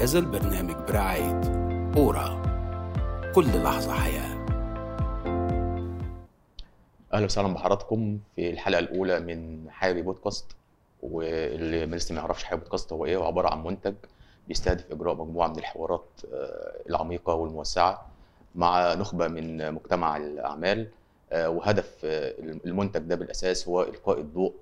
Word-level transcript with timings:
هذا 0.00 0.18
البرنامج 0.18 0.74
برعاية 0.88 1.40
أورا. 1.96 2.42
كل 3.34 3.62
لحظة 3.62 3.92
حياة. 3.92 4.46
أهلا 7.12 7.24
وسهلا 7.24 7.54
بحضراتكم 7.54 8.18
في 8.36 8.50
الحلقة 8.50 8.78
الأولى 8.78 9.20
من 9.20 9.70
حيوي 9.70 10.02
بودكاست. 10.02 10.56
واللي 11.02 11.86
لسه 11.86 12.14
ما 12.14 12.20
يعرفش 12.20 12.44
حيوي 12.44 12.60
بودكاست 12.60 12.92
هو 12.92 13.04
إيه 13.04 13.16
هو 13.16 13.24
عبارة 13.24 13.48
عن 13.48 13.64
منتج 13.64 13.94
بيستهدف 14.48 14.92
إجراء 14.92 15.14
مجموعة 15.14 15.48
من 15.48 15.58
الحوارات 15.58 16.20
آه، 16.32 16.72
العميقة 16.88 17.34
والموسعة 17.34 18.06
مع 18.54 18.94
نخبة 18.94 19.28
من 19.28 19.72
مجتمع 19.72 20.16
الأعمال. 20.16 20.88
آه، 21.32 21.48
وهدف 21.50 22.00
آه، 22.04 22.34
المنتج 22.66 23.00
ده 23.00 23.14
بالأساس 23.14 23.68
هو 23.68 23.82
إلقاء 23.82 24.20
الضوء 24.20 24.54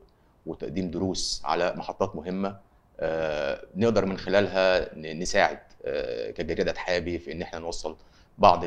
وتقديم 0.47 0.91
دروس 0.91 1.43
على 1.45 1.75
محطات 1.77 2.17
مهمة 2.17 2.49
آه، 2.49 2.59
نقدر 3.77 4.05
من 4.07 4.19
خلالها 4.19 4.99
نساعد 4.99 5.59
آه، 5.85 6.31
كجريدة 6.31 6.75
حابي 6.77 7.19
في 7.19 7.33
إن 7.33 7.43
إحنا 7.43 7.59
نوصل 7.59 7.97
بعض 8.39 8.61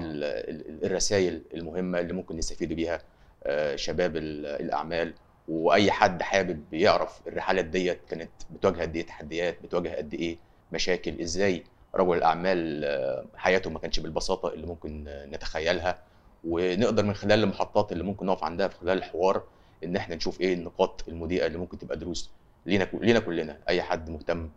الرسائل 0.83 1.41
المهمة 1.53 1.99
اللي 1.99 2.13
ممكن 2.13 2.37
نستفيد 2.37 2.73
بيها 2.73 3.01
آه، 3.43 3.75
شباب 3.75 4.15
ال- 4.17 4.45
الأعمال. 4.45 5.13
وأي 5.47 5.91
حد 5.91 6.21
حابب 6.21 6.73
يعرف 6.73 7.21
الرحلات 7.27 7.65
ديت 7.65 7.99
كانت 8.09 8.29
بتواجه 8.51 8.81
قد 8.81 8.95
إيه 8.95 9.05
تحديات 9.05 9.57
بتواجه 9.63 9.95
قد 9.95 10.13
إيه 10.13 10.37
مشاكل 10.71 11.21
إزاي 11.21 11.63
رجل 11.95 12.17
الأعمال 12.17 12.81
آه، 12.85 13.25
حياته 13.35 13.69
ما 13.69 13.79
كانش 13.79 13.99
بالبساطة 13.99 14.53
اللي 14.53 14.67
ممكن 14.67 15.07
آه، 15.07 15.25
نتخيلها. 15.25 15.99
ونقدر 16.47 17.03
من 17.05 17.13
خلال 17.13 17.43
المحطات 17.43 17.91
اللي 17.91 18.03
ممكن 18.03 18.25
نقف 18.25 18.43
عندها 18.43 18.67
في 18.67 18.75
خلال 18.77 18.97
الحوار 18.97 19.43
إن 19.83 19.95
إحنا 19.95 20.15
نشوف 20.15 20.41
إيه 20.41 20.53
النقاط 20.53 21.03
المضيئة 21.07 21.45
اللي 21.47 21.57
ممكن 21.57 21.77
تبقى 21.77 21.97
دروس. 21.97 22.31
لينا 22.65 22.87
لينا 22.93 23.19
كلنا 23.19 23.57
أي 23.69 23.81
حد 23.81 24.09
مهتم 24.09 24.49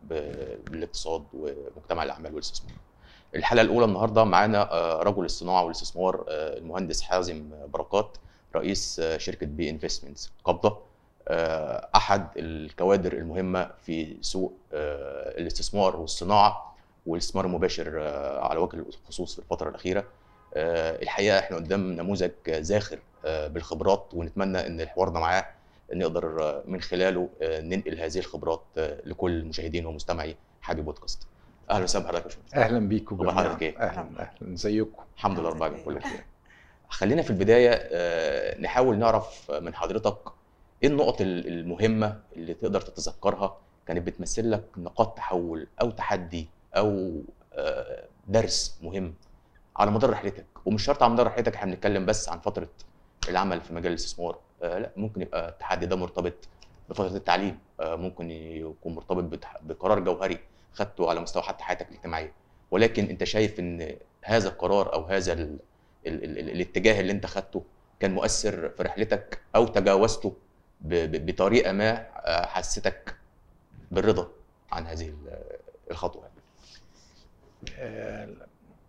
بالاقتصاد 0.67 1.25
ومجتمع 1.35 2.03
الأعمال 2.03 2.35
والاستثمار. 2.35 2.73
الحلقة 3.35 3.63
الأولى 3.63 3.85
النهارده 3.85 4.25
معانا 4.25 4.73
آه، 4.73 5.03
رجل 5.03 5.25
الصناعة 5.25 5.63
والاستثمار 5.63 6.25
آه، 6.29 6.59
المهندس 6.59 7.03
حازم 7.03 7.51
بركات 7.73 8.17
رئيس 8.57 9.01
آه، 9.01 9.19
شركة 9.19 9.47
B 9.47 9.71
Investments 9.71 10.33
القابضة 10.45 10.79
أحد 11.95 12.29
الكوادر 12.37 13.13
المهمة 13.13 13.71
في 13.87 14.17
سوق 14.21 14.53
الاستثمار 14.73 15.97
والصناعة 15.97 16.77
والاستثمار 17.07 17.45
المباشر 17.45 18.01
على 18.39 18.59
وجه 18.59 18.77
الخصوص 18.77 19.33
في 19.35 19.39
الفترة 19.39 19.69
الأخيرة. 19.69 20.05
الحقيقة 20.57 21.39
إحنا 21.39 21.57
قدام 21.57 21.93
نموذج 21.93 22.31
زاخر 22.49 22.99
بالخبرات 23.25 24.07
ونتمنى 24.15 24.67
إن 24.67 24.89
حوارنا 24.89 25.21
معاه 25.21 25.47
نقدر 25.93 26.43
آه، 26.43 26.63
من 26.67 26.81
خلاله 26.81 27.29
آه، 27.43 27.61
ننقل 27.61 28.01
هذه 28.01 28.19
الخبرات 28.19 28.63
آه، 28.79 29.01
لكل 29.05 29.45
مشاهدين 29.45 29.87
ومستمعي 29.87 30.37
حاجة 30.63 30.81
بودكاست. 30.81 31.27
أهلا 31.71 31.85
وسهلا 31.85 32.05
بحضرتك 32.05 32.25
يا 32.25 32.29
باشمهندس. 32.29 32.55
أهلا 32.55 32.89
بيكم 32.89 33.17
جميعا. 33.17 33.35
حضرتك 33.35 33.63
إيه؟ 33.63 33.79
أهلا 33.79 34.01
أهلا. 34.21 34.55
إزيكم؟ 34.55 35.03
الحمد 35.17 35.39
لله 35.39 35.49
رب 35.49 35.57
العالمين. 35.57 35.85
كله 35.85 35.99
بخير 35.99 36.25
خلينا 36.89 37.23
في 37.23 37.31
البداية 37.31 38.61
نحاول 38.61 38.99
نعرف 38.99 39.51
من 39.51 39.75
حضرتك 39.75 40.17
إيه 40.83 40.89
النقط 40.89 41.21
ال- 41.21 41.47
المهمة 41.49 42.21
اللي 42.37 42.55
تقدر 42.55 42.81
تتذكرها 42.81 43.57
كانت 43.87 44.07
بتمثل 44.07 44.51
لك 44.51 44.65
نقاط 44.77 45.17
تحول 45.17 45.67
أو 45.81 45.91
تحدي 45.91 46.49
أو 46.77 47.21
درس 48.29 48.79
مهم 48.83 49.15
على 49.77 49.91
مدار 49.91 50.11
رحلتك. 50.11 50.47
ومش 50.65 50.85
شرط 50.85 51.03
على 51.03 51.13
مدار 51.13 51.27
رحلتك 51.27 51.55
إحنا 51.55 51.75
بنتكلم 51.75 52.07
بس 52.07 52.29
عن 52.29 52.39
فترة 52.41 52.69
العمل 53.29 53.61
في 53.61 53.75
مجال 53.75 53.93
الاستثمار. 53.93 54.39
لا 54.63 54.91
ممكن 54.97 55.23
يبقى 55.23 55.49
التحدي 55.49 55.87
ده 55.87 55.97
مرتبط 55.97 56.35
بفترة 56.89 57.17
التعليم. 57.17 57.59
آه، 57.81 57.97
ممكن 57.97 58.31
يكون 58.31 58.95
مرتبط 58.95 59.41
بقرار 59.63 60.01
جوهري 60.01 60.39
خدته 60.73 61.09
على 61.11 61.21
مستوى 61.21 61.43
حتى 61.43 61.65
حياتك 61.65 61.89
الاجتماعية. 61.89 62.33
ولكن 62.71 63.05
أنت 63.05 63.25
شايف 63.25 63.61
إن 63.61 63.97
هذا 64.23 64.49
القرار 64.49 64.93
أو 64.93 65.03
هذا 65.05 65.33
ال 65.33 65.59
ال 66.07 66.25
ال 66.25 66.51
الاتجاه 66.51 67.01
اللي 67.01 67.13
أنت 67.13 67.27
خدته 67.27 67.65
كان 68.01 68.15
مؤثر 68.15 68.69
في 68.69 68.83
رحلتك 68.83 69.39
أو 69.57 69.67
تجاوزته 69.67 70.37
بطريقة 70.81 71.73
ما 71.73 72.07
آه، 72.27 72.47
حسيتك 72.47 73.17
بالرضا 73.91 74.29
عن 74.73 74.87
هذه 74.87 75.09
ال- 75.09 75.43
الخطوة 75.91 76.29
آه، 77.79 78.29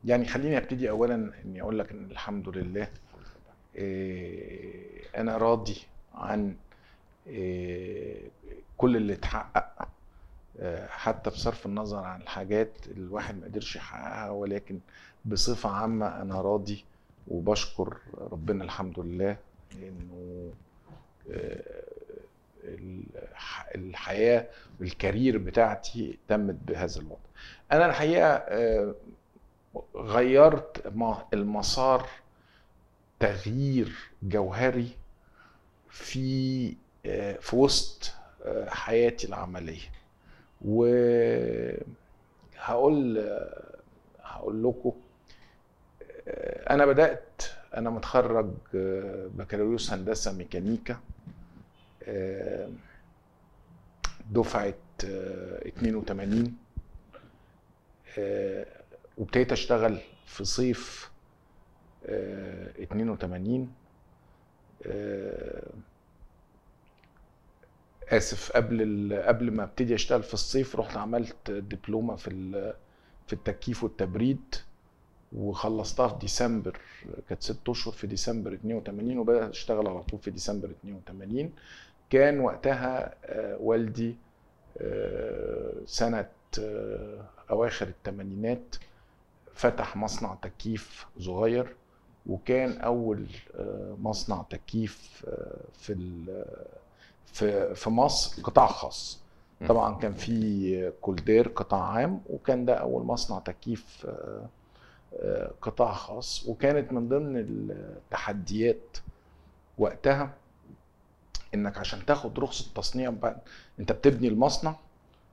يعني 0.05 0.25
خليني 0.25 0.57
أبتدي 0.57 0.89
اولا 0.89 1.31
إني 1.45 1.61
أقول 1.61 1.79
لك 1.79 1.91
إن 1.91 2.11
الحمد 2.11 2.49
لله 2.49 2.83
آه، 2.83 2.89
أنا 5.17 5.37
راضي 5.37 5.77
عن 6.15 6.55
آه، 7.29 8.17
كل 8.77 8.95
اللي 8.97 9.13
اتحقق 9.13 9.87
آه، 10.59 10.87
حتى 10.87 11.29
بصرف 11.29 11.65
النظر 11.65 11.97
عن 12.03 12.21
الحاجات 12.21 12.69
اللي 12.87 13.05
الواحد 13.07 13.39
ما 13.39 13.45
قدرش 13.45 13.75
يحققها 13.75 14.29
ولكن 14.29 14.79
بصفة 15.25 15.69
عامة 15.69 16.21
أنا 16.21 16.41
راضي 16.41 16.83
وبشكر 17.27 17.97
ربنا 18.31 18.63
الحمد 18.63 18.99
لله 18.99 19.37
إنه 19.73 20.49
آه، 21.31 21.83
الح- 22.63 23.67
الحياة 23.75 24.47
والكارير 24.79 25.37
بتاعتي 25.37 26.17
تمت 26.27 26.55
بهذا 26.67 27.01
الوضع. 27.01 27.17
أنا 27.71 27.85
الحقيقة 27.85 28.27
آه، 28.33 28.95
غيرت 29.95 30.87
المسار 31.33 32.07
تغيير 33.29 33.91
جوهري 34.23 34.89
في 35.89 36.75
آه، 37.05 37.33
في 37.37 37.55
وسط 37.55 38.11
آه، 38.45 38.69
حياتي 38.69 39.27
العملية. 39.27 39.91
وهقول 40.61 41.85
هقول 44.23 44.63
لكم 44.63 44.93
آه، 46.27 46.73
أنا 46.73 46.85
بدأت 46.85 47.43
أنا 47.77 47.89
متخرج 47.89 48.49
آه، 48.75 49.27
بكالوريوس 49.35 49.91
هندسة 49.93 50.33
ميكانيكا 50.33 50.99
آه، 52.03 52.69
دفعة 54.31 54.73
آه، 55.05 55.67
82 55.67 56.57
آه، 58.17 58.65
وابتديت 59.17 59.51
أشتغل 59.51 59.97
في 60.25 60.45
صيف 60.45 61.09
آه، 61.09 61.14
82 62.05 63.71
آه، 64.85 65.63
آسف 68.09 68.51
قبل 68.51 69.13
قبل 69.27 69.51
ما 69.51 69.63
ابتدي 69.63 69.95
اشتغل 69.95 70.23
في 70.23 70.33
الصيف 70.33 70.75
رحت 70.75 70.97
عملت 70.97 71.51
دبلومة 71.51 72.15
في 72.15 72.29
في 73.27 73.33
التكييف 73.33 73.83
والتبريد 73.83 74.55
وخلصتها 75.33 76.07
في 76.07 76.15
ديسمبر. 76.19 76.79
كانت 77.29 77.43
ست 77.43 77.69
أشهر 77.69 77.93
في 77.93 78.07
ديسمبر 78.07 78.53
82 78.53 79.17
وبدأت 79.17 79.49
أشتغل 79.49 79.87
على 79.87 80.03
طول 80.03 80.19
في 80.19 80.31
ديسمبر 80.31 80.69
82 80.69 81.53
كان 82.09 82.39
وقتها 82.39 83.15
آه، 83.25 83.57
والدي 83.57 84.15
آه، 84.77 85.73
سنة 85.85 86.29
آه، 86.59 87.25
أواخر 87.51 87.87
الثمانينات 87.87 88.75
فتح 89.53 89.95
مصنع 89.97 90.35
تكييف 90.41 91.07
صغير. 91.19 91.75
وكان 92.27 92.77
أول 92.81 93.25
آه، 93.55 93.95
مصنع 94.01 94.45
تكييف 94.49 95.25
آه، 95.27 95.57
في 95.79 95.93
ال- 95.93 96.45
في 97.25 97.75
في 97.75 97.89
مصر 97.89 98.41
قطاع 98.41 98.67
خاص. 98.67 99.19
طبعا 99.67 99.95
كان 99.99 100.13
في 100.13 100.91
كولدير 101.01 101.47
قطاع 101.47 101.83
عام 101.83 102.21
وكان 102.29 102.65
ده 102.65 102.73
أول 102.73 103.03
مصنع 103.05 103.39
تكييف 103.39 104.05
آه، 104.09 104.45
آه، 105.19 105.51
قطاع 105.61 105.93
خاص 105.93 106.45
وكانت 106.47 106.93
من 106.93 107.09
ضمن 107.09 107.37
التحديات 107.37 108.97
وقتها 109.77 110.33
إنك 111.53 111.77
عشان 111.77 112.05
تاخد 112.05 112.39
رخصة 112.39 112.71
تصنيع 112.75 113.13
أنت 113.79 113.91
بتبني 113.91 114.27
المصنع 114.27 114.75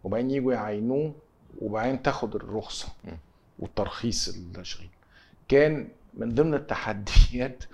وبعدين 0.05 0.31
يجوا 0.31 0.52
يعينوه 0.52 1.14
وبعدين 1.62 2.02
تاخد 2.02 2.34
الرخصة. 2.34 2.88
والترخيص 3.58 4.28
التشغيل 4.28 4.88
كان 5.49 5.88
من 6.14 6.35
ضمن 6.35 6.55
التحديات 6.55 7.64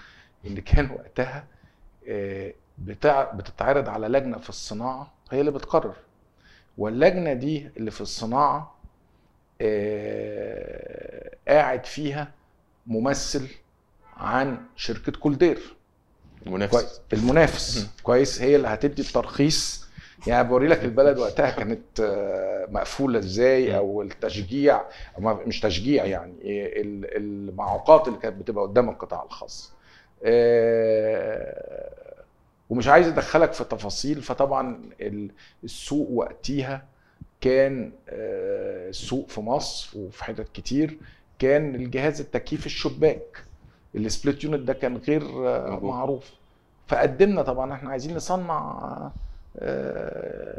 اللي 0.45 0.61
كان 0.61 0.91
وقتها 0.91 1.45
آه، 2.09 2.53
بتاع 2.79 3.25
بتتعرض 3.25 3.89
على 3.89 4.09
لجنة 4.09 4.39
في 4.39 4.49
الصناعة 4.49 5.13
هي 5.31 5.41
اللي 5.41 5.51
بتقرر. 5.51 5.97
واللجنة 6.79 7.33
دي 7.33 7.71
اللي 7.77 7.91
في 7.91 8.01
الصناعة 8.01 8.75
آه، 9.61 11.31
قاعد 11.49 11.87
فيها 11.87 12.33
ممثل 12.87 13.49
عن 14.17 14.67
شركة 14.77 15.13
كولدير. 15.13 15.77
المنافس. 16.47 16.73
كويس. 16.73 17.01
المنافس. 17.13 17.89
كويس. 18.03 18.43
هي 18.43 18.57
اللي 18.57 18.69
هتدي 18.69 19.03
الترخيص 19.03 19.88
يعني 20.27 20.49
بوري 20.49 20.69
لك 20.69 20.85
البلد 20.85 21.19
وقتها 21.19 21.51
كانت 21.51 22.01
آه، 22.01 22.67
مقفولة 22.71 23.19
إزاي؟ 23.19 23.77
أو 23.77 24.03
التشجيع 24.03 24.81
أو 25.19 25.35
مش 25.47 25.61
تشجيع 25.61 26.05
يعني 26.05 26.33
ال- 26.81 27.17
المعوقات 27.17 28.09
اللي 28.09 28.19
كانت 28.19 28.37
بتبقى 28.37 28.65
قدام 28.65 28.89
القطاع 28.89 29.23
الخاص. 29.23 29.73
آه، 30.25 32.23
ومش 32.71 32.89
عايز 32.89 33.07
أدخلك 33.09 33.53
في 33.53 33.65
تفاصيل 33.65 34.23
فطبعا 34.23 34.83
ال- 35.01 35.31
السوق 35.65 36.09
وقتها 36.11 36.85
كان 37.41 37.93
آه، 38.09 38.89
السوق 38.89 39.29
في 39.29 39.41
مصر 39.41 39.99
وفي 39.99 40.25
حتت 40.25 40.49
كتير 40.55 40.99
كان 41.39 41.75
الجهاز 41.75 42.21
التكييف 42.21 42.67
الشباك. 42.67 43.45
ال 43.95 44.03
split 44.03 44.45
unit 44.45 44.61
ده 44.61 44.73
كان 44.73 44.97
غير. 44.97 45.23
معروف. 45.81 46.31
فقدمنا 46.87 47.43
طبعا 47.43 47.73
إحنا 47.75 47.91
عايزين 47.91 48.17
نصنع 48.17 49.11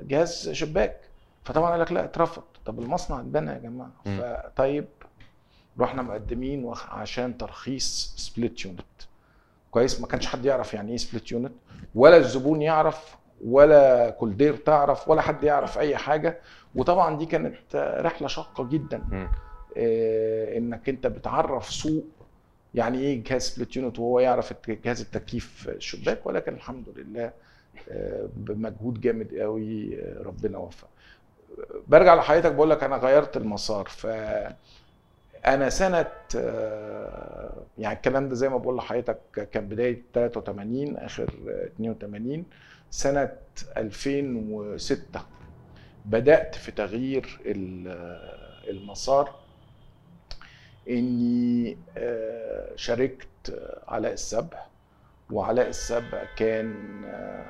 جهاز 0.08 0.50
شباك. 0.50 0.98
فطبعا 1.44 1.72
قال 1.72 1.80
لك 1.80 1.92
لا 1.92 2.04
اترفض. 2.04 2.44
طب 2.66 2.80
المصنع 2.80 3.20
اتبنى 3.20 3.52
يا 3.52 3.58
جماعة. 3.58 3.92
فطيب 4.06 4.86
رحنا 5.80 6.02
مقدمين 6.02 6.74
عشان 6.90 7.38
ترخيص 7.38 8.14
split 8.18 8.66
unit 8.66 8.82
كويس 9.72 10.02
ما 10.02 10.08
كانش 10.08 10.28
حد 10.28 10.46
يعرف 10.46 10.74
يعني 10.74 10.92
إيه 10.92 10.98
split 10.98 11.32
unit 11.32 11.52
ولا 11.96 12.18
الزبون 12.18 12.62
يعرف 12.62 13.16
ولا 13.46 14.10
كولدير 14.10 14.56
تعرف 14.56 15.10
ولا 15.10 15.22
حد 15.22 15.44
يعرف 15.44 15.78
أي 15.80 15.98
حاجة. 15.98 16.40
وطبعا 16.76 17.18
دي 17.18 17.26
كانت 17.26 17.76
آه، 17.76 18.02
رحلة 18.02 18.28
شاقة 18.28 18.64
جدا. 18.64 19.02
آه، 19.78 20.58
إنك 20.58 20.90
أنت 20.90 21.08
بتعرف 21.08 21.70
سوق 21.70 22.06
يعني 22.74 23.00
إيه 23.00 23.24
جهاز 23.24 23.42
split 23.42 23.76
unit 23.76 24.00
وهو 24.00 24.20
يعرف 24.20 24.54
جهاز 24.70 25.02
التكييف 25.02 25.70
الشباك 25.70 26.26
ولكن 26.26 26.54
الحمد 26.54 26.86
لله 26.96 27.24
آه، 27.26 27.34
بمجهود 28.36 29.02
جامد 29.02 29.34
قوي 29.36 30.02
آه، 30.02 30.22
ربنا 30.24 30.58
وفق 30.58 30.88
برجع 31.88 32.16
لحضرتك 32.16 32.52
بقول 32.52 32.70
لك 32.70 32.84
أنا 32.84 32.98
غيرت 32.98 33.38
المسار 33.38 33.86
ف 33.86 34.08
أنا 35.46 35.70
سنة 35.70 36.06
آه، 36.36 37.64
يعني 37.78 37.96
الكلام 37.96 38.30
ده 38.30 38.36
زي 38.36 38.50
ما 38.50 38.58
بقول 38.58 38.78
لحضرتك 38.78 39.20
كان 39.52 39.68
بداية 39.68 40.02
83 40.14 40.98
آخر 40.98 41.34
آه، 41.50 41.66
82 41.68 42.46
سنة 42.92 43.32
2006 43.78 45.22
بدأت 46.06 46.56
في 46.56 46.72
تغيير 46.72 47.40
ال- 47.46 47.88
آه، 47.88 48.70
المسار 48.70 49.36
إني 50.90 51.78
آه، 51.98 52.72
شاركت 52.76 53.28
آه، 53.50 53.82
علاء 53.88 54.14
السبع 54.14 54.64
وعلاء 55.32 55.68
السبع 55.70 56.24
كان 56.38 56.76
آه، 57.06 57.46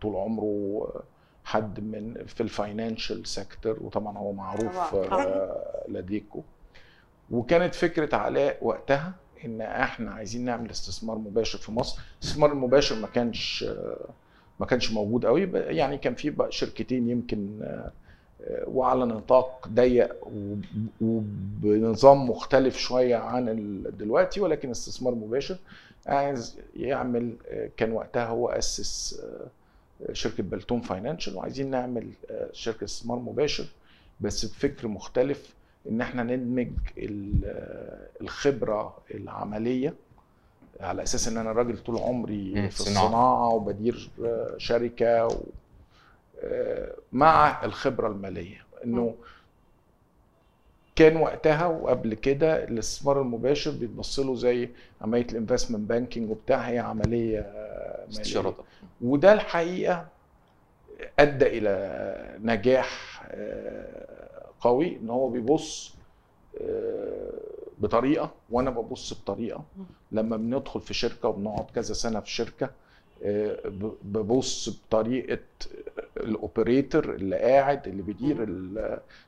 طول 0.00 0.16
عمره 0.16 0.88
حد 1.44 1.80
من 1.80 2.14
في 2.26 2.40
ال 2.40 2.49
financial 2.49 3.26
sector 3.26 3.78
وطبعا 3.82 4.18
هو 4.18 4.32
معروف. 4.32 4.94
آه، 5.12 5.84
لديكو. 5.88 6.42
وكانت 7.30 7.74
فكرة 7.74 8.16
علاء 8.16 8.58
وقتها 8.62 9.12
إن 9.44 9.60
إحنا 9.60 10.10
عايزين 10.10 10.44
نعمل 10.44 10.70
استثمار 10.70 11.18
مباشر 11.18 11.58
في 11.58 11.72
مصر. 11.72 12.00
الاستثمار 12.20 12.52
المباشر 12.52 12.96
ما 12.96 13.06
كانش 13.06 13.64
آه، 13.68 13.96
ما 14.60 14.66
كانش 14.66 14.92
موجود 14.92 15.26
قوي 15.26 15.50
يعني 15.54 15.98
كان 15.98 16.14
في 16.14 16.30
بقى 16.30 16.52
شركتين 16.52 17.08
يمكن 17.10 17.60
وعلى 18.66 19.04
نطاق 19.04 19.68
ضيق 19.68 20.16
وب- 20.26 20.64
وبنظام 21.00 22.30
مختلف 22.30 22.76
شوية 22.76 23.16
عن 23.16 23.82
دلوقتي 23.98 24.40
ولكن 24.40 24.70
استثمار 24.70 25.14
مباشر. 25.14 25.56
عايز 26.08 26.58
يعمل 26.76 27.36
آه، 27.48 27.70
كان 27.76 27.92
وقتها 27.92 28.26
هو 28.26 28.48
أسس 28.48 29.20
آه، 29.24 30.12
شركة 30.12 30.42
بلتون 30.42 30.80
فاينانشال 30.80 31.36
وعايزين 31.36 31.70
نعمل 31.70 32.10
آه، 32.30 32.48
شركة 32.52 32.84
استثمار 32.84 33.18
مباشر 33.18 33.64
بس 34.20 34.44
بفكر 34.44 34.88
مختلف 34.88 35.54
إن 35.88 36.00
إحنا 36.00 36.22
ندمج 36.22 36.70
ال- 36.98 38.08
الخبرة 38.20 38.96
العملية 39.14 39.94
على 40.80 41.02
أساس 41.02 41.28
إن 41.28 41.36
أنا 41.36 41.52
راجل 41.52 41.78
طول 41.78 41.98
عمري 41.98 42.52
في. 42.70 42.80
الصناعة 42.80 43.48
وبدير 43.48 44.10
شركة 44.56 45.26
و 45.26 45.36
مع 47.12 47.64
الخبرة 47.64 48.08
المالية 48.08 48.64
إنه 48.84 49.14
كان 50.98 51.16
وقتها 51.16 51.66
وقبل 51.66 52.14
كده 52.14 52.64
الاستثمار 52.64 53.22
المباشر 53.22 53.70
بيتبص 53.70 54.18
له 54.18 54.34
زي 54.34 54.68
عملية 55.00 55.26
ال 55.32 55.37
investment 55.37 55.88
banking 55.88 56.30
وبتاع 56.30 56.60
هي 56.60 56.78
عملية 56.78 57.40
مالية. 57.40 58.06
استشارات 58.10 58.54
وده 59.00 59.32
الحقيقة 59.32 60.06
أدى 61.18 61.46
إلى 61.58 62.38
نجاح 62.42 63.22
آه، 63.30 64.46
قوي 64.60 64.96
إن 64.96 65.10
هو 65.10 65.28
بيبص 65.28 65.94
آه، 66.60 67.30
بطريقة 67.78 68.30
وأنا 68.50 68.70
ببص 68.70 69.14
بطريقة. 69.14 69.64
لما 70.12 70.36
بندخل 70.36 70.80
في 70.80 70.94
شركة 70.94 71.28
وبنقعد 71.28 71.66
كذا 71.74 71.94
سنة 71.94 72.20
في 72.20 72.30
شركة 72.30 72.70
ببص 74.02 74.68
بطريقة 74.68 75.38
ال 76.16 76.26
operator 76.26 77.04
اللي 77.14 77.36
قاعد 77.38 77.86
اللي 77.88 78.02
بيدير 78.02 78.36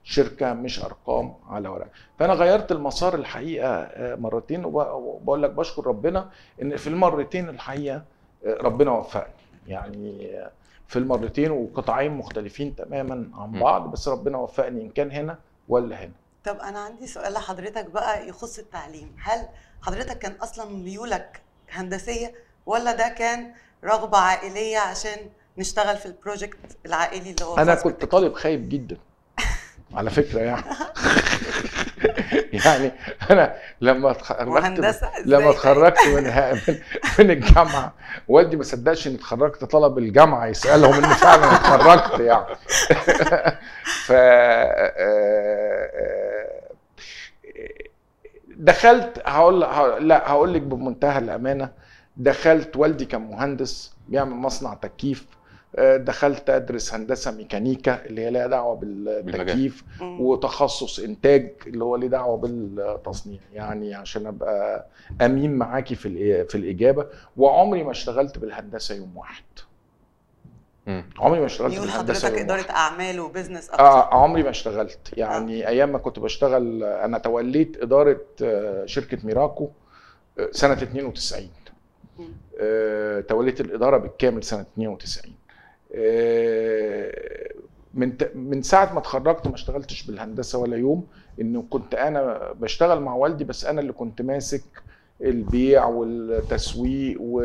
الشركة 0.05 0.53
مش 0.53 0.85
أرقام 0.85 1.35
على 1.49 1.69
ورق. 1.69 1.89
فأنا 2.19 2.33
غيرت 2.33 2.73
المسار 2.73 3.15
الحقيقة 3.15 3.69
آه، 3.69 4.15
مرتين 4.15 4.65
وب- 4.65 4.75
وبقول 4.75 5.43
لك 5.43 5.51
بشكر 5.51 5.87
ربنا 5.87 6.31
إن 6.63 6.77
في 6.77 6.87
المرتين 6.87 7.49
الحقيقة 7.49 8.03
آه، 8.47 8.55
ربنا 8.61 8.91
وفقني. 8.91 9.33
يعني 9.69 10.39
آه، 10.39 10.51
في 10.89 10.99
المرتين 10.99 11.51
وقطاعين 11.51 12.13
مختلفين 12.13 12.77
تماما 12.77 13.31
عن. 13.35 13.61
بعض 13.61 13.91
بس 13.91 14.09
ربنا 14.09 14.39
وفقني 14.39 14.83
إن 14.83 14.91
كان 14.91 15.11
هنا 15.11 15.39
ولا 15.69 16.05
هنا. 16.05 16.13
طب 16.45 16.57
أنا 16.57 16.79
عندي 16.79 17.07
سؤال 17.07 17.33
لحضرتك 17.33 17.91
بقى 17.91 18.29
يخص 18.29 18.59
التعليم. 18.59 19.17
هل 19.23 19.49
حضرتك 19.83 20.19
كان 20.19 20.33
أصلا 20.33 20.71
ميولك 20.71 21.41
هندسية 21.71 22.35
ولا 22.67 22.93
ده 22.97 23.09
كان 23.09 23.53
رغبة 23.85 24.19
عائلية 24.19 24.79
عشان 24.79 25.17
نشتغل 25.59 25.97
في 25.97 26.07
البروجكت 26.07 26.59
العائلي 26.87 27.31
اللي 27.31 27.45
هو 27.45 27.57
أنا 27.59 27.75
كنت؟ 27.75 28.05
طالب 28.05 28.35
خايب 28.35 28.69
جدا 28.69 28.97
على 29.97 30.11
فكرة 30.11 30.41
يعني 30.41 30.65
يعني 32.65 32.93
أنا 33.31 33.55
لما 33.81 34.11
اتخرجت 34.11 34.49
وهندسة 34.49 35.09
إزاي 35.09 35.23
لما 35.27 35.39
طيب؟ 35.39 35.49
اتخرجت 35.49 35.99
من 36.07 36.25
من, 37.19 37.31
الجامعة 37.31 37.95
والدي 38.29 38.57
ما 38.57 38.63
صدقش 38.63 39.07
إني 39.07 39.17
اتخرجت 39.17 39.65
طلب 39.65 39.99
الجامعة 39.99 40.47
يسألهم 40.47 41.05
ان 41.05 41.11
فعلا 41.15 41.55
اتخرجت 41.55 42.21
يعني 42.21 42.55
ف 44.07 44.13
آه، 44.13 44.93
آه، 44.97 46.61
دخلت 48.57 49.23
هقول 49.27 49.65
هقول- 49.65 50.09
لا 50.09 50.31
هقول 50.31 50.55
لك 50.55 50.63
بمنتهى 50.63 51.19
الأمانة 51.19 51.71
دخلت 52.21 52.77
والدي 52.77 53.05
كان 53.05 53.21
مهندس 53.31 53.93
بيعمل 54.09 54.37
مصنع 54.37 54.75
تكييف 54.75 55.27
آه، 55.77 55.97
دخلت 55.97 56.51
أدرس 56.51 56.95
هندسة 56.95 57.31
ميكانيكا 57.31 58.07
اللي 58.07 58.21
هي 58.21 58.31
لها 58.31 58.47
دعوة 58.47 58.75
بالتكييف. 58.77 59.85
وتخصص 60.03 60.99
إنتاج 60.99 61.53
اللي 61.67 61.85
هو 61.85 61.97
ليه 61.97 62.07
دعوة 62.09 62.37
بالتصنيع 62.37 63.41
يعني 63.53 63.95
عشان 63.95 64.27
أبقى 64.27 64.87
أمين 65.21 65.55
معاكي 65.57 65.95
في 65.95 66.45
في 66.45 66.55
الإجابة 66.55 67.07
وعمري 67.37 67.83
ما 67.85 67.91
اشتغلت 67.91 68.39
بالهندسة 68.39 68.95
يوم 68.95 69.17
واحد 69.17 69.45
مم. 70.87 71.05
عمري 71.19 71.41
ما 71.41 71.47
اشتغلت 71.47 71.81
بالهندسة 71.81 71.99
حضرتك 72.29 72.39
يوم 72.39 72.45
إدارة 72.45 72.59
واحد. 72.61 72.71
أعمال 72.71 73.21
و 73.21 73.26
business 73.26 73.71
أكتر 73.71 73.81
آه 73.85 74.15
عمري 74.15 74.43
ما 74.43 74.51
اشتغلت 74.51 74.99
يعني 75.13 75.69
أيام 75.69 75.93
ما 75.93 75.99
كنت 75.99 76.19
بشتغل 76.19 76.83
أنا 76.85 77.19
توليت 77.19 77.77
إدارة 77.83 78.21
آه، 78.43 78.87
شركة 78.87 79.19
ميراكو 79.25 79.69
آه، 80.39 80.49
سنة 80.53 80.73
92 80.73 81.43
مم. 81.43 81.49
آه، 81.49 81.60
توليت 83.29 83.61
الإدارة 83.61 83.97
بالكامل 83.97 84.43
سنة 84.45 84.61
92 84.61 85.35
آه، 85.95 87.51
من 87.95 88.13
من 88.35 88.63
ساعة 88.63 88.93
ما 88.93 88.99
اتخرجت 88.99 89.47
ما 89.49 89.55
اشتغلتش 89.55 90.07
بالهندسة 90.07 90.59
ولا 90.59 90.77
يوم 90.77 91.07
انه 91.41 91.65
كنت 91.71 91.95
أنا 91.95 92.53
بشتغل 92.53 93.01
مع 93.01 93.15
والدي 93.15 93.45
بس 93.45 93.65
أنا 93.65 93.81
اللي 93.81 93.93
كنت 93.93 94.23
ماسك 94.23 94.63
البيع 95.21 95.85
والتسويق 95.87 97.17
و... 97.21 97.41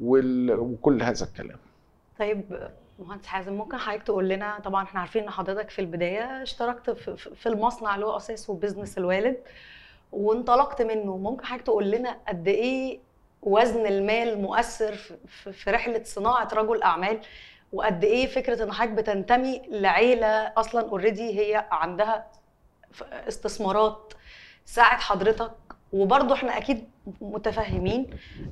وال... 0.00 0.58
وكل 0.58 1.02
هذا 1.02 1.24
الكلام. 1.26 1.58
طيب 2.18 2.70
مهندس 2.98 3.26
حازم 3.26 3.52
ممكن 3.52 3.76
حضرتك 3.76 4.02
تقول 4.02 4.28
لنا 4.28 4.58
طبعا 4.58 4.84
إحنا 4.84 5.00
عارفين 5.00 5.22
إن 5.22 5.30
حضرتك 5.30 5.70
في 5.70 5.78
البداية 5.78 6.42
اشتركت 6.42 6.90
في, 6.90 7.46
المصنع 7.46 7.94
اللي 7.94 8.06
هو 8.06 8.16
اساسه 8.16 8.54
business 8.54 8.98
الوالد 8.98 9.36
وانطلقت 10.12 10.82
منه. 10.82 11.16
ممكن 11.16 11.44
حضرتك 11.44 11.64
تقول 11.66 11.90
لنا 11.90 12.16
قد 12.28 12.48
إيه 12.48 12.98
وزن 13.42 13.86
المال 13.86 14.42
مؤثر 14.42 14.94
في- 15.52 15.70
رحلة 15.70 16.00
صناعة 16.04 16.48
رجل 16.52 16.82
أعمال 16.82 17.20
وقد 17.72 18.04
إيه 18.04 18.26
فكرة 18.26 18.62
إن 18.64 18.72
حضرتك 18.72 18.92
بتنتمي 18.92 19.62
لعيلة 19.70 20.26
أصلا 20.56 20.88
اوريدي 20.88 21.40
هي 21.40 21.66
عندها 21.70 22.26
استثمارات 23.28 24.12
ساعد 24.64 24.98
حضرتك 25.00 25.52
وبرضه 25.92 26.34
إحنا 26.34 26.56
أكيد 26.58 26.90
متفهمين 27.20 28.06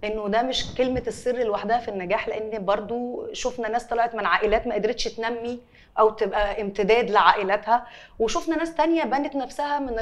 إنه 0.05 0.29
ده 0.29 0.43
مش 0.43 0.75
كلمة 0.75 1.03
السر 1.07 1.37
لوحدها 1.37 1.79
في 1.79 1.89
النجاح 1.89 2.29
لأن 2.29 2.65
برضو 2.65 3.29
شفنا 3.33 3.69
ناس 3.69 3.87
طلعت 3.87 4.15
من 4.15 4.27
عائلات 4.27 4.67
ما 4.67 4.75
قدرتش 4.75 5.05
تنمي 5.05 5.61
أو 5.99 6.11
تبقى 6.11 6.63
امتداد 6.63 7.11
لعائلاتها 7.11 7.87
وشفنا 8.19 8.57
ناس 8.57 8.75
تانية 8.75 9.05
بنت 9.05 9.37
نفسها 9.37 9.79
من. 9.79 9.93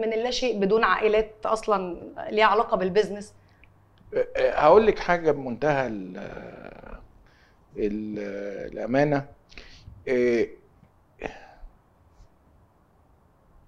من 0.00 0.12
اللاشيء 0.12 0.58
بدون 0.58 0.84
عائلات 0.84 1.30
أصلا 1.44 2.00
ليها 2.30 2.44
علاقة 2.46 2.76
بالبزنس 2.76 3.34
هقول 4.36 4.86
لك 4.86 4.98
حاجة 4.98 5.30
بمنتهى 5.30 5.86
ال 5.86 6.16
ال 7.76 8.18
الأمانة. 8.72 9.28
إيه، 10.08 10.50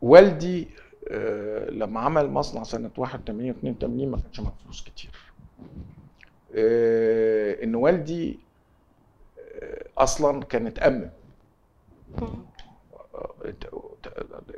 والدي 0.02 0.68
آه، 1.10 1.70
لما 1.70 2.00
عمل 2.00 2.30
مصنع 2.30 2.62
سنة 2.62 2.90
81 2.96 3.50
82 3.50 4.10
ما 4.10 4.18
كانش 4.20 4.40
معاه 4.40 4.54
فلوس 4.64 4.84
كتير. 4.84 5.10
آه، 6.56 7.64
إن 7.64 7.74
والدي 7.74 8.38
آه، 9.62 9.84
أصلا 9.98 10.44
كان 10.44 10.66
اتأمم. 10.66 11.10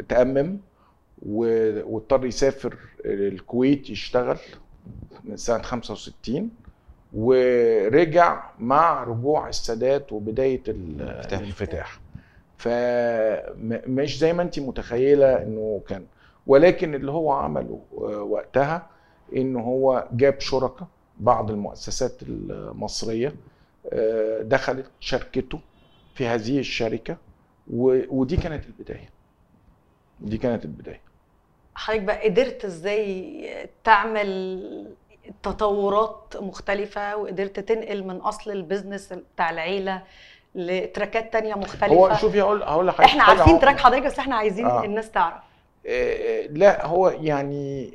اتأمم 0.00 0.59
و- 1.26 1.95
واضطر 1.95 2.26
يسافر 2.26 2.78
الكويت 3.05 3.90
يشتغل. 3.90 4.38
من 5.26 5.37
سنة 5.37 5.62
65 5.62 6.50
ورجع 7.12 8.42
مع 8.59 9.04
رجوع 9.04 9.49
السادات 9.49 10.12
وبداية 10.12 10.62
ال- 10.68 11.02
الانفتاح. 11.33 12.00
فمش 12.59 14.18
زي 14.18 14.33
ما 14.33 14.42
انت 14.42 14.59
متخيلة 14.59 15.42
انه 15.42 15.83
كان. 15.88 16.06
ولكن 16.47 16.95
اللي 16.95 17.11
هو 17.12 17.33
عمله 17.33 17.80
آه، 17.99 18.23
وقتها 18.23 18.87
انه 19.37 19.61
هو 19.61 20.09
جاب 20.12 20.40
شركاء 20.40 20.88
بعض 21.18 21.50
المؤسسات 21.50 22.23
المصرية 22.23 23.35
آه، 23.92 24.42
دخلت 24.42 24.87
شركته 25.00 25.61
في 26.14 26.26
هذه 26.26 26.59
الشركة 26.59 27.16
و- 27.73 28.02
ودي 28.21 28.37
كانت 28.37 28.64
البداية. 28.66 29.11
دي 30.21 30.38
كانت 30.38 30.64
البداية. 30.64 31.00
حضرتك 31.75 32.02
بقى 32.02 32.28
قدرت 32.28 32.64
إزاي 32.64 33.49
تعمل 33.85 34.87
تطورات 35.42 36.35
مختلفة 36.40 37.16
وقدرت 37.16 37.61
تنقل 37.61 38.04
من 38.04 38.16
أصل 38.16 38.50
ال 38.50 38.57
business 38.57 39.12
بتاع 39.35 39.50
العيلة 39.50 40.02
لتراكات 40.54 41.33
تانية 41.33 41.54
مختلفة. 41.54 41.95
هو 41.95 42.14
شوفي 42.14 42.42
هقول 42.42 42.62
هقول 42.62 42.87
لحضرتك 42.87 43.04
إحنا 43.11 43.23
عارفين 43.23 43.59
track 43.59 43.78
حضرتك 43.80 44.06
بس 44.06 44.18
إحنا 44.18 44.37
عايزين 44.37 44.66
آه. 44.66 44.85
الناس 44.85 45.11
تعرف. 45.11 45.42
آه، 45.87 46.47
لا 46.47 46.87
هو 46.87 47.09
يعني 47.09 47.90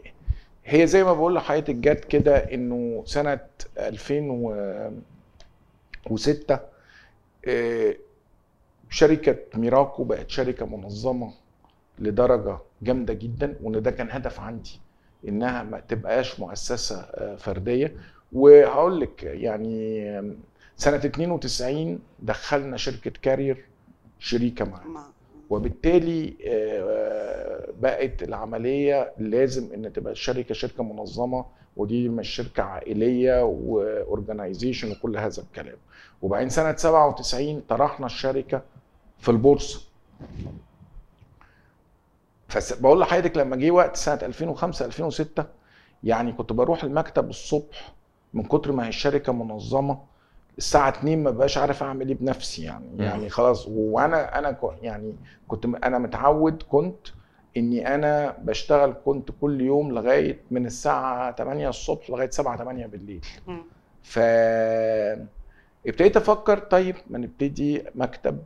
هي 0.65 0.88
زي 0.88 1.03
ما 1.03 1.13
بقول 1.13 1.35
لحضرتك 1.35 1.75
جت 1.75 2.05
كده 2.05 2.38
إنه 2.38 3.03
سنة 3.05 3.39
2006 3.77 6.59
آه، 7.47 7.95
شركة 8.89 9.35
ميراكو 9.53 10.03
بقت 10.03 10.29
شركة 10.29 10.65
منظمة 10.65 11.33
لدرجة 12.00 12.57
جامدة 12.81 13.13
جدا 13.13 13.55
وإن 13.63 13.81
ده 13.81 13.91
كان 13.91 14.11
هدف 14.11 14.39
عندي. 14.39 14.79
إنها 15.27 15.63
ما 15.63 15.79
تبقاش 15.79 16.39
مؤسسة 16.39 16.99
آه، 17.01 17.35
فردية. 17.35 17.95
وهقول 18.33 18.99
لك 19.01 19.23
يعني 19.23 20.35
سنة 20.77 20.95
92 20.97 21.99
دخلنا 22.19 22.77
شركة 22.77 23.11
كارير 23.21 23.65
شريكة 24.19 24.65
معانا. 24.65 24.87
مع- 24.89 25.05
وبالتالي 25.49 26.33
آه، 26.47 27.67
بقت 27.81 28.23
العملية 28.23 29.11
لازم 29.17 29.73
إن 29.73 29.93
تبقى 29.93 30.11
الشركة 30.13 30.53
شركة 30.53 30.83
منظمة. 30.83 31.45
ودي 31.77 32.09
مش 32.09 32.29
شركة 32.29 32.63
عائلية 32.63 33.43
واورجنايزيشن 33.43 34.91
وكل 34.91 35.17
هذا 35.17 35.41
الكلام. 35.43 35.77
وبعدين 36.21 36.49
سنة 36.49 36.75
97 36.75 37.61
طرحنا 37.69 38.05
الشركة 38.05 38.61
في 39.19 39.29
البورصة. 39.29 39.81
فبقول 42.51 43.00
لحضرتك 43.00 43.38
لما 43.38 43.55
جه 43.55 43.72
وقت 43.72 43.96
سنة 43.96 44.20
2005 44.24 44.86
2006 44.86 45.46
يعني 46.03 46.31
كنت 46.31 46.53
بروح 46.53 46.84
المكتب 46.84 47.29
الصبح 47.29 47.93
من 48.34 48.43
كتر 48.43 48.72
ما 48.72 48.84
هي 48.86 48.89
الشركة 48.89 49.34
منظمة 49.34 50.00
الساعة 50.58 50.89
2 50.89 51.24
ما 51.24 51.31
بقاش 51.31 51.58
عارف 51.58 51.84
أعمل 51.84 52.08
إيه 52.08 52.15
بنفسي 52.15 52.63
يعني 52.63 52.86
مم. 52.93 53.01
يعني 53.01 53.29
خلاص 53.29 53.67
وأنا 53.67 54.39
أنا 54.39 54.58
يعني 54.81 55.15
كنت 55.48 55.65
أنا 55.65 55.98
متعود 55.98 56.63
كنت 56.70 57.08
إني 57.58 57.96
أنا 57.96 58.38
بشتغل 58.41 58.96
كنت 59.05 59.29
كل 59.41 59.62
يوم 59.62 59.91
لغاية 59.91 60.39
من 60.51 60.65
الساعة 60.65 61.36
8 61.36 61.70
الصبح 61.70 62.10
لغاية 62.10 62.29
7 62.29 62.58
8 62.58 62.86
بالليل. 62.86 63.22
ف 64.03 64.20
ابتديت 65.88 66.17
أفكر 66.17 66.58
طيب 66.60 66.96
ما 67.10 67.17
نبتدي 67.17 67.84
مكتب 67.96 68.38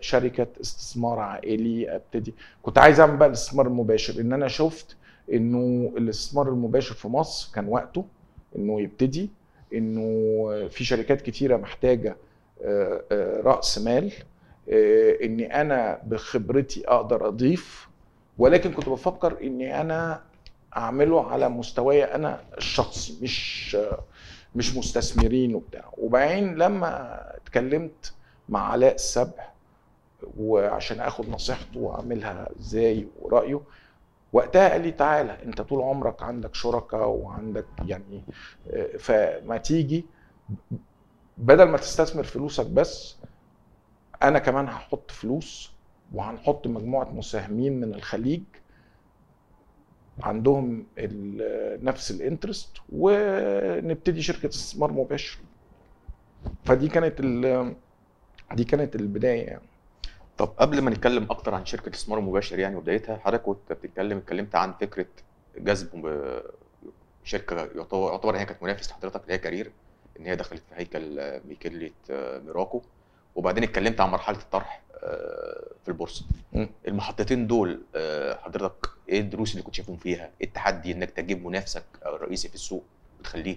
شركة 0.00 0.46
استثمار 0.60 1.18
عائلي 1.18 1.96
أبتدي. 1.96 2.34
كنت 2.62 2.78
عايز 2.78 3.00
أعمل 3.00 3.16
بقى 3.16 3.28
الاستثمار 3.28 3.66
المباشر 3.66 4.20
إن 4.20 4.32
أنا 4.32 4.48
شفت 4.48 4.96
إنه 5.32 5.92
الاستثمار 5.96 6.48
المباشر 6.48 6.94
في 6.94 7.08
مصر 7.08 7.54
كان 7.54 7.68
وقته 7.68 8.04
إنه 8.56 8.80
يبتدي 8.80 9.30
إنه 9.74 10.68
في 10.68 10.84
شركات 10.84 11.22
كتيرة 11.22 11.56
محتاجة 11.56 12.16
آه، 12.62 13.02
آه، 13.12 13.40
رأس 13.40 13.78
مال 13.78 14.12
آه، 14.68 15.18
إني 15.24 15.60
أنا 15.60 16.00
بخبرتي 16.06 16.88
أقدر 16.88 17.28
أضيف 17.28 17.88
ولكن 18.38 18.72
كنت 18.72 18.88
بفكر 18.88 19.38
إني 19.42 19.80
أنا 19.80 20.22
أعمله 20.76 21.30
على 21.30 21.48
مستواي 21.48 22.04
أنا 22.04 22.40
الشخصي 22.58 23.18
مش 23.22 23.76
مش 24.54 24.76
مستثمرين 24.76 25.54
وبتاع. 25.54 25.84
وبعدين 25.98 26.54
لما 26.54 27.20
اتكلمت 27.36 28.12
مع 28.48 28.60
علاء 28.72 28.94
السبع 28.94 29.48
وعشان 30.38 31.00
آخد 31.00 31.28
نصيحته 31.28 31.80
وأعملها 31.80 32.48
إزاي 32.60 33.08
ورأيه 33.20 33.60
وقتها 34.32 34.68
قال 34.68 34.80
لي 34.80 34.90
تعالى 34.92 35.42
أنت 35.42 35.60
طول 35.60 35.82
عمرك 35.82 36.22
عندك 36.22 36.54
شركاء 36.54 37.08
وعندك 37.08 37.66
يعني 37.86 38.22
آه، 38.70 38.96
فما 38.96 39.56
تيجي 39.56 40.04
بدل 41.38 41.64
ما 41.64 41.78
تستثمر 41.78 42.22
فلوسك 42.22 42.66
بس 42.66 43.16
أنا 44.22 44.38
كمان 44.38 44.68
هحط 44.68 45.10
فلوس 45.10 45.72
وهنحط 46.14 46.66
مجموعة 46.66 47.10
مساهمين 47.10 47.80
من 47.80 47.94
الخليج 47.94 48.42
عندهم 50.22 50.86
نفس 51.82 52.10
الانترست 52.10 52.76
ونبتدي 52.92 54.22
شركة 54.22 54.48
استثمار 54.48 54.92
مباشر. 54.92 55.38
فدي 56.64 56.88
كانت 56.88 57.20
دي 58.52 58.64
كانت 58.64 58.96
البداية 58.96 59.42
يعني 59.46 59.62
طب 60.38 60.48
قبل 60.58 60.80
ما 60.82 60.90
نتكلم 60.90 61.26
أكتر 61.30 61.54
عن 61.54 61.66
شركة 61.66 61.88
الاستثمار 61.88 62.18
المباشر 62.18 62.58
يعني 62.58 62.76
وبدايتها 62.76 63.16
حضرتك 63.16 63.42
كنت 63.42 63.72
بتتكلم 63.72 64.18
اتكلمت 64.18 64.54
عن 64.54 64.72
فكرة 64.72 65.06
جذب 65.58 66.22
شركة 67.24 67.56
يعتبر 67.56 68.10
يعتبر 68.12 68.36
هي 68.36 68.44
كانت 68.44 68.62
منافس 68.62 68.90
لحضرتك 68.90 69.22
اللي 69.22 69.32
هي 69.34 69.38
كارير 69.38 69.72
إن 70.20 70.26
هي 70.26 70.36
دخلت 70.36 70.62
في 70.68 70.74
هيكل 70.74 71.40
ملكية 71.48 71.90
ميراكو 72.46 72.82
وبعدين 73.34 73.62
اتكلمت 73.64 74.00
عن 74.00 74.10
مرحلة 74.10 74.38
الطرح 74.38 74.82
آه، 75.04 75.64
في 75.82 75.88
البورصة. 75.88 76.24
المحطتين 76.88 77.46
دول 77.46 77.80
آه، 77.96 78.34
حضرتك 78.36 78.88
إيه 79.08 79.20
الدروس 79.20 79.52
اللي 79.52 79.62
كنت 79.62 79.74
شايفهم 79.74 79.96
فيها؟ 79.96 80.30
إيه 80.40 80.46
التحدي 80.46 80.92
إنك 80.92 81.10
تجيب 81.10 81.46
منافسك 81.46 81.84
الرئيسي 82.06 82.48
في 82.48 82.54
السوق 82.54 82.84
وتخليه 83.20 83.56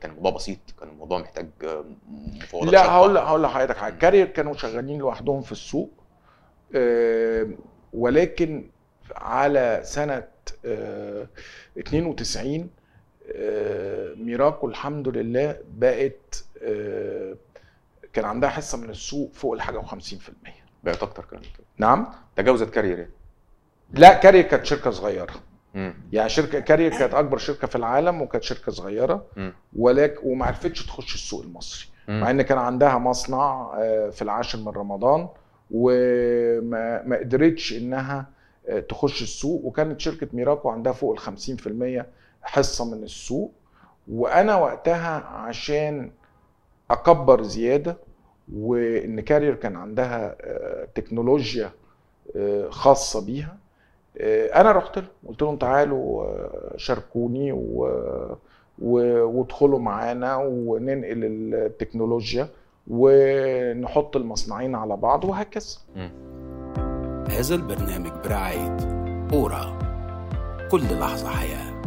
كان 0.00 0.10
الموضوع 0.10 0.30
بسيط 0.30 0.58
كان 0.80 0.88
الموضوع 0.88 1.18
محتاج 1.18 1.48
آه، 1.64 1.84
مفاوضات 2.08 2.72
لا. 2.72 2.90
هقول 2.90 3.16
هقول 3.16 3.42
لحضرتك 3.42 3.76
حاجة 3.76 3.94
كارير 3.94 4.26
كانوا 4.26 4.54
شغالين 4.54 4.98
لوحدهم 4.98 5.40
في 5.42 5.52
السوق 5.52 5.90
آه، 6.74 7.48
ولكن 7.92 8.70
على 9.16 9.80
سنة 9.84 10.28
آه، 10.64 11.28
92 11.78 12.70
آه، 13.32 14.14
ميراكو 14.14 14.68
الحمد 14.68 15.08
لله 15.08 15.56
بقت 15.68 16.44
كان 18.12 18.24
عندها 18.24 18.50
حصة 18.50 18.78
من 18.78 18.90
السوق 18.90 19.32
فوق 19.32 19.52
الحاجة 19.52 19.80
و50% 19.82 20.14
بقت 20.84 21.02
أكتر 21.02 21.24
كمان. 21.24 21.42
نعم؟ 21.78 22.12
تجاوزت 22.36 22.70
كارير 22.70 22.98
يعني. 22.98 23.10
لا 23.92 24.14
كارير 24.14 24.42
كانت 24.42 24.66
شركة 24.66 24.90
صغيرة. 24.90 25.34
مم. 25.74 25.94
يعني 26.12 26.28
شركة 26.28 26.60
كارير 26.60 26.90
كانت 26.98 27.14
أكبر 27.14 27.38
شركة 27.38 27.66
في 27.66 27.76
العالم 27.76 28.22
وكانت 28.22 28.44
شركة 28.44 28.72
صغيرة. 28.72 29.24
ولكن 29.76 30.20
وما 30.24 30.46
عرفتش 30.46 30.86
تخش 30.86 31.14
السوق 31.14 31.42
المصري 31.42 31.88
مم. 32.08 32.20
مع 32.20 32.30
إن 32.30 32.42
كان 32.42 32.58
عندها 32.58 32.98
مصنع 32.98 33.72
آه، 33.78 34.10
في 34.10 34.22
العاشر 34.22 34.58
من 34.58 34.68
رمضان 34.68 35.28
وما 35.70 37.02
ما 37.02 37.16
قدرتش 37.18 37.72
إنها 37.72 38.26
آه، 38.68 38.80
تخش 38.80 39.22
السوق 39.22 39.64
وكانت 39.64 40.00
شركة 40.00 40.28
ميراكو 40.32 40.68
عندها 40.68 40.92
فوق 40.92 41.12
ال 41.12 41.18
50% 41.18 42.06
حصة 42.42 42.84
من 42.94 43.02
السوق 43.02 43.52
وأنا 44.08 44.56
وقتها 44.56 45.24
عشان 45.26 46.10
أكبر 46.90 47.42
زيادة 47.42 47.96
وإن 48.54 49.20
كارير 49.20 49.54
كان 49.54 49.76
عندها 49.76 50.36
آه، 50.40 50.88
تكنولوجيا 50.94 51.70
خاصة 52.70 53.26
بيها 53.26 53.56
أنا 54.20 54.72
رحت 54.72 54.98
لهم 54.98 55.08
قلت 55.28 55.42
لهم 55.42 55.56
تعالوا 55.56 56.24
آه، 56.24 56.72
شاركوني 56.76 57.52
و 57.52 57.88
و- 58.82 59.24
وادخلوا 59.24 59.78
معانا 59.78 60.36
وننقل 60.36 61.24
التكنولوجيا 61.54 62.48
ونحط 62.88 64.16
المصنعين 64.16 64.74
على 64.74 64.96
بعض 64.96 65.24
وهكذا. 65.24 65.66
هذا 67.30 67.54
البرنامج 67.54 68.10
برعاية 68.24 68.76
أورا. 69.32 69.78
كل 70.70 70.98
لحظة 71.00 71.28
حياة. 71.28 71.78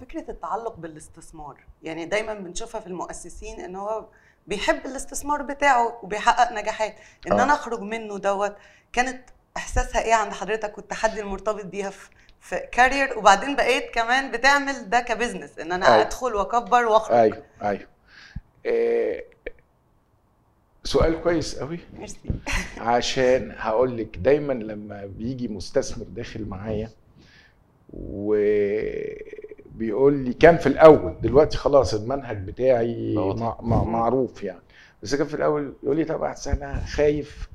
فكرة 0.00 0.30
التعلق 0.30 0.76
بالاستثمار 0.76 1.56
يعني 1.82 2.04
دايما 2.06 2.34
بنشوفها 2.34 2.80
في 2.80 2.86
المؤسسين 2.86 3.60
إن 3.60 3.76
هو 3.76 4.04
بيحب 4.46 4.86
الاستثمار 4.86 5.42
بتاعه 5.42 5.98
وبيحقق 6.02 6.52
نجاحات. 6.52 6.94
إن 7.26 7.32
آه. 7.32 7.44
أنا 7.44 7.52
أخرج 7.52 7.80
منه 7.80 8.18
دوت 8.18 8.52
كانت 8.92 9.20
إحساسها 9.60 10.02
إيه 10.02 10.14
عند 10.14 10.32
حضرتك 10.32 10.78
والتحدي 10.78 11.20
المرتبط 11.20 11.64
بيها 11.64 11.90
في 11.90 12.08
في 12.40 12.56
كارير 12.72 13.18
وبعدين 13.18 13.56
بقيت 13.56 13.90
كمان 13.94 14.30
بتعمل 14.30 14.90
ده 14.90 15.00
ك 15.00 15.06
business 15.06 15.58
إن 15.58 15.72
أنا 15.72 15.86
أيوة. 15.86 16.00
أدخل 16.00 16.34
وأكبر 16.34 16.84
وأخرج. 16.84 17.16
أيوه 17.16 17.42
أيوه. 17.62 17.86
آه، 18.66 19.22
سؤال 20.84 21.22
كويس 21.22 21.58
قوي 21.58 21.78
ميرسي. 21.98 22.18
عشان 22.78 23.54
هقول 23.58 23.98
لك 23.98 24.16
دايما 24.18 24.52
لما 24.52 25.06
بيجي 25.06 25.48
مستثمر 25.48 26.04
داخل 26.04 26.44
معايا 26.44 26.90
وبيقول 27.92 29.04
لي 30.14 30.32
كان 30.32 30.56
في 30.56 30.66
الأول 30.66 31.14
دلوقتي 31.22 31.56
خلاص 31.56 31.94
المنهج 31.94 32.36
بتاعي 32.36 33.16
واضح. 33.16 33.40
مع 33.42 33.56
مع 33.60 33.84
معروف 33.84 34.42
يعني. 34.42 34.60
بس 35.02 35.14
كان 35.14 35.26
في 35.26 35.34
الأول 35.34 35.74
يقول 35.82 35.96
لي 35.96 36.04
طب 36.04 36.24
أنا 36.46 36.84
خايف 36.86 37.48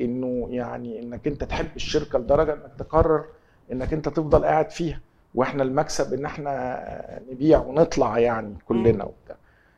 إنه 0.00 0.48
يعني 0.50 1.02
إنك 1.02 1.26
أنت 1.26 1.44
تحب 1.44 1.68
الشركة 1.76 2.18
لدرجة 2.18 2.52
إنك 2.52 2.72
تقرر 2.78 3.24
إنك 3.72 3.92
أنت 3.92 4.08
تفضل 4.08 4.44
قاعد 4.44 4.70
فيها 4.70 5.00
وإحنا 5.34 5.62
المكسب 5.62 6.14
إن 6.14 6.24
إحنا 6.24 7.20
نبيع 7.32 7.58
ونطلع 7.58 8.18
يعني 8.18 8.54
كلنا 8.68 9.04
وبتاع. 9.04 9.36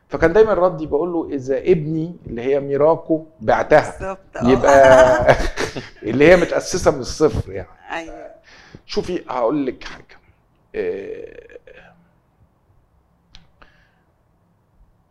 فكان 0.09 0.33
دايما 0.33 0.53
ردي 0.53 0.85
بقول 0.85 1.13
له 1.13 1.29
إذا 1.35 1.57
ابني 1.57 2.15
اللي 2.27 2.41
هي 2.41 2.59
ميراكو 2.59 3.25
بعتها. 3.41 4.17
يبقى 4.43 5.35
اللي 6.03 6.31
هي 6.31 6.35
متأسسة 6.35 6.91
من 6.91 6.99
الصفر 6.99 7.51
يعني. 7.51 7.67
أيوه. 7.91 8.31
شوفي 8.85 9.23
هقول 9.29 9.65
لك 9.65 9.83
حاجة. 9.83 10.19
آه، 10.75 11.49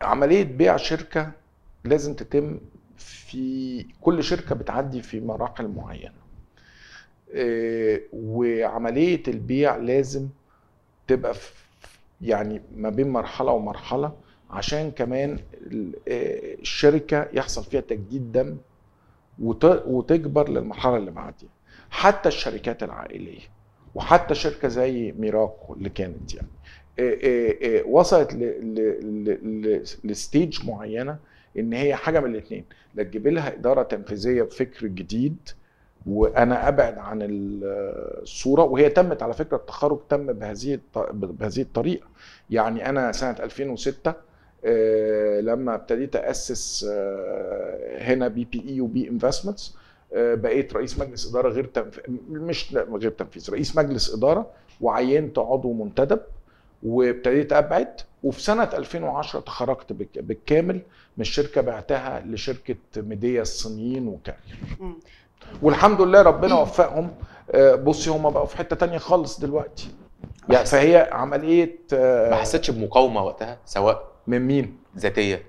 عملية 0.02 0.44
بيع 0.44 0.76
شركة 0.76 1.30
لازم 1.84 2.14
تتم 2.14 2.58
في 2.98 3.86
كل 4.00 4.24
شركه 4.24 4.54
بتعدي 4.54 5.02
في 5.02 5.20
مراحل 5.20 5.68
معينه 5.68 6.14
آه، 7.34 8.00
وعمليه 8.12 9.22
البيع 9.28 9.76
لازم 9.76 10.28
تبقى 11.06 11.34
يعني 12.20 12.62
ما 12.76 12.90
بين 12.90 13.08
مرحله 13.08 13.52
ومرحله 13.52 14.12
عشان 14.50 14.90
كمان 14.90 15.38
ال- 15.54 15.94
آه، 16.08 16.54
الشركة 16.54 17.28
يحصل 17.32 17.64
فيها 17.64 17.80
تجديد 17.80 18.32
دم 18.32 18.56
وت- 19.42 19.84
وتكبر 19.86 20.48
للمرحله 20.50 20.96
اللي 20.96 21.10
بعديها 21.10 21.50
حتى 21.90 22.28
الشركات 22.28 22.82
العائليه 22.82 23.40
وحتى 23.94 24.34
شركه 24.34 24.68
زي 24.68 25.12
ميراكو 25.12 25.74
اللي 25.74 25.88
كانت 25.88 26.34
يعني 26.34 26.48
آه، 26.98 27.18
آه، 27.24 27.78
آه، 27.80 27.84
وصلت 27.86 28.32
لستيج 30.04 30.66
معينه 30.66 31.18
إن 31.58 31.72
هي 31.72 31.94
حاجة 31.94 32.20
من 32.20 32.30
الاثنين 32.30 32.64
لا 32.94 33.02
تجيب 33.02 33.26
لها 33.28 33.54
إدارة 33.54 33.82
تنفيذية 33.82 34.42
بفكر 34.42 34.86
جديد 34.86 35.36
وأنا 36.06 36.68
أبعد 36.68 36.98
عن 36.98 37.22
ال- 37.22 37.60
الصورة. 38.22 38.62
وهي 38.62 38.88
تمت 38.88 39.22
على 39.22 39.32
فكرة 39.34 39.56
التخرج 39.56 39.98
تم 40.08 40.32
بهذه 40.32 40.78
بهذه 41.12 41.60
الطريقة. 41.62 42.06
يعني 42.50 42.88
أنا 42.88 43.12
سنة 43.12 43.30
2006 43.40 44.14
آه، 44.64 45.40
لما 45.40 45.74
ابتديت 45.74 46.16
أسس 46.16 46.86
آه، 46.90 47.98
هنا 48.02 48.28
BPE 48.28 48.80
وبي 48.80 49.08
إنفستمنتس 49.08 49.76
بقيت 50.14 50.72
رئيس 50.74 50.98
مجلس 50.98 51.30
إدارة 51.30 51.48
غير 51.48 51.64
تنف... 51.64 52.00
مش 52.30 52.74
غير 52.76 53.10
تنفيذ 53.10 53.50
رئيس 53.50 53.76
مجلس 53.76 54.14
إدارة 54.14 54.50
وعينت 54.80 55.38
عضو 55.38 55.72
منتدب 55.72 56.20
وابتديت 56.82 57.52
أبعد. 57.52 58.00
وفي 58.22 58.40
سنة 58.42 58.62
2010 58.64 59.40
تخرجت 59.40 59.92
بالك- 59.92 60.18
بالكامل 60.18 60.74
من 61.16 61.20
الشركة 61.20 61.60
بعتها 61.60 62.20
لشركة 62.20 62.76
ميديا 62.96 63.42
الصينيين 63.42 64.08
وكارير. 64.08 64.58
والحمد 65.62 66.00
لله 66.00 66.22
ربنا 66.22 66.54
وفقهم 66.54 67.14
آه، 67.50 67.74
بصي 67.74 68.10
هم 68.10 68.30
بقوا 68.30 68.46
في 68.46 68.56
حتة 68.56 68.76
تانية 68.76 68.98
خالص 68.98 69.40
دلوقتي 69.40 69.88
يعني 70.48 70.66
فهي 70.66 71.08
عملية 71.12 71.78
آه، 71.92 72.30
ما 72.30 72.36
حسيتش 72.36 72.70
بمقاومة 72.70 73.22
وقتها 73.24 73.58
سواء 73.64 74.04
من 74.26 74.46
مين؟ 74.46 74.78
ذاتية 74.98 75.42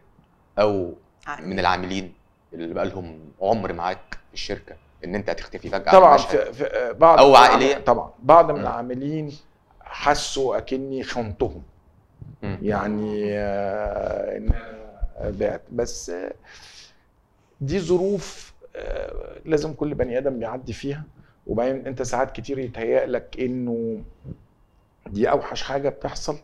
أو 0.59 0.93
عائلي. 1.27 1.47
من 1.47 1.59
العاملين 1.59 2.13
اللي 2.53 2.73
بقى 2.73 2.85
لهم 2.85 3.19
عمر 3.41 3.73
معاك 3.73 4.17
في 4.27 4.33
الشركة 4.33 4.75
إن 5.05 5.15
أنت 5.15 5.29
هتختفي 5.29 5.69
فجأة 5.69 5.91
طبعا. 5.91 6.17
في 6.17 6.53
في 6.53 6.95
بعض 6.99 7.19
أو 7.19 7.31
العام- 7.31 7.51
عائلية. 7.51 7.77
طبعا 7.77 8.09
بعض 8.19 8.51
من. 8.51 8.59
العاملين 8.61 9.31
حسوا 9.81 10.57
أكني 10.57 11.03
خنتهم. 11.03 11.61
يعني 12.61 13.23
آه، 13.37 14.37
إن 14.37 14.49
أنا 14.51 15.29
بعت. 15.29 15.61
بس 15.71 16.09
آه، 16.09 16.33
دي 17.61 17.79
ظروف 17.79 18.53
آه، 18.75 19.39
لازم 19.45 19.73
كل 19.73 19.93
بني 19.93 20.17
آدم 20.17 20.39
بيعدي 20.39 20.73
فيها. 20.73 21.03
وبعدين 21.47 21.87
أنت 21.87 22.01
ساعات 22.01 22.31
كتير 22.31 22.59
يتهيأ 22.59 23.05
لك 23.05 23.35
إنه 23.39 24.01
دي 25.07 25.29
أوحش 25.29 25.61
حاجة 25.63 25.89
بتحصل 25.89 26.37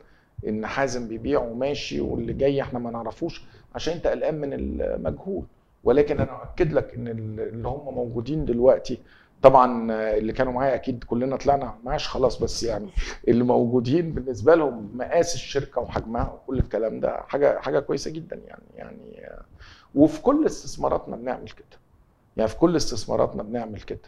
إن 0.47 0.67
حازم 0.67 1.07
بيبيع 1.07 1.39
وماشي 1.39 2.01
واللي 2.01 2.33
جاي 2.33 2.61
إحنا 2.61 2.79
ما 2.79 2.91
نعرفوش 2.91 3.43
عشان 3.75 3.93
أنت 3.93 4.07
قلقان 4.07 4.35
من 4.35 4.53
المجهول. 4.53 5.43
ولكن 5.83 6.19
أنا 6.19 6.41
أؤكد 6.41 6.73
لك 6.73 6.93
إن 6.93 7.07
اللي 7.39 7.67
هم 7.67 7.95
موجودين 7.95 8.45
دلوقتي 8.45 8.99
طبعا 9.45 9.91
اللي 10.17 10.33
كانوا 10.33 10.53
معايا 10.53 10.75
أكيد 10.75 11.03
كلنا 11.03 11.35
طلعنا 11.35 11.75
المعاش 11.79 12.07
خلاص 12.07 12.43
بس 12.43 12.63
يعني 12.63 12.89
اللي 13.27 13.43
موجودين 13.43 14.11
بالنسبة 14.13 14.55
لهم 14.55 14.91
مقاس 14.97 15.35
الشركة 15.35 15.81
وحجمها 15.81 16.31
وكل 16.33 16.57
الكلام 16.59 16.99
ده 16.99 17.21
حاجة 17.27 17.59
حاجة 17.59 17.79
كويسة 17.79 18.11
جدا 18.11 18.41
يعني 18.47 18.63
يعني 18.75 19.29
وفي 19.95 20.21
كل 20.21 20.45
استثماراتنا 20.45 21.15
بنعمل 21.15 21.49
كده 21.49 21.79
يعني 22.37 22.49
في 22.49 22.57
كل 22.57 22.75
استثماراتنا 22.75 23.43
بنعمل 23.43 23.81
كده 23.81 23.99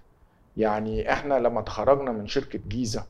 يعني 0.58 1.12
إحنا 1.14 1.40
لما 1.40 1.62
تخرجنا 1.62 2.12
من 2.12 2.28
شركة 2.28 2.60
جيزة 2.68 3.04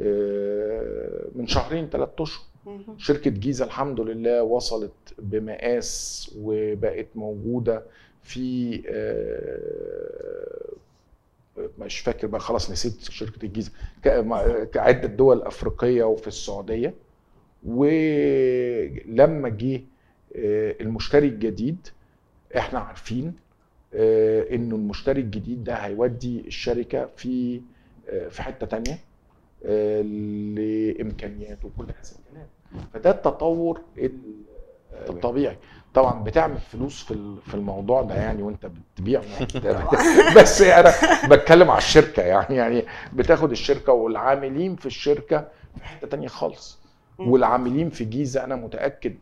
آه، 0.00 1.24
من 1.34 1.46
شهرين 1.46 1.88
ثلاث 1.88 2.08
أشهر 2.18 2.44
مم. 2.66 2.98
شركة 2.98 3.30
جيزة 3.30 3.64
الحمد 3.64 4.00
لله 4.00 4.42
وصلت 4.42 4.92
بمقاس 5.18 6.30
وبقت 6.38 7.06
موجودة 7.14 7.82
في 8.22 8.82
آه، 8.88 10.68
مش 11.78 11.98
فاكر 12.00 12.26
بقى 12.26 12.40
خلاص 12.40 12.70
نسيت 12.70 13.08
ك- 14.04 14.08
مع- 14.08 14.64
كعدة 14.64 15.08
دول 15.08 15.42
أفريقية 15.42 16.02
وفي 16.04 16.26
السعودية. 16.28 16.94
ولما 17.66 19.48
جه 19.48 19.80
آه، 20.36 20.74
المشتري 20.80 21.28
الجديد 21.28 21.88
إحنا 22.56 22.78
عارفين 22.78 23.34
آه، 23.94 24.54
إنه 24.54 24.76
المشتري 24.76 25.20
الجديد 25.20 25.64
ده 25.64 25.74
هيودي 25.74 26.40
الشركة 26.46 27.06
في 27.16 27.60
آه، 28.08 28.28
في 28.28 28.42
حتة 28.42 28.66
تانية 28.66 28.98
لإمكانيات 30.54 31.64
وكل 31.64 31.84
هذا 31.84 32.12
الكلام 32.28 32.46
فده 32.92 33.10
التطور 33.10 33.80
ال- 33.98 34.12
الطبيعي. 35.08 35.56
طبعا 35.94 36.22
بتعمل 36.24 36.58
فلوس 36.58 37.02
في 37.04 37.36
في 37.46 37.54
الموضوع 37.54 38.02
ده 38.02 38.14
يعني 38.14 38.42
وأنت 38.42 38.66
بتبيع 38.66 39.20
بس 40.36 40.62
أنا 40.62 40.92
بتكلم 41.28 41.70
على 41.70 41.78
الشركة 41.78 42.22
يعني 42.22 42.56
يعني 42.56 42.84
بتاخد 43.12 43.50
الشركة 43.50 43.92
والعاملين 43.92 44.76
في 44.76 44.86
الشركة 44.86 45.48
في 45.78 45.84
حتة 45.84 46.06
تانية 46.08 46.28
خالص. 46.28 46.78
والعاملين 47.18 47.90
في 47.90 48.04
جيزة 48.04 48.44
أنا 48.44 48.56
متأكد 48.56 49.14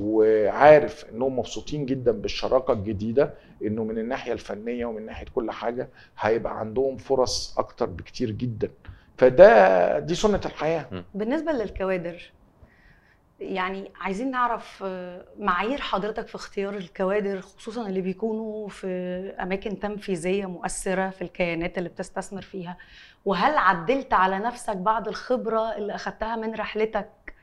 وعارف 0.00 1.04
إنهم 1.12 1.38
مبسوطين 1.38 1.86
جدا 1.86 2.12
بالشراكة 2.12 2.72
الجديدة 2.72 3.34
إنه 3.64 3.84
من 3.84 3.98
الناحية 3.98 4.32
الفنية 4.32 4.86
ومن 4.86 5.06
ناحية 5.06 5.26
كل 5.34 5.50
حاجة 5.50 5.88
هيبقى 6.18 6.58
عندهم 6.58 6.96
فرص 6.96 7.58
أكتر 7.58 7.86
بكتير 7.86 8.30
جدا. 8.30 8.70
فده 9.18 9.98
دي 9.98 10.14
سنة 10.14 10.40
الحياة. 10.46 10.86
بالنسبة 11.14 11.52
للكوادر 11.52 12.32
يعني 13.40 13.90
عايزين 14.00 14.30
نعرف 14.30 14.82
آه، 14.86 15.24
معايير 15.38 15.80
حضرتك 15.80 16.26
في 16.26 16.34
اختيار 16.34 16.74
الكوادر 16.76 17.40
خصوصا 17.40 17.86
اللي 17.86 18.00
بيكونوا 18.00 18.68
في 18.68 18.86
أماكن 19.40 19.78
تنفيذية 19.78 20.46
مؤثرة 20.46 21.10
في 21.10 21.22
الكيانات 21.22 21.78
اللي 21.78 21.88
بتستثمر 21.88 22.42
فيها. 22.42 22.76
وهل 23.24 23.56
عدلت 23.56 24.12
على 24.12 24.38
نفسك 24.38 24.76
بعد 24.76 25.08
الخبرة 25.08 25.76
اللي 25.76 25.94
أخدتها 25.94 26.36
من 26.36 26.54
رحلتك 26.54 27.34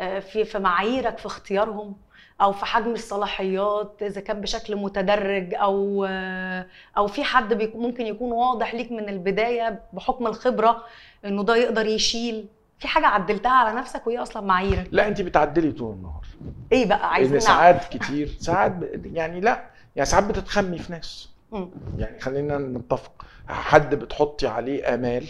آه، 0.00 0.18
في 0.18 0.44
في 0.44 0.58
معاييرك 0.58 1.18
في 1.18 1.26
اختيارهم؟ 1.26 1.96
أو 2.40 2.52
في 2.52 2.66
حجم 2.66 2.92
الصلاحيات 2.92 4.02
إذا 4.02 4.20
كان 4.20 4.40
بشكل 4.40 4.76
متدرج 4.76 5.54
أو 5.54 6.06
آه، 6.08 6.66
أو 6.96 7.06
في 7.06 7.24
حد 7.24 7.62
ممكن 7.74 8.06
يكون 8.06 8.32
واضح 8.32 8.74
ليك 8.74 8.92
من 8.92 9.08
البداية 9.08 9.82
بحكم 9.92 10.26
الخبرة 10.26 10.84
إنه 11.24 11.42
ده 11.44 11.56
يقدر 11.56 11.86
يشيل 11.86 12.48
في 12.78 12.88
حاجة 12.88 13.06
عدلتها 13.06 13.52
على 13.52 13.78
نفسك 13.78 14.06
وايه 14.06 14.22
أصلا 14.22 14.42
معاييرك؟ 14.46 14.88
لا 14.92 15.08
انت 15.08 15.20
بتعدلي 15.22 15.72
طول 15.72 15.94
النهار. 15.94 16.26
إيه 16.72 16.86
بقى؟ 16.88 17.10
عايزين 17.12 17.34
إن 17.34 17.40
ساعات 17.40 17.84
كتير 17.96 18.36
ساعات 18.40 18.72
ب- 18.72 19.06
يعني 19.16 19.40
لا 19.40 19.64
يعني 19.96 20.06
ساعات 20.10 20.24
بتتخمي 20.24 20.78
في 20.78 20.92
ناس. 20.92 21.28
مم. 21.52 21.68
يعني 21.98 22.20
خلينا 22.20 22.58
نتفق 22.58 23.24
حد 23.48 23.94
بتحطي 23.94 24.46
عليه 24.46 24.94
آمال 24.94 25.26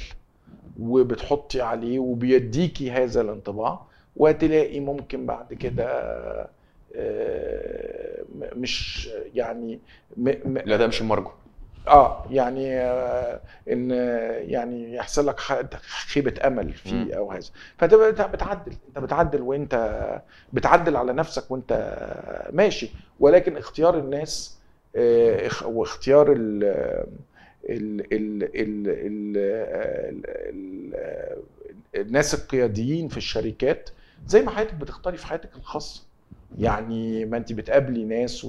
وبتحطي 0.81 1.61
عليه 1.63 1.99
وبيديكي 1.99 2.91
هذا 2.91 3.21
الانطباع 3.21 3.81
وتلاقي 4.17 4.81
ممكن 4.81 5.27
بعد 5.27 5.55
كده 5.55 5.87
آه، 6.97 8.23
م- 8.35 8.61
مش 8.61 9.09
يعني 9.35 9.79
م- 10.17 10.29
م- 10.45 10.59
لا 10.59 10.77
ده 10.77 10.87
مش 10.87 11.01
المرجو. 11.01 11.31
آه 11.89 12.27
يعني 12.31 12.81
آه 12.81 13.41
إن 13.73 13.91
يعني 14.49 14.95
يحصل 14.95 15.27
لك 15.27 15.41
خيبة 16.07 16.35
أمل. 16.47 16.73
فيه 16.73 17.17
أو 17.17 17.33
هذا. 17.33 17.49
فتبقى 17.79 18.09
أنت 18.09 18.21
بتعدل 18.23 18.73
أنت 18.89 18.99
بتعدل 18.99 19.43
وأنت 19.43 20.01
بتعدل 20.53 20.97
على 20.97 21.13
نفسك 21.13 21.51
وأنت 21.51 21.97
ماشي. 22.53 22.91
ولكن 23.21 23.57
اختيار 23.57 23.99
الناس 23.99 24.57
آه، 24.97 25.49
إخ- 25.49 25.63
واختيار 25.67 26.33
ال 26.33 26.65
ال 27.71 28.01
ال 28.13 28.43
ال 28.43 28.89
ال 28.89 29.37
ال 30.27 31.43
الناس 31.97 32.35
القياديين 32.35 33.09
في 33.09 33.17
الشركات 33.17 33.91
زي 34.27 34.43
ما 34.43 34.51
حضرتك 34.51 34.75
بتختاري 34.75 35.17
في 35.17 35.27
حياتك 35.27 35.57
الخاصة. 35.57 36.03
يعني 36.59 37.25
ما 37.25 37.37
انت 37.37 37.53
بتقابلي 37.53 38.05
ناس 38.05 38.47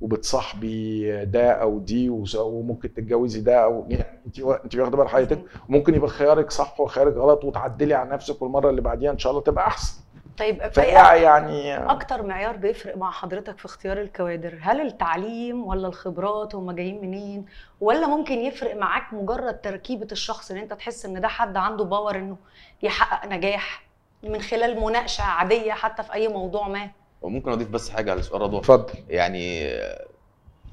وبتصاحبي 0.00 1.24
ده 1.24 1.50
أو 1.52 1.78
دي 1.78 2.08
وممكن 2.38 2.94
تتجوزي 2.94 3.40
ده 3.40 3.64
أو 3.64 3.86
يعني 3.88 4.20
انت 4.26 4.38
انت 4.38 4.76
واخده 4.76 4.96
بال 4.96 5.08
حضرتك 5.08 5.42
ممكن 5.68 5.94
يبقى 5.94 6.08
خيارك 6.08 6.50
صح 6.50 6.80
وخيارك 6.80 7.14
غلط 7.16 7.44
وتعدلي 7.44 7.94
على 7.94 8.10
نفسك 8.10 8.42
والمرة 8.42 8.70
اللي 8.70 8.80
بعديها 8.80 9.10
إن 9.10 9.18
شاء 9.18 9.30
الله 9.32 9.42
تبقى 9.42 9.66
أحسن. 9.66 10.02
طيب 10.38 10.68
فهي 10.68 11.22
يعني 11.22 11.76
أكتر 11.76 12.22
معيار 12.22 12.56
بيفرق 12.56 12.96
مع 12.96 13.10
حضرتك 13.10 13.58
في 13.58 13.64
اختيار 13.66 14.00
الكوادر؟ 14.00 14.58
هل 14.62 14.80
التعليم 14.80 15.66
ولا 15.66 15.88
الخبرات 15.88 16.54
هم 16.54 16.70
جايين 16.72 17.00
منين؟ 17.00 17.44
ولا 17.80 18.06
ممكن 18.06 18.34
يفرق 18.38 18.76
معاك 18.76 19.12
مجرد 19.12 19.60
تركيبة 19.60 20.06
الشخص 20.12 20.50
إن 20.50 20.56
أنت 20.56 20.72
تحس 20.72 21.06
إن 21.06 21.20
ده 21.20 21.28
حد 21.28 21.56
عنده 21.56 21.84
باور 21.84 22.16
إنه 22.16 22.36
يحقق 22.82 23.28
نجاح 23.28 23.82
من 24.22 24.40
خلال 24.40 24.80
مناقشة 24.80 25.22
عادية 25.22 25.72
حتى 25.72 26.02
في 26.02 26.12
أي 26.14 26.28
موضوع 26.28 26.68
ما؟ 26.68 26.90
وممكن 27.22 27.50
أضيف 27.50 27.68
بس 27.68 27.90
حاجة 27.90 28.10
على 28.10 28.22
سؤال 28.22 28.42
رضوى. 28.42 28.58
اتفضل. 28.60 28.92
يعني 29.08 29.68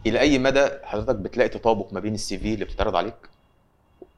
إلى 0.05 0.19
أي 0.19 0.39
مدى 0.39 0.69
حضرتك 0.83 1.15
بتلاقي 1.15 1.49
تطابق 1.49 1.93
ما 1.93 1.99
بين 1.99 2.13
ال 2.13 2.37
CV 2.37 2.53
اللي 2.53 2.65
بتتعرض 2.65 2.95
عليك 2.95 3.29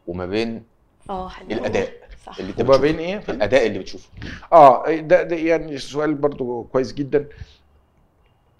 وما 0.07 0.25
بين 0.25 0.63
آه 1.09 1.29
حلو. 1.29 1.47
الأداء 1.51 1.93
صح. 2.25 2.39
اللي 2.39 2.53
وما 2.59 2.77
بين 2.77 2.99
إيه؟ 2.99 3.17
الأداء 3.29 3.67
اللي 3.67 3.79
بتشوفه. 3.79 4.09
آه 4.53 4.95
ده, 4.99 5.23
ده 5.23 5.35
يعني 5.35 5.77
سؤال 5.77 6.13
برضو 6.15 6.63
كويس 6.63 6.93
جدا. 6.93 7.27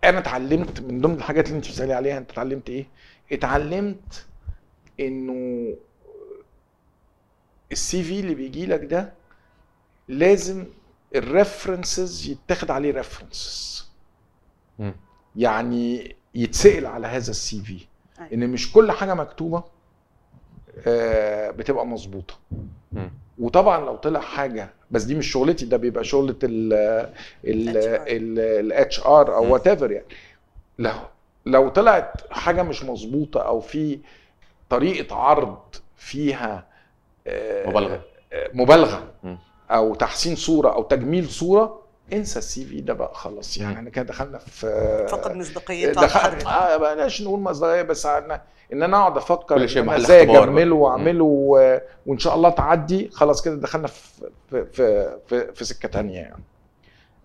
أنا 0.04 0.20
اتعلمت 0.20 0.82
من 0.82 1.02
ضمن 1.02 1.16
الحاجات 1.16 1.46
اللي 1.48 1.58
أنت 1.58 1.68
بتسألي 1.68 1.94
عليها 1.94 2.18
أنت 2.18 2.32
اتعلمت 2.32 2.70
إيه؟ 2.70 2.86
اتعلمت 3.32 4.26
إنه 5.00 5.76
ال 7.72 8.04
CV 8.04 8.20
اللي 8.20 8.36
بيجي 8.36 8.66
لك 8.66 8.84
ده 8.84 9.14
لازم 10.08 10.66
ال 11.16 11.26
references 11.26 12.30
يتاخد 12.30 12.72
عليه 12.72 12.92
references. 12.94 13.90
يعني 15.36 16.16
يتسأل 16.36 16.86
على 16.86 17.08
هذا 17.08 17.32
ال 17.32 17.62
CV 17.62 17.78
أيوة. 18.20 18.34
إن 18.34 18.50
مش 18.50 18.72
كل 18.72 18.92
حاجة 18.92 19.14
مكتوبة 19.14 19.64
آه، 20.88 21.52
بتبقى 21.52 21.86
مظبوطة. 21.88 22.34
وطبعا 23.40 23.86
لو 23.86 23.96
طلع 23.96 24.20
حاجة 24.20 24.70
بس 24.92 25.04
دي 25.04 25.16
مش 25.16 25.32
شغلتي 25.32 25.66
ده 25.66 25.78
بيبقى 25.78 26.04
شغله 26.04 26.36
ال 26.44 26.74
ال 27.46 28.40
ال 28.40 29.00
HR 29.00 29.36
أو. 29.36 29.54
whatever 29.54 29.92
يعني 29.92 30.06
لو 30.80 30.94
لو 31.46 31.70
طلعت 31.70 32.32
حاجة 32.32 32.64
مش 32.64 32.84
مظبوطة 32.84 33.42
أو 33.42 33.60
في 33.60 34.00
طريقة 34.70 35.16
عرض 35.16 35.60
فيها 35.96 36.68
آه، 37.28 37.70
مبالغة 37.70 38.02
آه، 38.34 38.50
مبالغة. 38.54 39.14
أو 39.76 39.96
تحسين 39.96 40.36
صورة 40.36 40.70
أو 40.74 40.84
تجميل 40.84 41.30
صورة 41.30 41.82
انسى 42.14 42.40
السي 42.40 42.66
في 42.66 42.82
ده 42.82 42.94
بقى 42.94 43.12
خلاص. 43.16 43.58
يعني. 43.58 43.74
إحنا 43.76 43.90
كده 43.90 44.06
دخلنا 44.06 44.38
في 44.38 45.08
فقد 45.12 45.36
مصداقيته 45.36 46.00
على 46.00 46.08
دخل 46.08 46.48
آه 46.48 46.78
بلاش 46.78 47.22
نقول 47.22 47.40
مصداقية 47.40 47.82
بس 47.82 48.06
عنا 48.06 48.42
إن 48.74 48.84
أنا 48.84 48.98
أقعد 48.98 49.18
أفكر 49.18 49.56
كل 49.56 49.70
شيء 49.70 49.96
إزاي. 49.98 50.22
أجمله 50.38 50.76
وأعمله 50.76 51.24
و... 51.26 51.80
وإن 52.06 52.18
شاء 52.20 52.36
الله 52.36 52.50
تعدي 52.50 53.10
خلاص 53.10 53.42
كده 53.42 53.56
دخلنا 53.56 53.88
في 53.88 54.30
في 54.50 54.66
في, 54.66 55.18
في, 55.28 55.54
في 55.54 55.66
سكة 55.66 55.90
تانية 55.90 56.18
يعني. 56.20 56.44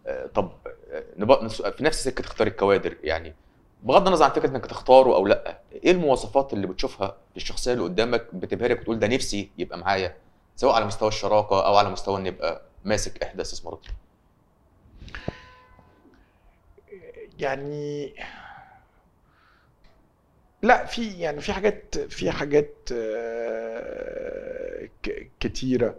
آه، 0.07 0.27
طب 0.35 0.51
آه، 0.93 1.03
نبقى 1.17 1.45
نس- 1.49 1.63
في 1.63 1.85
نفس 1.85 2.05
سكة 2.05 2.23
اختيار 2.23 2.47
الكوادر 2.49 2.97
يعني 3.03 3.35
بغض 3.83 4.07
النظر 4.07 4.25
عن 4.25 4.31
فكرة 4.31 4.49
إنك 4.49 4.67
تختاره 4.67 5.15
أو 5.15 5.27
لأ 5.27 5.59
إيه 5.85 5.91
المواصفات 5.91 6.53
اللي 6.53 6.67
بتشوفها 6.67 7.17
في 7.31 7.37
الشخصية 7.37 7.73
اللي 7.73 7.85
قدامك 7.85 8.27
بتبهرك 8.33 8.81
وتقول 8.81 8.99
ده 8.99 9.07
نفسي 9.07 9.51
يبقى 9.59 9.79
معايا؟ 9.79 10.17
سواء 10.57 10.75
على 10.75 10.85
مستوى 10.85 11.09
الشراكة 11.09 11.67
أو 11.67 11.77
على 11.77 11.91
مستوى 11.91 12.21
ان 12.21 12.27
يبقى 12.27 12.63
ماسك 12.85 13.23
إحدى 13.23 13.43
استثمارات 13.43 13.87
يعني 17.39 18.15
لا 20.63 20.87
في 20.87 21.11
يعني 21.21 21.41
في 21.41 21.53
حاجات 21.53 21.99
في 21.99 22.31
حاجات 22.31 22.75
آه، 22.93 24.89
ك- 25.03 25.31
كتيرة 25.41 25.95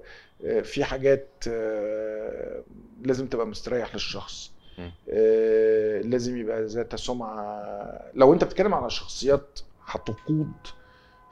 آه، 0.45 0.61
في 0.61 0.83
حاجات 0.83 1.27
آه، 1.47 2.63
لازم 3.01 3.27
تبقى 3.27 3.47
مستريح 3.47 3.93
للشخص. 3.93 4.51
لازم 6.03 6.37
يبقى 6.37 6.63
ذات 6.65 6.95
سمعة. 6.95 8.11
لو 8.13 8.33
أنت 8.33 8.43
بتتكلم 8.43 8.73
على 8.73 8.89
شخصيات 8.89 9.59
هتقود 9.85 10.51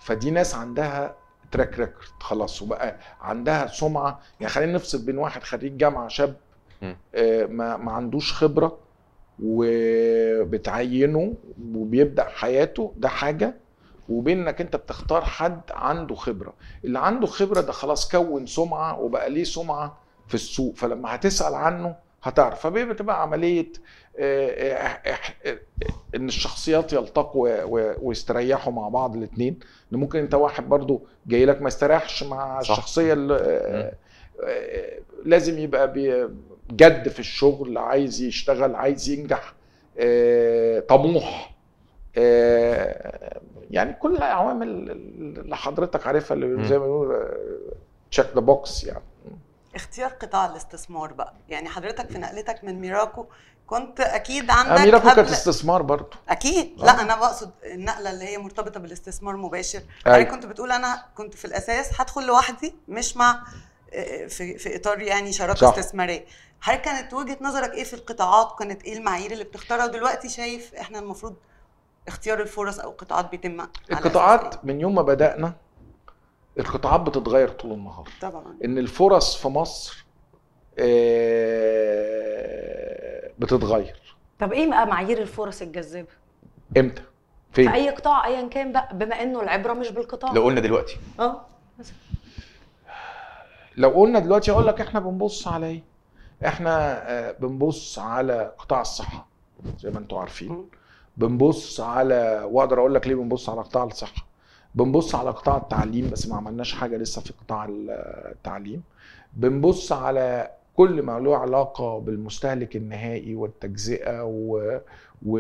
فدي 0.02 0.32
ناس 0.32 0.56
عندها 0.56 1.16
تراك 1.56 1.80
ريكورد 1.80 2.08
خلاص 2.20 2.62
وبقى 2.62 2.96
عندها 3.22 3.68
سمعة. 3.68 4.20
يعني 4.40 4.54
خلينا 4.54 4.74
نفصل 4.74 5.06
بين 5.06 5.18
واحد 5.18 5.44
خريج 5.44 5.78
جامعة 5.78 6.08
شاب. 6.08 6.36
آه، 7.16 7.46
ما 7.46 7.78
ما 7.78 7.92
عندوش 7.92 8.34
خبرة 8.34 8.78
وبتعينه 9.44 11.34
وبيبدأ 11.76 12.24
حياته 12.24 12.94
ده 12.98 13.10
حاجة. 13.10 13.56
وبين 14.10 14.40
إنك 14.42 14.62
أنت 14.62 14.76
بتختار 14.76 15.26
حد 15.26 15.62
عنده 15.72 16.16
خبرة. 16.16 16.54
اللي 16.86 17.00
عنده 17.00 17.28
خبرة 17.28 17.62
ده 17.62 17.72
خلاص 17.72 18.12
كون 18.12 18.46
سمعة 18.46 19.00
وبقى 19.00 19.30
ليه 19.30 19.44
سمعة 19.44 19.98
في 20.28 20.36
السوق. 20.36 20.76
فلما 20.76 21.16
هتسأل 21.16 21.54
عنه 21.54 21.96
هتعرف 22.26 22.60
فبيبقى 22.60 22.96
تبقى 22.96 23.22
عملية 23.22 23.68
آه، 24.20 24.50
آه، 24.50 25.20
آه، 25.46 25.58
إن 26.16 26.28
الشخصيات 26.28 26.94
يلتقوا 26.94 27.64
ويستريحوا 28.02 28.74
مع 28.74 28.90
بعض 28.90 29.16
الاثنين 29.16 29.60
إن 29.94 29.98
ممكن 30.00 30.20
أنت 30.20 30.34
واحد 30.34 30.70
برضو 30.70 31.06
جاي 31.28 31.46
لك 31.46 31.62
ما 31.62 31.68
يستريحش 31.68 32.24
مع 32.24 32.62
صح. 32.62 32.72
الشخصية 32.72 33.14
اللي 33.14 33.94
لازم 35.26 35.60
يبقى 35.60 35.94
جد 36.72 37.08
في 37.08 37.20
الشغل 37.20 37.78
عايز 37.78 38.22
يشتغل 38.22 38.76
عايز 38.76 39.10
ينجح 39.10 39.54
طموح 40.88 41.56
يعني 43.72 43.94
كل 43.94 44.16
العوامل 44.16 44.92
اللي 44.92 45.56
حضرتك 45.56 46.08
عارفها 46.08 46.36
اللي. 46.36 46.64
زي 46.64 46.80
ما 46.80 46.86
بنقول 46.86 47.28
check 48.12 48.26
the 48.36 48.42
box 48.42 48.84
يعني 48.84 49.04
اختيار 49.76 50.10
قطاع 50.10 50.46
الاستثمار 50.46 51.14
بقى 51.14 51.34
يعني 51.50 51.70
حضرتك 51.70 52.10
في 52.10 52.18
نقلتك 52.18 52.64
من 52.64 52.82
ميراكو 52.82 53.26
كنت 53.68 54.00
أكيد 54.00 54.52
عندك 54.52 54.72
اميره 54.72 54.98
كانت 54.98 55.20
قبل 55.20 55.30
استثمار 55.30 55.82
برضو 55.82 56.18
أكيد 56.30 56.76
آه. 56.80 56.86
لا 56.86 57.02
أنا 57.02 57.16
بقصد 57.16 57.52
النقلة 57.64 58.12
اللي 58.12 58.26
هي 58.26 58.38
مرتبطة 58.38 58.80
بالاستثمار 58.80 59.36
مباشر 59.36 59.82
أيوة. 60.08 60.24
كنت 60.24 60.46
بتقول 60.46 60.72
أنا 60.72 61.06
كنت 61.16 61.34
في 61.34 61.46
الأساس 61.46 62.02
هدخل 62.02 62.26
لوحدي 62.26 62.76
مش 62.88 63.18
مع 63.18 63.44
آه، 63.94 64.28
في 64.28 64.58
في 64.58 64.76
إطار 64.76 65.02
يعني 65.02 65.34
شراكة 65.34 65.60
صح. 65.60 65.78
استثمارية 65.78 66.26
هل 66.62 66.76
كانت 66.76 67.14
وجهة 67.14 67.38
نظرك 67.42 67.74
إيه 67.74 67.84
في 67.84 67.94
القطاعات 67.94 68.56
كانت 68.60 68.84
إيه 68.84 68.98
المعايير 68.98 69.32
اللي 69.32 69.44
بتختارها 69.44 69.86
ودلوقتي 69.86 70.30
شايف 70.30 70.76
إحنا 70.76 71.00
المفروض 71.00 71.36
اختيار 72.08 72.42
الفرص 72.42 72.80
أو 72.80 72.90
القطاعات 72.90 73.32
بيتم 73.32 73.62
أساس 73.62 73.70
إيه؟ 73.92 73.98
القطاعات 73.98 74.66
من 74.66 74.82
يوم 74.82 74.96
ما 74.96 75.02
بدأنا 75.02 75.54
القطاعات 76.60 77.02
بتتغير 77.02 77.50
طول 77.50 77.72
النهار. 77.72 78.10
طبعا. 78.22 78.44
إن 78.66 78.78
الفرص 78.78 79.36
في 79.38 79.48
مصر 79.48 80.06
آه، 81.96 83.32
بتتغير. 83.40 84.16
طب 84.40 84.54
إيه 84.54 84.70
بقى 84.70 84.88
معايير 84.88 85.22
الفرص 85.22 85.62
الجذابة؟ 85.62 86.08
إمتى؟ 86.78 87.02
في 87.52 87.64
فين 87.64 87.70
أي 87.70 87.90
قطاع 87.90 88.26
ايا 88.26 88.48
كان 88.48 88.72
بقى 88.72 88.98
بما 88.98 89.22
إنه 89.22 89.42
العبرة 89.42 89.74
مش 89.74 89.90
بالقطاع. 89.90 90.34
لو 90.34 90.44
قلنا 90.44 90.62
دلوقتي. 90.62 90.98
آه. 91.20 91.42
لو 93.78 93.90
قلنا 93.90 94.20
دلوقتي 94.20 94.52
أقول 94.52 94.68
لك 94.68 94.82
إحنا 94.82 95.00
بنبص 95.00 95.48
على 95.48 95.66
إيه؟ 95.66 95.84
إحنا 96.46 97.04
آه، 97.10 97.32
بنبص 97.32 98.00
على 98.00 98.54
قطاع 98.58 98.82
الصحة 98.82 99.28
زي 99.80 99.90
ما 99.92 100.00
أنتم 100.00 100.18
عارفين. 100.18 100.70
بنبص 101.18 101.80
على 101.82 102.48
وأقدر 102.52 102.80
أقول 102.80 102.96
لك 102.96 103.08
ليه 103.08 103.16
بنبص 103.16 103.50
على 103.50 103.62
قطاع 103.62 103.84
الصحة؟ 103.84 104.25
بنبص 104.76 105.16
على 105.16 105.30
قطاع 105.30 105.58
التعليم 105.58 106.10
بس 106.10 106.28
ما 106.28 106.36
عملناش 106.36 106.74
حاجة 106.74 106.98
لسه 106.98 107.22
في 107.22 107.34
قطاع 107.34 107.68
التعليم. 107.70 108.84
بنبص 109.34 109.92
على 109.92 110.52
كل 110.78 111.02
ما 111.02 111.20
له 111.20 111.38
علاقة 111.38 112.00
بالمستهلك 112.00 112.76
النهائي 112.76 113.36
والتجزئة 113.36 114.24
و, 114.24 114.80
و... 115.26 115.38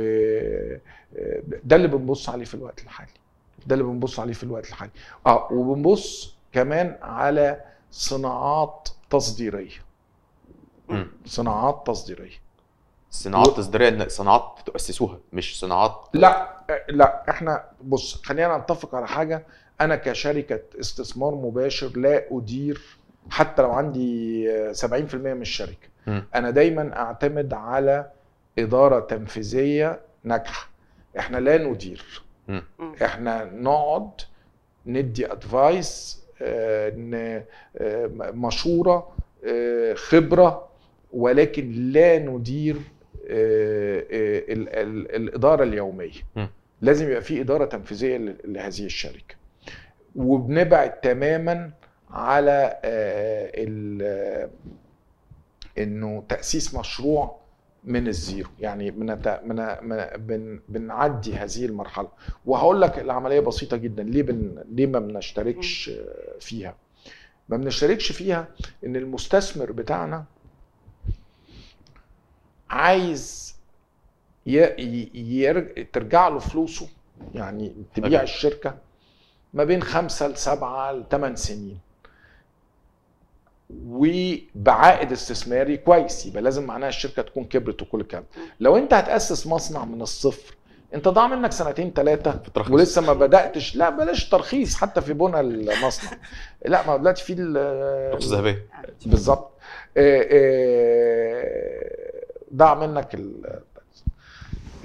ده 1.63 1.75
اللي 1.75 1.87
بنبص 1.87 2.29
عليه 2.29 2.45
في 2.45 2.53
الوقت 2.53 2.83
الحالي. 2.83 3.11
ده 3.67 3.75
اللي 3.75 3.83
بنبص 3.83 4.19
عليه 4.19 4.33
في 4.33 4.43
الوقت 4.43 4.69
الحالي. 4.69 4.91
آه 5.27 5.47
وبنبص 5.51 6.35
كمان 6.51 6.97
على 7.01 7.61
صناعات 7.91 8.89
تصديرية. 9.09 9.85
صناعات 11.25 11.83
تصديرية. 11.87 12.44
صناعات 13.23 13.47
تصديريه 13.47 14.07
صناعات 14.07 14.59
تؤسسوها 14.65 15.19
مش 15.33 15.59
صناعات 15.59 15.95
لا 16.13 16.49
لا 16.89 17.23
إحنا 17.29 17.63
بص 17.83 18.21
خلينا 18.23 18.57
نتفق 18.57 18.95
على 18.95 19.07
حاجة 19.07 19.45
أنا 19.81 19.95
كشركة 19.95 20.59
استثمار 20.79 21.35
مباشر 21.35 21.97
لا 21.97 22.23
أدير 22.31 22.81
حتى 23.29 23.61
لو 23.61 23.71
عندي 23.71 24.51
آه، 24.51 24.73
70% 24.73 25.15
من 25.15 25.41
الشركة 25.41 25.87
مم. 26.07 26.23
أنا 26.35 26.49
دايما 26.49 26.97
أعتمد 26.97 27.53
على 27.53 28.11
إدارة 28.59 28.99
تنفيذية 28.99 29.99
ناجحة 30.23 30.69
إحنا 31.19 31.37
لا 31.37 31.57
ندير 31.57 32.23
مم. 32.47 32.63
إحنا 33.03 33.43
نقعد 33.43 34.09
ندي 34.85 35.31
ادفايس 35.31 36.21
مشورة 38.33 39.15
آه، 39.47 39.93
خبرة 39.93 40.67
ولكن 41.13 41.71
لا 41.91 42.19
ندير 42.19 42.75
آه، 42.75 42.79
آه، 42.79 42.94
ال- 43.29 44.69
ال- 44.69 45.15
الإدارة 45.15 45.63
اليومية. 45.63 46.11
لازم 46.81 47.07
يبقى 47.09 47.21
في 47.21 47.41
إدارة 47.41 47.65
تنفيذية 47.65 48.17
لهذه 48.45 48.85
الشركة. 48.85 49.35
وبنبعد 50.15 50.99
تماما 50.99 51.71
على 52.11 52.79
آه، 52.85 53.51
ال- 53.55 54.01
آه، 54.03 54.49
إنه 55.77 56.23
تأسيس 56.29 56.75
مشروع 56.75 57.39
من 57.83 58.07
الزيرو. 58.07 58.49
يعني. 58.59 58.91
من... 58.91 59.05
من... 59.83 60.05
بن... 60.17 60.59
بنعدي 60.69 61.33
هذه 61.33 61.65
المرحلة. 61.65 62.07
وهقول 62.45 62.81
لك 62.81 62.99
العملية 62.99 63.39
بسيطة 63.39 63.77
جدا. 63.77 64.03
ليه 64.03 64.23
بن... 64.23 64.63
ليه 64.71 64.85
ما 64.87 64.99
بنشتركش 64.99 65.89
آه، 65.89 66.39
فيها؟ 66.39 66.75
ما 67.49 67.57
بنشتركش 67.57 68.11
فيها 68.11 68.47
إن 68.85 68.95
المستثمر 68.95 69.71
بتاعنا 69.71 70.25
عايز 72.75 73.55
ي... 74.47 74.59
ي... 74.63 75.09
يرج... 75.43 75.87
ترجع 75.93 76.27
له 76.27 76.39
فلوسه 76.39 76.87
يعني 77.35 77.75
تبيع. 77.95 78.21
الشركة 78.21 78.75
ما 79.53 79.63
بين 79.63 79.83
خمسة 79.83 80.27
لسبعة 80.27 80.91
لثمان 80.91 81.35
سنين. 81.35 81.79
وبعائد 83.87 85.11
استثماري 85.11 85.77
كويس 85.77 86.25
يبقى 86.25 86.41
لازم 86.41 86.63
معناها 86.63 86.89
الشركة 86.89 87.21
تكون 87.21 87.43
كبرت 87.45 87.81
وكل 87.81 88.01
الكلام. 88.01 88.23
لو 88.59 88.77
انت 88.77 88.93
هتأسس 88.93 89.47
مصنع 89.47 89.85
من 89.85 90.01
الصفر 90.01 90.55
انت 90.93 91.07
ضاع 91.07 91.27
منك 91.27 91.51
سنتين 91.51 91.91
ثلاثة. 91.95 92.41
ولسه 92.69 93.01
ما 93.01 93.13
بدأتش. 93.13 93.75
لا 93.75 93.89
بلاش 93.89 94.29
ترخيص 94.29 94.75
حتى 94.75 95.01
في 95.01 95.13
بنى 95.13 95.39
المصنع. 95.39 96.11
لا 96.65 96.87
ما 96.87 96.97
دلوقتي 96.97 97.23
في 97.23 97.33
ال- 97.33 98.11
نقطه 98.13 98.27
ذهبية. 98.35 98.65
بالظبط. 99.05 99.51
آه، 99.97 100.27
آه، 100.31 102.14
ضاع 102.53 102.75
منك 102.75 103.15
ال- 103.15 103.61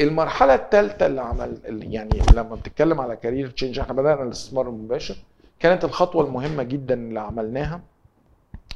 المرحلة 0.01 0.55
الثالثه 0.55 1.07
اللي 1.07 1.21
عمل 1.21 1.59
يعني 1.95 2.23
لما 2.35 2.55
بتتكلم 2.55 3.01
على 3.01 3.17
career 3.17 3.51
change 3.51 3.79
إحنا 3.79 3.95
بدأنا 3.95 4.23
الاستثمار 4.23 4.69
المباشر. 4.69 5.17
كانت 5.59 5.85
الخطوة 5.85 6.25
المهمة 6.27 6.63
جدا 6.63 6.95
اللي 6.95 7.21
عملناها 7.21 7.81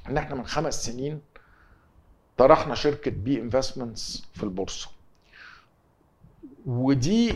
إن 0.09 0.17
إحنا 0.17 0.35
من 0.35 0.47
خمس 0.47 0.85
سنين 0.87 1.21
طرحنا 2.37 2.75
شركة 2.75 3.11
بي 3.11 3.41
انفستمنتس 3.41 4.25
في 4.35 4.43
البورصة. 4.43 4.89
ودي 6.67 7.35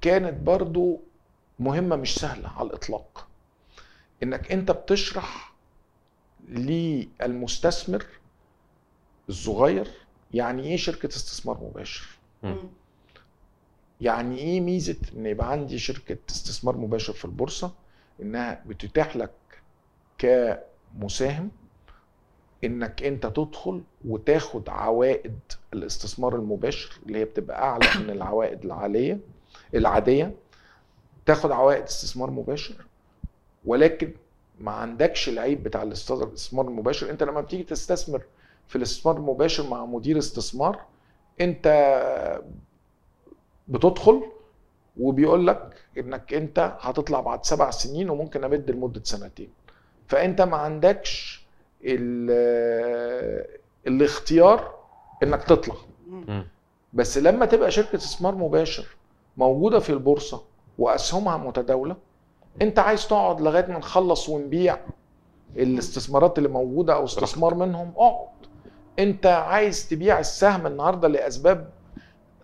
كانت 0.00 0.34
برضو 0.42 1.00
مهمة 1.58 1.96
مش 1.96 2.14
سهلة 2.14 2.48
على 2.48 2.68
الإطلاق. 2.68 3.26
إنك 4.22 4.52
أنت 4.52 4.70
بتشرح 4.70 5.52
للمستثمر 6.48 8.06
الصغير 9.28 9.90
يعني 10.34 10.62
إيه 10.62 10.76
شركة 10.76 11.06
استثمار 11.08 11.58
مباشر؟ 11.62 12.06
مم. 12.42 12.56
يعني 14.00 14.38
إيه 14.38 14.60
ميزة 14.60 14.96
إن 15.16 15.26
يبقى 15.26 15.50
عندي 15.52 15.78
شركة 15.78 16.18
استثمار 16.30 16.76
مباشر 16.76 17.12
في 17.12 17.24
البورصة؟ 17.24 17.72
إنها 18.22 18.62
بتتيح 18.66 19.16
لك 19.16 19.30
كمساهم 20.18 21.50
إنك 22.64 23.02
أنت 23.02 23.26
تدخل 23.26 23.82
وتاخد 24.04 24.68
عوائد 24.68 25.38
الاستثمار 25.74 26.36
المباشر 26.36 26.98
اللي 27.06 27.18
هي 27.18 27.24
بتبقى 27.24 27.62
أعلى 27.62 27.86
من 28.04 28.10
العوائد 28.10 28.64
العالية 28.64 29.18
العادية. 29.74 30.34
تاخد 31.26 31.50
عوائد 31.52 31.82
استثمار 31.82 32.30
مباشر 32.30 32.74
ولكن 33.64 34.12
ما 34.60 34.70
عندكش 34.72 35.28
العيب 35.28 35.62
بتاع 35.62 35.82
الاستثمار 35.82 36.68
المباشر. 36.68 37.10
أنت 37.10 37.22
لما 37.22 37.40
بتيجي 37.40 37.62
تستثمر 37.62 38.22
في 38.68 38.76
الاستثمار 38.76 39.16
المباشر 39.16 39.68
مع 39.70 39.84
مدير 39.84 40.18
استثمار 40.18 40.80
انت 41.40 41.66
بتدخل 43.68 44.22
وبيقول 45.00 45.46
لك 45.46 45.74
انك 45.98 46.34
انت 46.34 46.76
هتطلع 46.80 47.20
بعد 47.20 47.44
سبع 47.44 47.70
سنين 47.70 48.10
وممكن 48.10 48.44
امد 48.44 48.70
لمدة 48.70 49.00
سنتين. 49.04 49.48
فانت 50.06 50.40
ما 50.40 50.56
عندكش 50.56 51.44
ال- 51.84 53.46
الاختيار 53.86 54.74
انك 55.22 55.42
تطلع. 55.44 55.74
بس 56.92 57.18
لما 57.18 57.46
تبقى 57.46 57.70
شركة 57.70 57.96
استثمار 57.96 58.34
مباشر 58.34 58.86
موجودة 59.36 59.78
في 59.78 59.90
البورصة 59.90 60.42
وأسهمها 60.78 61.36
متداولة 61.36 61.96
انت 62.62 62.78
عايز 62.78 63.06
تقعد 63.08 63.40
لغاية 63.40 63.66
ما 63.66 63.78
نخلص 63.78 64.28
ونبيع 64.28 64.78
الاستثمارات 65.56 66.38
اللي 66.38 66.48
موجودة 66.48 66.94
أو 66.94 67.04
استثمار 67.04 67.54
منهم. 67.54 67.92
اقعد 67.96 68.26
انت 68.98 69.26
عايز 69.26 69.88
تبيع 69.88 70.18
السهم 70.18 70.66
النهارده 70.66 71.08
لأسباب 71.08 71.70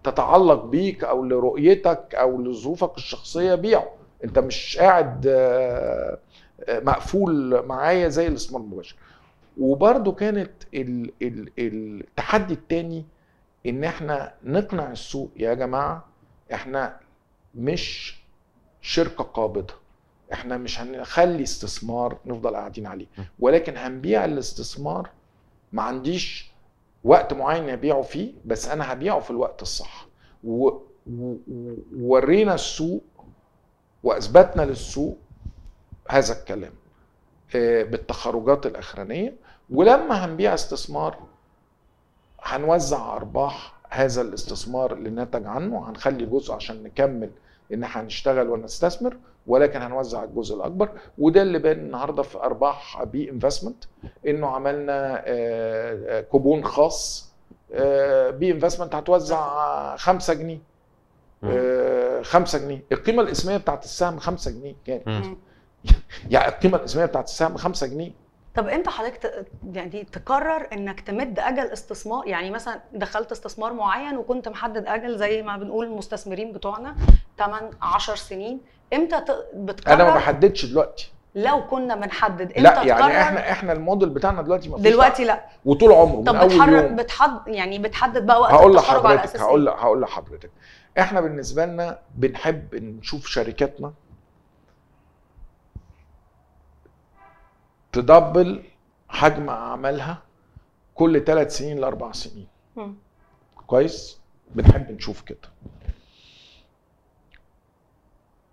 تتعلق 0.05 0.65
بيك 0.65 1.05
أو 1.05 1.25
لرؤيتك 1.25 2.15
أو 2.15 2.43
لظروفك 2.43 2.97
الشخصية 2.97 3.55
بيعه. 3.55 3.88
انت 4.25 4.38
مش 4.38 4.77
قاعد 4.79 5.27
آه، 5.27 6.19
آه، 6.69 6.81
مقفول 6.81 7.62
معايا 7.67 8.09
زي 8.09 8.27
الاستثمار 8.27 8.61
المباشر 8.62 8.97
وبرده 9.61 10.12
كانت 10.12 10.51
ال- 10.75 11.12
ال- 11.23 11.51
التحدي 11.59 12.55
التاني 12.55 13.05
إن 13.67 13.85
إحنا 13.85 14.33
نقنع 14.45 14.91
السوق 14.93 15.31
يا 15.37 15.55
جماعة 15.55 16.05
إحنا 16.53 16.97
مش 17.55 18.17
شركة 18.81 19.25
قابضة. 19.25 19.75
إحنا 20.33 20.57
مش 20.57 20.81
هنخلي 20.81 21.43
استثمار 21.43 22.17
نفضل 22.27 22.57
قاعدين 22.57 22.87
عليه. 22.87 23.07
ولكن 23.41 23.77
هنبيع 23.77 24.25
الاستثمار 24.25 25.09
ما 25.72 25.82
عنديش 25.82 26.52
وقت 27.04 27.32
معين 27.32 27.68
أبيعه 27.70 28.02
فيه 28.02 28.32
بس 28.44 28.68
أنا 28.68 28.92
هبيعه 28.92 29.20
في 29.20 29.30
الوقت 29.30 29.62
الصح. 29.62 30.06
وورينا 31.96 32.54
السوق 32.54 33.02
وأثبتنا 34.02 34.62
للسوق 34.62 35.16
هذا 36.11 36.38
الكلام 36.40 36.72
آه، 37.56 37.82
بالتخرجات 37.82 38.66
الأخرانية. 38.66 39.37
ولما 39.70 40.24
هنبيع 40.24 40.54
استثمار 40.54 41.18
هنوزع 42.42 43.16
أرباح 43.16 43.74
هذا 43.90 44.22
الاستثمار 44.22 44.92
اللي 44.92 45.11
نتج 45.11 45.46
عنه 45.46 45.88
هنخلي 45.90 46.26
جزء 46.26 46.54
عشان 46.54 46.82
نكمل 46.82 47.30
إن 47.72 47.85
إحنا 47.85 48.02
هنشتغل 48.02 48.48
ونستثمر. 48.48 49.16
ولكن 49.46 49.83
هنوزع 49.83 50.24
الجزء 50.24 50.57
الأكبر. 50.57 50.88
وده 51.18 51.42
اللي 51.42 51.59
بان 51.59 51.78
النهارده 51.78 52.22
في 52.22 52.38
أرباح 52.38 53.02
بي 53.05 53.31
انفستمنت 53.31 53.85
إنه 54.26 54.46
عملنا 54.46 55.22
آه، 55.26 56.18
آه، 56.18 56.20
كوبون 56.20 56.64
خاص 56.64 57.33
آه، 57.74 58.31
بي 58.31 58.50
انفستمنت 58.52 58.94
هتوزع 58.94 59.96
5 59.96 60.35
جنيه. 60.35 60.59
مم. 61.42 62.22
5 62.22 62.59
جنيه. 62.59 62.83
القيمة 62.92 63.22
الاسمية 63.22 63.57
بتاعت 63.57 63.85
السهم 63.85 64.18
5 64.18 64.50
جنيه. 64.50 64.74
كان 64.87 65.00
مم. 65.07 65.37
يعني 66.31 66.48
القيمة 66.48 66.76
الاسمية 66.78 67.05
بتاعت 67.05 67.24
السهم 67.28 67.57
5 67.57 67.87
جنيه. 67.87 68.11
طب 68.55 68.68
انت 68.68 68.88
حضرتك 68.88 69.16
ت- 69.16 69.46
يعني 69.72 70.05
تقرر 70.05 70.68
انك 70.72 71.00
تمد 71.00 71.38
أجل 71.38 71.66
استثمار 71.72 72.26
يعني 72.28 72.50
مثلا 72.50 72.81
دخلت 72.92 73.33
استثمار 73.33 73.72
معين 73.72 74.16
وكنت 74.16 74.48
محدد 74.48 74.87
أجل 74.87 75.18
زي 75.18 75.42
ما 75.42 75.57
بنقول 75.57 75.87
المستثمرين 75.87 76.52
بتوعنا 76.52 76.96
8 77.38 77.70
10 77.83 78.14
سنين 78.14 78.61
إمتى 78.92 79.24
بتقرر؟ 79.55 79.94
أنا 79.94 80.05
ما 80.05 80.14
بحددش 80.14 80.64
دلوقتي. 80.66 81.12
لو 81.35 81.66
كنا 81.66 81.94
بنحدد 81.94 82.40
إمتى 82.40 82.61
لا 82.61 82.83
يعني 82.83 83.00
تقرر؟ 83.02 83.20
إحنا 83.20 83.50
إحنا 83.52 83.72
الموديل 83.72 84.09
بتاعنا 84.09 84.42
دلوقتي 84.42 84.68
ما 84.68 84.76
فيش 84.76 84.87
دلوقتي 84.87 85.24
لا. 85.24 85.44
وطول 85.64 85.92
عمره 85.92 86.16
من 86.16 86.24
طب 86.24 86.35
أول 86.35 86.48
بتحرك 86.48 86.85
يوم. 86.85 86.96
بتحد 86.96 87.38
يعني 87.46 87.78
بتحدد 87.78 88.26
بقى 88.26 88.40
وقت 88.40 88.52
هقول 88.52 88.70
التخرج 88.76 89.07
على 89.07 89.14
لحضرتك 89.14 89.24
أساس 89.24 89.40
هقول؟ 89.40 89.68
هقول 89.68 90.00
لحضرتك. 90.00 90.50
إحنا 90.98 91.20
بالنسبة 91.20 91.66
لنا 91.66 91.98
بنحب 92.14 92.74
نشوف 92.74 93.26
شركاتنا 93.26 93.92
تدبل 97.92 98.62
حجم 99.09 99.48
أعمالها 99.48 100.18
كل 100.94 101.24
ثلاث 101.24 101.57
سنين 101.57 101.78
لأربع 101.78 102.12
سنين. 102.12 102.46
مم. 102.76 102.94
كويس؟ 103.66 104.20
بنحب 104.55 104.90
نشوف 104.92 105.20
كده. 105.22 105.38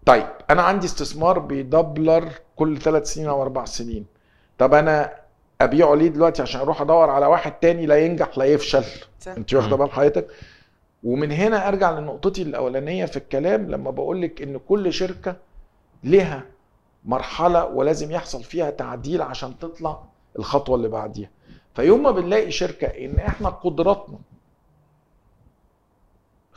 طيب 0.10 0.28
أنا 0.50 0.62
عندي 0.62 0.86
استثمار 0.86 1.39
بيدبلر 1.39 2.30
كل 2.56 2.78
ثلاث 2.78 3.13
سنين 3.13 3.28
أو 3.28 3.41
أربع 3.41 3.65
سنين 3.65 4.06
طب 4.58 4.74
أنا 4.74 5.13
أبيعه 5.62 5.95
ليه 5.95 6.08
دلوقتي 6.08 6.41
عشان 6.41 6.62
أروح 6.62 6.82
أدور 6.82 7.10
على 7.10 7.26
واحد 7.26 7.52
تاني 7.52 7.86
لا 7.86 7.98
ينجح 7.98 8.38
لا 8.38 8.45
يفشل 8.45 8.84
صح. 9.19 9.32
أنت 9.32 9.54
واخدة. 9.54 9.76
بال 9.76 9.91
حضرتك 9.91 10.28
ومن 11.04 11.32
هنا 11.32 11.67
أرجع 11.67 11.91
لنقطتي 12.00 12.41
الأولانية 12.41 13.06
في 13.06 13.17
الكلام 13.17 13.72
لما 13.72 13.91
بقول 13.91 14.22
لك 14.22 14.41
إن 14.41 14.58
كل 14.58 14.93
شركة 14.93 15.36
لها 16.04 16.43
مرحلة 17.06 17.65
ولازم 17.65 18.12
يحصل 18.12 18.43
فيها 18.43 18.69
تعديل 18.69 19.22
عشان 19.22 19.60
تطلع 19.60 20.00
الخطوة 20.39 20.76
اللي 20.76 20.88
بعديها 20.88 21.30
فيوم 21.76 22.04
ما 22.04 22.12
بنلاقي 22.12 22.52
شركة 22.52 22.88
إن 22.88 23.15
إحنا 23.15 23.50
قدراتنا 23.50 24.17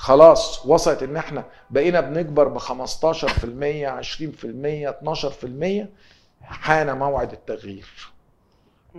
خلاص 0.03 0.67
وصلت 0.67 1.03
إن 1.03 1.17
إحنا 1.17 1.45
بقينا 1.71 2.01
بنكبر 2.01 2.49
ب 2.49 2.59
15% 2.59 2.62
20% 3.87 4.87
12% 5.83 5.87
حان 6.43 6.99
موعد 6.99 7.33
التغيير. 7.33 8.12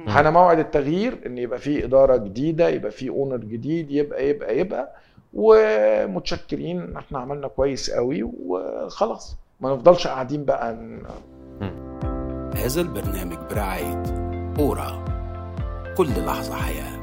حان 0.08 0.34
موعد 0.34 0.60
التغيير 0.60 1.20
إن 1.26 1.38
يبقى 1.38 1.60
في 1.60 1.86
إدارة 1.86 2.18
جديدة 2.18 2.70
يبقى 2.70 2.92
في 2.92 3.10
اونر 3.10 3.38
جديد 3.38 3.92
يبقى 3.92 4.30
يبقى 4.30 4.60
يبقى 4.60 4.96
ومتشكرين 5.34 6.82
إن 6.82 6.98
إحنا 6.98 7.20
عملنا 7.20 7.48
كويس 7.48 7.92
قوي 7.92 8.24
وخلاص. 8.24 9.38
ما 9.62 9.74
نفضلش 9.74 10.08
قاعدين 10.08 10.46
بقى 10.46 10.74
ن- 10.74 11.04
هذا 12.56 12.82
البرنامج 12.82 13.38
برعاية 13.52 14.04
أورا. 14.60 15.06
كل 15.98 16.26
لحظة 16.26 16.56
حياة. 16.56 17.03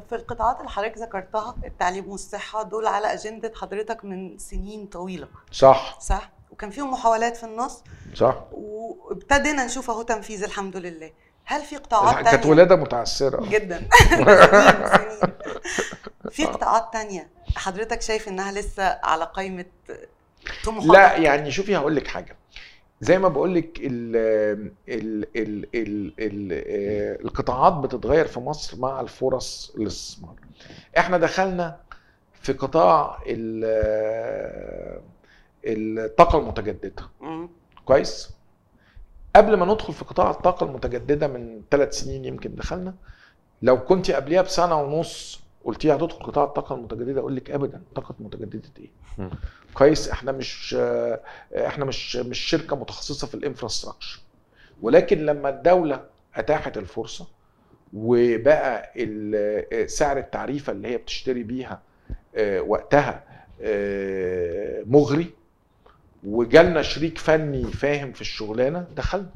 طب 0.00 0.06
في 0.08 0.14
القطاعات 0.14 0.58
اللي 0.58 0.70
حضرتك 0.70 0.98
ذكرتها 0.98 1.54
التعليم 1.64 2.08
والصحة 2.08 2.62
دول 2.62 2.86
على 2.86 3.14
أجندة 3.14 3.52
حضرتك 3.56 4.04
من 4.04 4.38
سنين 4.38 4.86
طويلة. 4.86 5.28
صح. 5.52 6.00
صح؟ 6.00 6.30
وكان 6.50 6.70
فيهم 6.70 6.90
محاولات 6.90 7.36
في 7.36 7.44
النص. 7.44 7.84
صح. 8.14 8.36
وابتدينا 8.52 9.64
نشوف 9.64 9.90
أهو 9.90 10.02
تنفيذ 10.02 10.44
الحمد 10.44 10.76
لله. 10.76 11.10
هل 11.44 11.62
في 11.62 11.76
قطاعات 11.76 12.14
كانت 12.14 12.28
تانية؟ 12.28 12.50
ولادة 12.50 12.76
متعسرة. 12.76 13.46
جدا. 13.48 13.88
في 16.36 16.44
قطاعات 16.44 16.92
تانية 16.92 17.28
حضرتك 17.56 18.02
شايف 18.02 18.28
إنها 18.28 18.52
لسه 18.52 18.98
على 19.02 19.24
قائمه 19.24 19.64
طموحاتك؟ 20.64 20.92
لا 20.92 21.16
يعني 21.16 21.50
شوفي 21.50 21.76
هقول 21.76 21.96
لك 21.96 22.06
حاجة. 22.06 22.36
زي 23.00 23.18
ما 23.18 23.28
بقول 23.28 23.54
لك 23.54 23.78
ال 23.82 24.16
القطاعات 27.24 27.72
بتتغير 27.72 28.26
في 28.26 28.40
مصر 28.40 28.78
مع 28.78 29.00
الفرص 29.00 29.72
الاستثمار 29.78 30.34
إحنا 30.98 31.18
دخلنا 31.18 31.76
في 32.32 32.52
قطاع 32.52 33.18
ال- 33.26 35.00
الطاقة 35.66 36.38
المتجددة. 36.38 37.02
كويس 37.84 38.30
قبل 39.36 39.54
ما 39.56 39.66
ندخل 39.66 39.92
في 39.92 40.04
قطاع 40.04 40.30
الطاقة 40.30 40.66
المتجددة 40.66 41.26
من 41.28 41.62
ثلاث 41.70 41.94
سنين 41.94 42.24
يمكن 42.24 42.54
دخلنا 42.54 42.94
لو 43.62 43.84
كنت 43.84 44.10
قبليها 44.10 44.42
بسنة 44.42 44.80
ونص 44.82 45.40
قلت 45.64 45.84
لي 45.84 45.94
هتدخل 45.94 46.24
قطاع 46.24 46.44
الطاقة 46.44 46.74
المتجددة 46.74 47.20
أقول 47.20 47.36
لك 47.36 47.50
ابدا 47.50 47.82
طاقة 47.94 48.14
متجددة 48.20 48.70
إيه. 48.78 48.90
كويس 49.74 50.08
إحنا 50.08 50.32
مش 50.32 50.74
إحنا 51.54 51.84
مش 51.84 52.16
مش 52.16 52.38
شركة 52.38 52.76
متخصصة 52.76 53.26
في 53.26 53.34
الإنفراستراكشر. 53.34 54.20
ولكن 54.82 55.18
لما 55.26 55.48
الدولة 55.48 56.04
أتاحت 56.34 56.78
الفرصة 56.78 57.26
وبقى 57.92 58.92
سعر 59.86 60.18
التعريفة 60.18 60.72
اللي 60.72 60.88
هي 60.88 60.96
بتشتري 60.96 61.42
بيها 61.42 61.82
آه، 62.36 62.60
وقتها 62.60 63.24
آه، 63.62 64.82
مغري 64.86 65.30
وجالنا 66.24 66.82
شريك 66.82 67.18
فني 67.18 67.64
فاهم 67.64 68.12
في 68.12 68.20
الشغلانة 68.20 68.86
دخلنا. 68.96 69.30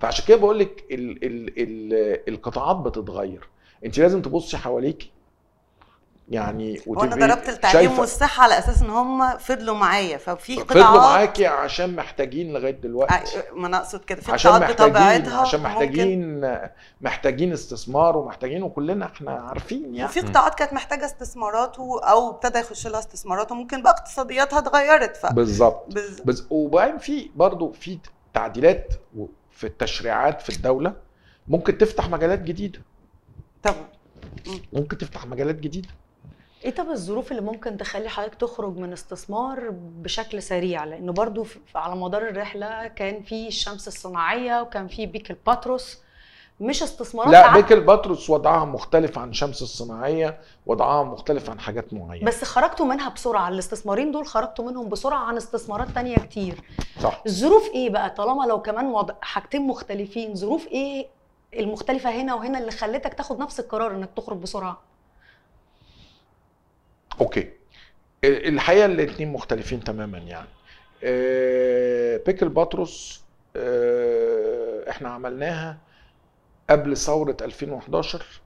فعشان 0.00 0.24
كده 0.28 0.36
بقول 0.36 0.58
لك 0.58 0.84
ال 0.90 1.24
ال 1.24 1.52
ال 1.58 2.28
القطاعات 2.28 2.76
بتتغير. 2.76 3.48
انت 3.84 3.98
لازم 3.98 4.22
تبصي 4.22 4.56
حواليكي 4.56 5.10
يعني 6.30 6.80
وأنا 6.86 7.16
ضربت 7.16 7.48
التعليم 7.48 7.98
والصحة 7.98 8.42
على 8.42 8.58
أساس 8.58 8.82
إن 8.82 8.90
هم 8.90 9.38
فضلوا 9.38 9.74
معايا 9.74 10.16
ففي 10.18 10.56
فضلوا 10.56 10.84
قطاعات 10.84 11.00
معاكي 11.00 11.46
عشان 11.46 11.96
محتاجين 11.96 12.52
لغاية 12.52 12.70
دلوقتي. 12.80 13.42
ما 13.54 13.66
أنا 13.66 13.76
أقصد 13.76 14.04
كده. 14.04 14.20
في 14.20 14.32
عشان 14.32 14.60
محتاجين 14.60 15.28
عشان 15.32 15.60
ممكن- 15.60 15.72
محتاجين 15.72 16.48
محتاجين 17.00 17.52
استثمار 17.52 18.16
ومحتاجين 18.16 18.62
وكلنا 18.62 19.06
إحنا 19.06 19.30
عارفين 19.30 19.94
يعني. 19.94 20.04
وفي 20.10 20.20
قطاعات 20.20 20.54
كانت 20.54 20.72
محتاجة 20.72 21.04
استثمارات 21.04 21.76
أو 21.78 22.30
ابتدى 22.30 22.58
يخش 22.58 22.86
لها 22.86 23.00
استثمارات 23.00 23.52
وممكن 23.52 23.82
بقى 23.82 23.92
اقتصادياتها 23.92 24.58
اتغيرت 24.58 25.16
ف 25.16 25.26
بالظبط. 25.32 25.86
بز... 26.24 26.46
وبعدين 26.50 26.98
في 26.98 27.30
برضه 27.36 27.72
في 27.72 27.98
تعديلات 28.34 28.94
في 29.50 29.66
التشريعات 29.66 30.40
في 30.42 30.50
الدولة. 30.56 30.94
ممكن 31.48 31.78
تفتح 31.78 32.08
مجالات 32.08 32.38
جديدة. 32.42 32.82
طب 33.62 33.74
ممكن 34.72 34.98
تفتح 34.98 35.26
مجالات 35.26 35.54
جديدة. 35.54 35.88
إيه 36.64 36.70
طب 36.70 36.90
الظروف 36.90 37.30
اللي 37.30 37.42
ممكن 37.42 37.76
تخلي 37.76 38.08
حضرتك 38.08 38.34
تخرج 38.34 38.76
من 38.76 38.92
استثمار 38.92 39.70
بشكل 39.72 40.42
سريع؟ 40.42 40.84
لأنه 40.84 41.12
برضو 41.12 41.46
على 41.74 41.96
مدار 41.96 42.28
الرحلة 42.28 42.86
كان 42.86 43.22
في 43.22 43.48
شمس 43.48 43.88
الصناعية 43.88 44.62
وكان 44.62 44.88
في 44.88 45.06
بيك 45.06 45.30
الباتروس 45.30 45.98
مش 46.60 46.82
استثمارات 46.82 47.32
لا 47.32 47.52
بيك 47.52 47.72
الباتروس 47.72 48.30
وضعها 48.30 48.64
مختلف 48.64 49.18
عن 49.18 49.32
شمس 49.32 49.62
الصناعية 49.62 50.40
وضعها 50.66 51.02
مختلف 51.04 51.50
عن 51.50 51.60
حاجات 51.60 51.94
معينة. 51.94 52.26
بس 52.26 52.44
خرجتوا 52.44 52.86
منها 52.86 53.08
بسرعة. 53.08 53.48
الاستثمارين 53.48 54.12
دول 54.12 54.26
خرجتوا 54.26 54.70
منهم 54.70 54.88
بسرعة 54.88 55.18
عن 55.18 55.36
استثمارات 55.36 55.88
تانية 55.88 56.16
كتير. 56.16 56.54
صح. 57.00 57.22
الظروف 57.26 57.70
إيه 57.74 57.90
بقى؟ 57.90 58.10
طالما 58.10 58.44
لو 58.44 58.62
كمان 58.62 58.86
وضع 58.86 59.14
حاجتين 59.20 59.66
مختلفين 59.66 60.34
ظروف 60.34 60.66
إيه 60.66 61.06
المختلفة 61.58 62.10
هنا 62.10 62.34
وهنا 62.34 62.58
اللي 62.58 62.70
خلتك 62.70 63.14
تاخد 63.14 63.38
نفس 63.38 63.60
القرار 63.60 63.90
إنك 63.90 64.08
تخرج 64.16 64.36
بسرعة؟ 64.38 64.80
Okay. 67.20 67.50
ال- 68.24 68.48
الحقيقة 68.48 68.86
الاثنين 68.86 69.32
مختلفين 69.32 69.84
تماما 69.84 70.18
يعني. 70.18 70.48
آه، 71.04 72.16
بيك 72.26 72.42
الباتروس 72.42 73.24
آه، 73.56 74.90
إحنا 74.90 75.08
عملناها 75.08 75.78
قبل 76.70 76.96
ثورة 76.96 77.36
2011 77.40 78.40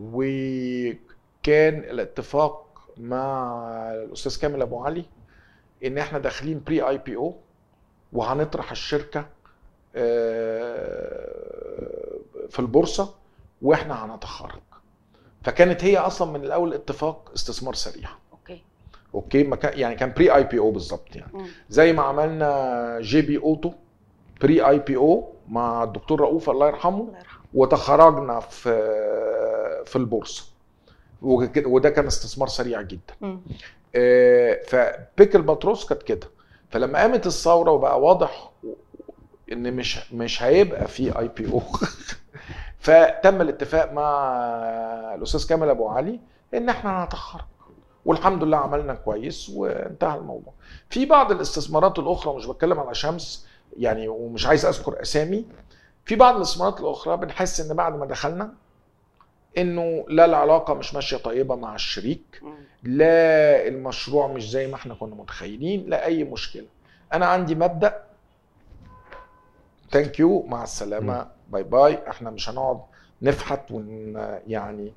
وكان 0.00 1.78
الاتفاق 1.78 2.66
مع 2.96 3.60
الأستاذ 3.94 4.40
كامل 4.40 4.62
أبو 4.62 4.84
علي 4.84 5.04
إن 5.84 5.98
إحنا 5.98 6.18
داخلين 6.18 6.62
pre-IPO 6.66 7.36
وهنطرح 8.12 8.70
الشركة 8.70 9.26
آه، 9.96 12.18
في 12.50 12.58
البورصة 12.58 13.14
وإحنا 13.62 14.04
هنتخرج. 14.04 14.60
فكانت 15.44 15.84
هي 15.84 15.98
أصلا 15.98 16.32
من 16.32 16.44
الأول 16.44 16.74
اتفاق 16.74 17.30
استثمار 17.34 17.74
سريع. 17.74 18.08
Okay. 18.32 18.62
Okay؟ 19.14 19.44
ما 19.44 19.56
كان 19.56 19.78
يعني 19.78 19.94
كان 19.94 20.12
pre-IPO 20.16 20.70
بالظبط 20.70 21.16
يعني. 21.16 21.32
مم. 21.34 21.46
زي 21.70 21.92
ما 21.92 22.02
عملنا 22.02 22.98
جي 23.00 23.22
بي 23.22 23.38
أوتو 23.38 23.72
pre-IPO 24.40 25.32
مع 25.48 25.82
الدكتور 25.84 26.20
رؤوف 26.20 26.50
الله 26.50 26.66
يرحمه 26.66 27.00
الله 27.00 27.18
يرحمه. 27.18 27.40
وتخرجنا 27.54 28.40
في 28.40 28.70
في 29.86 29.96
البورصة. 29.96 30.44
وده 31.22 31.90
كان 31.90 32.06
استثمار 32.06 32.48
سريع 32.48 32.82
جدا. 32.82 33.14
مم. 33.20 33.40
آه، 33.94 34.60
فبيك 34.66 35.36
الباتروس 35.36 35.86
كانت 35.86 36.02
كده. 36.02 36.28
فلما 36.70 36.98
قامت 36.98 37.26
الثورة 37.26 37.70
وبقى 37.70 38.00
واضح 38.00 38.50
إن 39.52 39.72
مش 39.76 40.12
مش 40.12 40.42
هيبقى 40.42 40.88
في 40.88 41.18
اي 41.18 41.28
بي 41.28 41.52
أو 41.52 41.62
فتم 42.84 43.40
الاتفاق 43.40 43.92
مع 43.92 44.34
الأستاذ 45.14 45.48
كامل 45.48 45.68
أبو 45.68 45.88
علي 45.88 46.20
إن 46.54 46.68
إحنا 46.68 47.04
هنتخرج 47.04 47.44
والحمد 48.04 48.44
لله 48.44 48.56
عملنا 48.56 48.94
كويس 48.94 49.48
وانتهى 49.50 50.18
الموضوع. 50.18 50.52
في 50.90 51.06
بعض 51.06 51.32
الاستثمارات 51.32 51.98
الأخرى 51.98 52.34
مش 52.36 52.46
بتكلم 52.46 52.80
على 52.80 52.94
شمس 52.94 53.46
يعني 53.78 54.08
ومش 54.08 54.46
عايز 54.46 54.66
أذكر 54.66 55.02
أسامي. 55.02 55.44
في 56.04 56.14
بعض 56.16 56.36
الاستثمارات 56.36 56.80
الأخرى 56.80 57.16
بنحس 57.16 57.60
إن 57.60 57.76
بعد 57.76 57.96
ما 57.98 58.06
دخلنا 58.06 58.54
إنه 59.58 60.04
لا 60.08 60.24
العلاقة 60.24 60.74
مش 60.74 60.94
ماشية 60.94 61.16
طيبة 61.16 61.56
مع 61.56 61.74
الشريك. 61.74 62.42
لا 62.82 63.68
المشروع 63.68 64.26
مش 64.26 64.50
زي 64.50 64.66
ما 64.66 64.74
إحنا 64.74 64.94
كنا 64.94 65.14
متخيلين 65.14 65.90
لا 65.90 66.04
أي 66.04 66.24
مشكلة. 66.24 66.66
أنا 67.12 67.26
عندي 67.26 67.54
مبدأ 67.54 68.02
thank 69.94 70.20
you 70.20 70.42
مع 70.48 70.62
السلامة. 70.62 71.26
bye 71.48 71.62
bye 71.62 71.98
إحنا 72.08 72.30
مش 72.30 72.48
هنقعد 72.50 72.80
نفحت 73.22 73.70
ون 73.70 74.12
يعني 74.46 74.92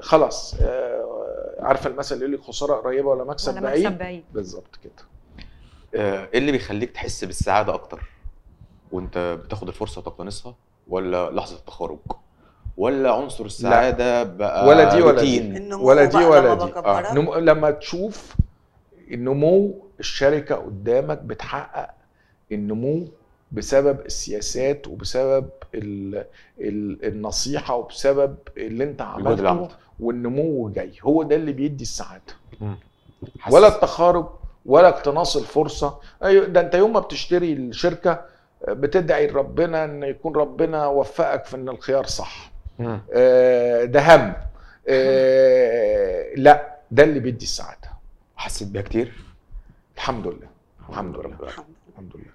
خلاص 0.00 0.54
آه، 0.62 1.56
عارفة 1.60 1.90
المثل 1.90 2.14
اللي 2.14 2.24
يقول 2.26 2.38
لك 2.38 2.44
خسارة 2.44 2.74
قريبة 2.74 3.08
ولا 3.08 3.24
مكسب 3.24 3.52
ولا 3.52 3.60
بعيد؟ 3.60 3.84
مكسب 3.86 3.98
بعيد. 3.98 4.24
بالظبط 4.34 4.76
كده. 4.84 4.92
آه، 5.94 6.28
إيه 6.32 6.38
اللي 6.38 6.52
بيخليك 6.52 6.90
تحس 6.90 7.24
بالسعادة 7.24 7.74
أكتر 7.74 8.10
وأنت 8.92 9.38
بتاخد 9.44 9.68
الفرصة 9.68 9.98
وتقتنصها؟ 10.00 10.54
ولا 10.88 11.30
لحظة 11.30 11.56
التخرج؟ 11.56 11.98
ولا 12.76 13.12
عنصر 13.14 13.44
السعادة 13.44 14.22
بقى 14.22 14.66
ولا 14.68 14.94
دي 14.94 15.02
ولا 15.02 15.20
دي. 15.20 15.74
ولا 15.74 16.04
دي 16.04 16.24
ولا 16.24 16.54
دي. 16.54 16.64
بكبرها. 16.64 17.14
نمو 17.14 17.34
لما 17.34 17.70
تشوف 17.70 18.34
النمو 19.10 19.86
الشركة 20.00 20.54
قدامك 20.54 21.18
بتحقق 21.18 21.90
النمو 22.52 23.08
بسبب 23.52 24.06
السياسات 24.06 24.88
وبسبب 24.88 25.48
ال 25.74 26.24
ال 26.60 27.04
النصيحة 27.04 27.74
وبسبب 27.76 28.36
اللي 28.56 28.84
انت 28.84 29.02
عملته. 29.02 29.68
والنمو 30.00 30.68
جاي. 30.68 30.92
هو 31.02 31.22
ده 31.22 31.36
اللي 31.36 31.52
بيدي 31.52 31.82
السعادة. 31.82 32.34
ولا 33.50 33.68
التخارج 33.68 34.26
ولا 34.66 34.88
اقتناص 34.88 35.36
الفرصة. 35.36 36.00
أيوة 36.22 36.46
ده 36.46 36.60
انت 36.60 36.74
يوم 36.74 36.92
ما 36.92 37.00
بتشتري 37.00 37.52
الشركة 37.52 38.24
بتدعي 38.68 39.26
لربنا 39.26 39.84
إن 39.84 40.02
يكون 40.02 40.36
ربنا 40.36 40.86
وفقك 40.86 41.44
في 41.44 41.56
إن 41.56 41.68
الخيار 41.68 42.06
صح. 42.06 42.52
آه، 43.12 43.84
ده 43.84 44.16
هم. 44.16 44.34
آه، 44.88 46.34
لا 46.36 46.76
ده 46.90 47.04
اللي 47.04 47.20
بيدي 47.20 47.44
السعادة. 47.44 47.88
حسيت 48.36 48.68
بيها 48.68 48.82
كتير؟ 48.82 49.12
الحمد 49.96 50.26
لله. 50.26 50.48
الحمد 50.90 51.16
لله. 51.16 51.26
الحمد 51.26 51.42
لله. 51.42 51.52
الحمد 51.92 52.12
لله. 52.14 52.32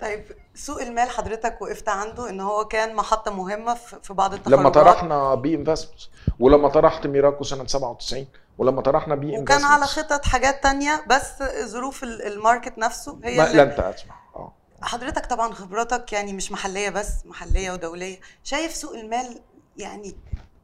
طيب 0.00 0.22
سوق 0.54 0.82
المال 0.82 1.10
حضرتك 1.10 1.62
وقفت 1.62 1.88
عنده 1.88 2.30
إن 2.30 2.40
هو 2.40 2.64
كان 2.64 2.94
محطة 2.94 3.30
مهمة 3.30 3.74
في 4.02 4.14
بعض 4.14 4.34
التخرجات 4.34 4.58
لما 4.60 4.70
طرحنا 4.70 5.34
B 5.34 5.54
Investments 5.54 6.10
ولما 6.40 6.68
طرحت 6.68 7.06
ميراكو 7.06 7.44
سنة 7.44 7.66
97 7.66 8.26
ولما 8.58 8.82
طرحنا 8.82 9.14
بي 9.14 9.38
وكان 9.38 9.64
على. 9.64 9.86
خطط 9.86 10.24
حاجات 10.24 10.62
تانية 10.62 11.04
بس 11.06 11.42
ظروف 11.64 12.02
ال- 12.04 12.22
ال 12.26 12.33
market 12.33 12.78
نفسه 12.78 13.18
هي 13.24 13.36
ما 13.36 13.50
اللي 13.50 13.62
لن 13.64 13.70
اسمع 13.70 14.14
آه. 14.36 14.52
حضرتك 14.82 15.26
طبعا 15.26 15.52
خبراتك 15.52 16.12
يعني 16.12 16.32
مش 16.32 16.52
محلية 16.52 16.90
بس 16.90 17.08
محلية 17.24 17.70
ودولية. 17.72 18.20
شايف 18.44 18.74
سوق 18.74 18.94
المال 18.94 19.40
يعني 19.76 20.16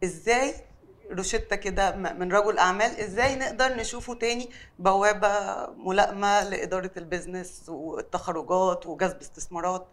إزاي 0.05 0.55
روشتة 1.11 1.56
كده 1.56 1.96
من 1.96 2.32
رجل 2.32 2.59
أعمال 2.59 3.00
إزاي 3.00 3.36
نقدر 3.36 3.76
نشوفه 3.76 4.14
تاني 4.14 4.50
بوابة 4.78 5.28
ملائمة 5.76 6.44
لإدارة 6.48 6.90
ال 6.96 7.04
business 7.04 7.64
والتخرجات 7.68 8.86
وجذب 8.86 9.20
استثمارات؟ 9.20 9.86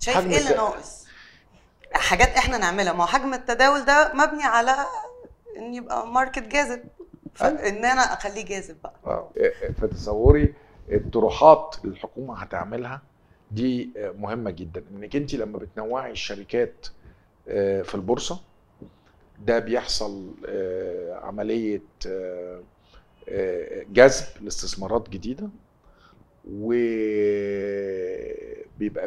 شايف 0.00 0.16
إيه 0.26 0.38
اللي 0.38 0.54
ناقص؟ 0.54 1.04
حاجات 1.92 2.28
إحنا 2.28 2.58
نعملها. 2.58 2.92
ما 2.92 3.02
هو 3.02 3.06
حجم 3.06 3.34
التداول 3.34 3.84
ده 3.84 4.12
مبني 4.14 4.42
على 4.44 4.76
إن 5.56 5.74
يبقى 5.74 6.06
market 6.06 6.42
جاذب 6.42 6.84
فان 7.34 7.84
أنا 7.84 8.00
أخليه 8.12 8.44
جاذب 8.44 8.76
بقى. 8.84 8.94
آه. 9.06 9.30
في 9.80 9.86
تصوري 9.88 10.54
الطروحات 10.92 11.76
اللي 11.84 11.94
الحكومة 11.96 12.38
هتعملها 12.42 13.02
دي 13.50 13.90
آه، 13.96 14.10
مهمة 14.18 14.50
جدا. 14.50 14.84
إنك 14.90 15.16
أنت 15.16 15.34
لما 15.34 15.58
بتنوعي 15.58 16.10
الشركات 16.10 16.86
آه، 17.48 17.82
في 17.82 17.94
البورصة 17.94 18.40
ده 19.40 19.58
بيحصل 19.58 20.30
آه، 20.48 21.14
عملية 21.14 21.82
آه، 22.06 22.60
آه، 23.28 23.82
جذب 23.92 24.24
لاستثمارات 24.40 25.10
جديدة 25.10 25.48
وبيبقى 26.50 26.78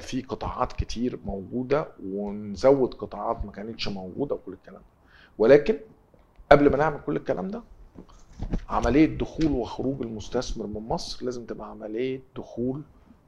في 0.01 0.21
قطاعات 0.21 0.73
كتير 0.73 1.19
موجودة 1.25 1.87
ونزود 2.05 2.93
قطاعات 2.93 3.45
ما 3.45 3.51
كانتش 3.51 3.87
موجودة 3.87 4.35
وكل 4.35 4.53
الكلام 4.53 4.81
ده. 4.81 4.87
ولكن 5.37 5.77
قبل 6.51 6.71
ما 6.71 6.77
نعمل 6.77 6.99
كل 7.05 7.15
الكلام 7.15 7.47
ده 7.47 7.61
عملية 8.69 9.05
دخول 9.17 9.51
وخروج 9.51 10.01
المستثمر 10.01 10.67
من 10.67 10.87
مصر 10.87 11.25
لازم 11.25 11.45
تبقى 11.45 11.69
عملية 11.69 12.21
دخول 12.35 12.81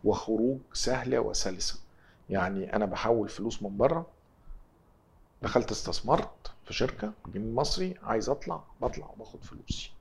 وخروج 0.04 0.58
سهلة 0.74 1.20
وسلسة. 1.20 1.80
يعني 2.30 2.76
أنا 2.76 2.86
بحول 2.86 3.30
فلوس 3.30 3.64
من 3.64 3.78
بره 3.78 4.08
دخلت 5.41 5.72
استثمرت 5.72 6.52
في 6.70 6.76
شركة 6.76 7.11
جنيه 7.34 7.51
مصري 7.53 7.95
عايز 8.03 8.30
أطلع 8.30 8.63
بطلع 8.82 9.05
وباخد 9.15 9.43
فلوسي. 9.43 9.91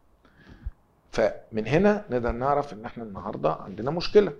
فمن 1.12 1.66
هنا 1.66 2.04
نقدر 2.10 2.32
نعرف 2.32 2.72
إن 2.72 2.84
إحنا 2.84 3.04
النهارده 3.04 3.52
عندنا 3.52 3.90
مشكلة. 3.90 4.32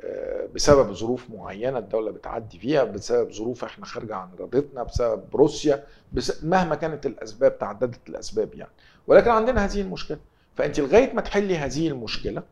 آه، 0.00 0.48
بسبب 0.54 0.92
ظروف 0.92 1.30
معينة 1.30 1.78
الدولة 1.78 2.10
بتعدي 2.10 2.58
فيها 2.58 2.84
بسبب 2.84 3.32
ظروف 3.32 3.64
إحنا 3.64 3.84
خارجة 3.86 4.14
عن 4.16 4.28
إرادتنا 4.38 4.82
بسبب 4.82 5.36
روسيا 5.36 5.86
بس 6.12 6.44
مهما 6.44 6.74
كانت 6.74 7.06
الأسباب 7.06 7.58
تعددت 7.58 8.08
الأسباب 8.08 8.54
يعني. 8.54 8.70
ولكن 9.06 9.30
عندنا 9.30 9.64
هذه 9.64 9.80
المشكلة. 9.80 10.18
فأنت 10.56 10.80
لغاية 10.80 11.12
ما 11.12 11.20
تحلي 11.20 11.56
هذه 11.58 11.88
المشكلة 11.88 12.42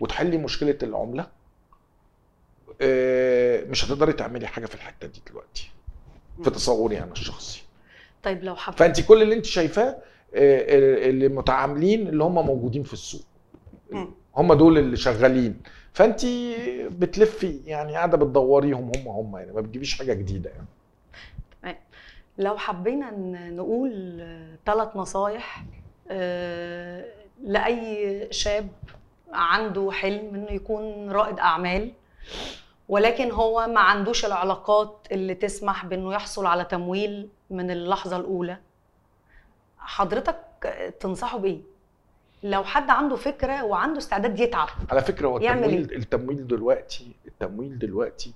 وتحلي 0.00 0.38
مشكلة 0.38 0.78
العملة 0.82 1.26
آه، 2.80 3.64
مش 3.64 3.84
هتقدري 3.84 4.12
تعملي 4.12 4.46
حاجة 4.46 4.66
في 4.66 4.74
الحتة 4.74 5.06
دي 5.06 5.22
دلوقتي 5.30 5.70
في 6.44 6.50
تصوري 6.50 6.98
أنا 6.98 7.12
الشخصي. 7.12 7.62
طيب 8.26 8.44
لو 8.44 8.56
حب 8.56 8.72
فأنت 8.72 9.00
كل 9.00 9.22
اللي 9.22 9.34
أنت 9.34 9.44
شايفاه 9.44 9.96
آه، 10.34 11.08
اللي 11.08 11.28
متعاملين 11.28 12.08
اللي 12.08 12.24
هم 12.24 12.34
موجودين 12.46 12.82
في 12.82 12.92
السوق. 12.92 13.24
هم 14.36 14.54
دول 14.54 14.78
اللي 14.78 14.96
شغالين. 14.96 15.60
فأنت 15.92 16.26
بتلفي 16.90 17.60
يعني 17.66 17.92
قاعدة 17.94 18.16
بتدوريهم 18.16 18.92
هم 18.96 19.08
هم 19.08 19.36
يعني 19.36 19.52
ما 19.52 19.60
بتجيبيش 19.60 19.98
حاجة 19.98 20.12
جديدة 20.12 20.50
يعني. 20.50 20.66
لو 22.38 22.56
حبينا 22.56 23.10
نقول 23.50 24.22
ثلاث 24.66 24.96
نصايح 24.96 25.64
آه، 26.10 27.04
لأي 27.42 28.28
شاب 28.30 28.68
عنده 29.32 29.90
حلم 29.92 30.34
إنه 30.34 30.50
يكون 30.50 31.10
رائد 31.10 31.38
أعمال 31.38 31.92
ولكن 32.88 33.30
هو 33.30 33.66
ما 33.66 33.80
عندوش 33.80 34.24
العلاقات 34.24 35.06
اللي 35.12 35.34
تسمح 35.34 35.86
بإنه 35.86 36.14
يحصل 36.14 36.46
على 36.46 36.64
تمويل 36.64 37.28
من 37.50 37.70
اللحظة 37.70 38.16
الأولى. 38.16 38.58
حضرتك 39.78 40.40
تنصحه 41.00 41.38
بإيه؟ 41.38 41.60
لو 42.42 42.64
حد 42.64 42.90
عنده 42.90 43.16
فكرة 43.16 43.64
وعنده 43.64 43.98
استعداد 43.98 44.40
يتعب. 44.40 44.68
على 44.90 45.02
فكرة 45.02 45.28
هو 45.28 45.38
يعمل 45.38 45.64
التمويل 45.64 45.92
التمويل 45.92 46.46
دلوقتي 46.46 47.12
التمويل 47.26 47.78
دلوقتي 47.78 48.32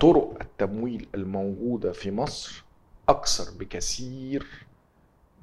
طرق 0.00 0.36
التمويل 0.40 1.08
الموجودة 1.14 1.92
في 1.92 2.10
مصر 2.10 2.64
أكثر 3.08 3.58
بكثير 3.58 4.46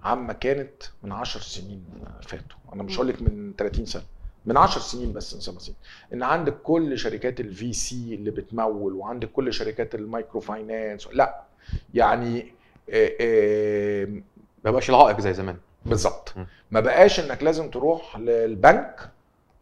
عما 0.03 0.33
كانت 0.33 0.83
من 1.03 1.11
10 1.11 1.41
سنين 1.41 1.85
فاتوا. 2.21 2.57
أنا 2.73 2.83
مش 2.83 2.95
هقول 2.97 3.07
لك 3.07 3.21
من 3.21 3.53
30 3.57 3.85
سنة. 3.85 4.03
من 4.47 4.57
10 4.57 4.81
سنين 4.81 5.13
بس 5.13 5.33
من 5.33 5.41
سبع 5.41 5.59
سنين. 5.59 5.77
إن 6.13 6.23
عندك 6.23 6.53
كل 6.63 6.97
شركات 6.97 7.39
ال 7.39 7.73
VC 7.73 8.13
اللي 8.15 8.31
بتمول 8.31 8.93
وعندك 8.93 9.31
كل 9.31 9.53
شركات 9.53 9.95
ال 9.95 10.03
micro 10.03 10.39
finance 10.39 11.07
لا. 11.13 11.41
يعني 11.93 12.53
آه، 12.89 14.07
ما 14.65 14.71
بقاش 14.71 14.89
العائق 14.89 15.19
زي 15.19 15.33
زمان. 15.33 15.55
بالظبط. 15.85 16.33
ما 16.71 16.79
بقاش 16.79 17.19
إنك 17.19 17.43
لازم 17.43 17.69
تروح 17.69 18.17
للبنك 18.17 19.09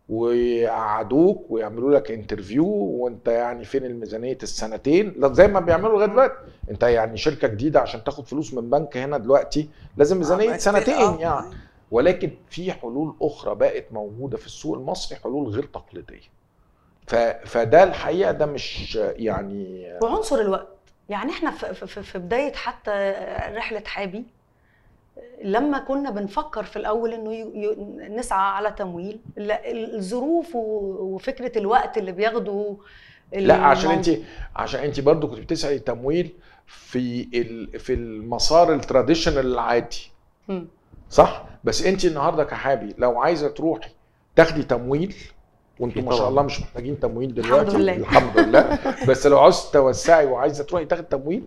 ويقعدوك 0.09 1.45
ويعملوا 1.49 1.95
لك 1.95 2.11
انترفيو 2.11 2.65
وأنت 2.67 3.27
يعني 3.27 3.65
فين 3.65 3.85
الميزانية 3.85 4.37
السنتين؟ 4.43 5.13
لا 5.17 5.33
زي 5.33 5.47
ما 5.47 5.59
بيعملوا 5.59 5.95
لغاية 5.95 6.07
دلوقتي. 6.09 6.33
أنت 6.71 6.83
يعني 6.83 7.17
شركة 7.17 7.47
جديدة 7.47 7.79
عشان 7.79 8.03
تاخد 8.03 8.27
فلوس 8.27 8.53
من 8.53 8.69
بنك 8.69 8.97
هنا 8.97 9.17
دلوقتي 9.17 9.69
لازم 9.97 10.17
ميزانية 10.17 10.53
آه، 10.53 10.57
سنتين 10.57 10.93
آه. 10.95 11.17
يعني. 11.19 11.45
ولكن 11.91 12.31
في 12.49 12.71
حلول 12.71 13.15
أخرى 13.21 13.55
بقت 13.55 13.85
موجودة 13.91 14.37
في 14.37 14.45
السوق 14.45 14.77
المصري 14.77 15.17
حلول 15.19 15.47
غير 15.49 15.63
تقليدية. 15.63 16.35
ف... 17.07 17.15
فده 17.45 17.83
الحقيقة 17.83 18.31
ده 18.31 18.45
مش 18.45 18.95
يعني 18.95 19.85
وعنصر 20.01 20.35
الوقت. 20.39 20.67
يعني 21.09 21.31
إحنا 21.31 21.51
في, 21.51 21.87
في, 21.87 22.03
في 22.03 22.19
بداية 22.19 22.53
حتى 22.53 23.13
رحلة 23.55 23.83
حابي 23.85 24.23
لما 25.43 25.79
كنا 25.79 26.09
بنفكر 26.09 26.63
في 26.63 26.75
الأول 26.75 27.13
إنه 27.13 27.33
ي- 27.33 27.75
نسعى 28.09 28.39
على 28.51 28.71
تمويل 28.71 29.19
لا، 29.37 29.71
الظروف 29.71 30.55
وفكرة 30.55 31.57
الوقت 31.57 31.97
اللي 31.97 32.11
بياخده 32.11 32.77
لا 33.33 33.55
عشان 33.55 33.91
انت 33.91 34.09
عشان 34.55 34.79
انت 34.79 34.99
برضو 34.99 35.27
كنت 35.27 35.39
بتسعي 35.39 35.79
تمويل 35.79 36.33
في 36.65 37.27
ال... 37.33 37.79
في 37.79 37.93
المسار 37.93 38.73
التراديشنال 38.73 39.45
العادي. 39.45 40.11
مم. 40.47 40.67
صح 41.15 41.43
بس 41.63 41.85
انت 41.85 42.05
النهارده 42.05 42.43
كحابي 42.43 42.95
لو 42.97 43.19
عايزه 43.19 43.47
تروحي 43.47 43.89
تاخدي 44.35 44.63
تمويل 44.63 45.15
وأنتم 45.79 46.05
ما 46.05 46.11
شاء. 46.15 46.29
الله 46.29 46.41
مش 46.41 46.61
محتاجين 46.61 46.99
تمويل 46.99 47.33
دلوقتي 47.33 47.77
لله. 47.77 47.95
الحمد 47.95 48.39
لله 48.39 48.79
بس 49.09 49.27
لو 49.27 49.39
عاوز 49.39 49.61
توسعي 49.73 50.25
وعايزه 50.25 50.63
تروحي 50.63 50.85
تاخدي 50.85 51.07
تمويل 51.09 51.43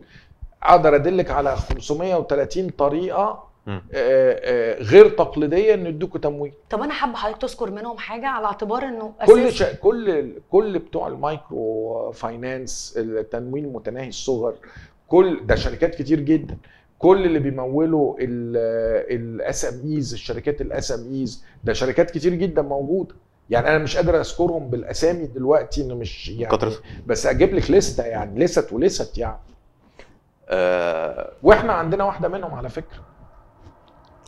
أقدر 0.62 0.95
ادلك 0.95 1.31
على 1.31 1.57
530 1.57 2.69
طريقة. 2.71 3.49
آه، 3.69 3.83
آه، 3.95 4.83
غير 4.83 5.09
تقليدية 5.09 5.75
إن 5.75 5.87
يدوكوا 5.87 6.21
تمويل 6.21 6.53
طب 6.71 6.83
أنا 6.83 6.95
حابة 6.95 7.16
حضرتك 7.16 7.41
تذكر 7.43 7.71
منهم 7.71 7.99
حاجة 7.99 8.27
على 8.27 8.47
اعتبار 8.47 8.83
إنه 8.83 9.12
كل 9.27 9.53
شا... 9.53 9.73
كل 9.75 10.33
كل 10.51 10.79
بتوع 10.79 11.09
ال 11.09 11.26
micro 11.26 12.12
finance 12.12 12.95
التمويل 12.97 13.69
متناهي 13.73 14.09
الصغر 14.09 14.55
كل 15.09 15.47
ده 15.47 15.55
شركات 15.55 15.95
كتير 15.95 16.21
جدا 16.21 16.57
كل 16.99 17.24
اللي 17.26 17.38
بيمولوا 17.38 18.16
ال 18.20 19.64
SMEs 19.64 20.12
الشركات 20.12 20.61
ال 20.61 20.93
SMEs 20.93 21.45
ده 21.64 21.72
شركات 21.72 22.11
كتير 22.11 22.34
جدا 22.34 22.62
موجودة. 22.62 23.14
يعني 23.51 23.68
أنا 23.68 23.78
مش 23.78 23.96
قادر 23.96 24.20
أذكرهم 24.20 24.68
بالأسامي 24.70 25.26
دلوقتي 25.26 25.82
انه 25.82 25.94
مش 25.94 26.28
يعني 26.28 26.57
كترة 26.57 26.72
بس 27.07 27.26
أجيب 27.26 27.55
لك 27.55 27.70
لستة 27.70 28.05
يعني 28.05 28.44
لست 28.44 28.72
ولست 28.72 29.18
يعني. 29.18 29.38
آه 30.49 31.32
وإحنا 31.42 31.72
عندنا 31.72 32.05
واحدة 32.05 32.28
منهم 32.28 32.55
على 32.55 32.68
فكرة. 32.68 32.99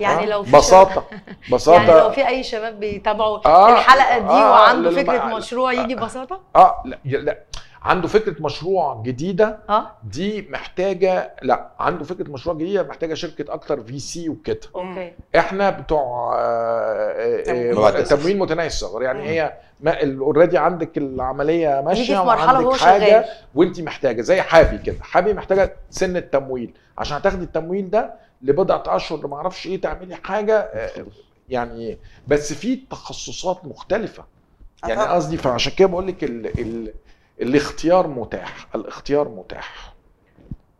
يعني 0.00 0.22
آه، 0.22 0.26
لو 0.26 0.42
في 0.42 0.56
بساطة 0.56 1.04
بساطة. 1.52 1.82
يعني 1.82 2.00
لو 2.00 2.10
في 2.10 2.28
أي 2.28 2.42
شباب 2.42 2.80
بيتابعوا 2.80 3.46
آه، 3.46 3.72
الحلقة 3.72 4.18
دي 4.18 4.24
آه، 4.24 4.50
وعنده 4.50 4.90
ما- 4.90 5.36
مشروع 5.36 5.72
يجي 5.72 5.94
ببساطه 5.94 6.40
آه 6.56 6.82
لا 6.84 6.98
لا 7.04 7.38
عنده 7.82 8.08
فكرة 8.08 8.42
مشروع 8.42 9.02
جديدة 9.06 9.58
آه. 9.68 9.92
دي 10.04 10.48
محتاجة 10.50 11.34
لا 11.42 11.68
عنده 11.78 12.04
فكرة 12.04 12.30
مشروع 12.30 12.56
جديدة 12.56 12.82
محتاجة 12.82 13.14
شركة 13.14 13.54
أكتر 13.54 13.82
VC 13.82 14.28
وكده. 14.28 14.60
okay. 14.74 15.12
إحنا 15.36 15.70
بتوع 15.70 16.34
آه، 16.38 17.42
تمويل. 17.42 18.04
تمويل 18.04 18.38
متناهي 18.38 18.66
الصغر 18.66 19.02
يعني. 19.02 19.28
هي 19.28 19.52
اوريدي 19.86 20.58
عندك 20.58 20.98
العملية 20.98 21.80
ماشية 21.80 22.18
وعندك 22.18 22.66
وهو 22.66 22.74
حاجة 22.74 23.04
شغال. 23.04 23.24
وانت 23.54 23.80
محتاجة 23.80 24.22
زي 24.22 24.40
حابي 24.42 24.78
كده. 24.78 24.96
حابي 25.02 25.34
محتاجة 25.34 25.76
سن 25.90 26.16
التمويل 26.16 26.74
عشان 26.98 27.16
هتاخدي 27.16 27.44
التمويل 27.44 27.90
ده 27.90 28.14
لبضعه 28.42 28.96
أشهر 28.96 29.26
ما 29.26 29.36
أعرفش 29.36 29.66
إيه 29.66 29.80
تعملي 29.80 30.16
حاجة 30.16 30.58
آه، 30.58 30.90
يعني 31.48 31.98
بس 32.28 32.52
في 32.52 32.76
تخصصات 32.76 33.64
مختلفة. 33.64 34.24
يعني. 34.88 35.00
قصدي 35.02 35.36
فعشان 35.36 35.72
كده 35.76 35.88
بقول 35.88 36.06
لك 36.06 36.24
ال... 36.24 36.60
ال... 36.60 36.92
الاختيار 37.40 38.06
متاح 38.06 38.66
الاختيار 38.74 39.28
متاح. 39.28 39.92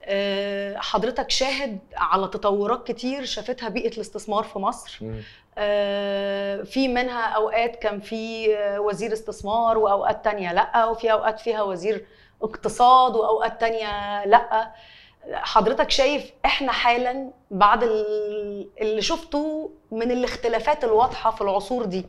آه، 0.05 0.77
حضرتك 0.77 1.31
شاهد 1.31 1.79
على 1.97 2.29
تطورات 2.29 2.87
كتير 2.87 3.25
شافتها 3.25 3.69
بيئة 3.69 3.95
الاستثمار 3.95 4.43
في 4.45 4.59
مصر. 4.59 4.99
آه، 5.59 6.63
في 6.63 6.89
منها 6.89 7.23
أوقات 7.23 7.77
كان 7.77 8.01
في 8.01 8.49
وزير 8.79 9.13
استثمار 9.13 9.79
وأوقات 9.79 10.25
تانية 10.25 10.53
لأ 10.53 10.85
وفي 10.87 11.13
أوقات 11.13 11.41
فيها 11.41 11.63
وزير 11.63 12.07
اقتصاد 12.43 13.17
وأوقات 13.17 13.61
تانية 13.61 14.25
لأ. 14.25 14.73
حضرتك 15.33 15.91
شايف 15.91 16.31
إحنا 16.45 16.73
حالا 16.73 17.31
بعد 17.51 17.83
ال- 17.83 18.69
اللي 18.81 19.03
شفته 19.03 19.71
من 19.91 20.11
الاختلافات 20.11 20.85
الواضحة 20.85 21.31
في 21.31 21.41
العصور 21.41 21.85
دي 21.85 22.07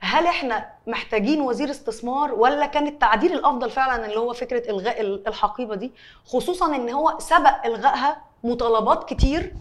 هل 0.00 0.26
إحنا 0.26 0.70
محتاجين 0.86 1.40
وزير 1.40 1.70
استثمار 1.70 2.34
ولا 2.34 2.66
كان 2.66 2.86
التعديل 2.86 3.32
الأفضل 3.32 3.70
فعلا 3.70 4.06
اللي 4.06 4.16
هو 4.18 4.32
فكرة 4.32 4.70
إلغاء 4.70 5.00
ال- 5.00 5.28
الحقيبة 5.28 5.74
دي؟ 5.74 5.92
خصوصا 6.26 6.76
إن 6.76 6.90
هو 6.90 7.18
سبق 7.18 7.66
إلغائها 7.66 8.20
مطالبات 8.44 9.08
كتير 9.08 9.54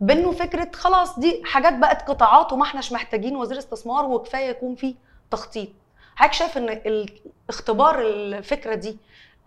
بإنه 0.00 0.32
فكرة 0.32 0.70
خلاص 0.74 1.18
دي 1.18 1.42
حاجات 1.44 1.78
بقت 1.78 2.08
قطاعات 2.08 2.52
وما 2.52 2.62
إحناش 2.62 2.92
محتاجين 2.92 3.36
وزير 3.36 3.58
استثمار 3.58 4.04
وكفاية 4.04 4.48
يكون 4.48 4.74
في 4.74 4.94
تخطيط. 5.30 5.68
حضرتك 6.16 6.34
شايف 6.34 6.58
إن 6.58 7.06
اختبار 7.48 8.00
الفكرة 8.00 8.74
دي 8.74 8.96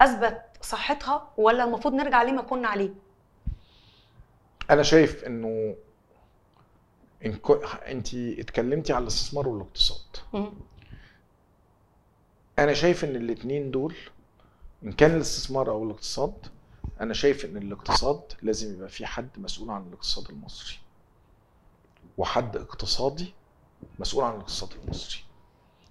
أثبت 0.02 0.42
صحتها 0.62 1.28
ولا 1.38 1.64
المفروض 1.64 1.94
نرجع 1.94 2.22
ليه 2.24 2.32
ما 2.32 2.42
كنا 2.42 2.68
عليه؟ 2.68 2.90
أنا 4.72 4.84
شايف 4.84 5.24
إنه 5.24 5.76
إن 7.26 7.36
كو... 7.36 7.54
انت 7.54 8.14
اتكلمتي 8.14 8.94
على 8.94 9.04
الاستثمار 9.04 9.48
والاقتصاد. 9.48 10.00
أنا 12.60 12.74
شايف 12.74 13.04
إن 13.04 13.16
الاثنين 13.16 13.72
دول 13.72 13.96
إن 14.84 14.92
كان 14.92 15.16
الاستثمار 15.16 15.70
أو 15.72 15.84
الاقتصاد 15.84 16.34
أنا 17.02 17.14
شايف 17.14 17.46
إن 17.46 17.58
الاقتصاد 17.58 18.22
لازم 18.42 18.74
يبقى 18.74 18.90
في 18.90 19.06
حد 19.06 19.30
مسؤول 19.38 19.70
عن 19.70 19.88
الاقتصاد 19.88 20.30
المصري. 20.30 20.78
وحد 22.18 22.58
اقتصادي 22.58 23.34
مسؤول 24.00 24.24
عن 24.24 24.36
الاقتصاد 24.36 24.70
المصري. 24.84 25.20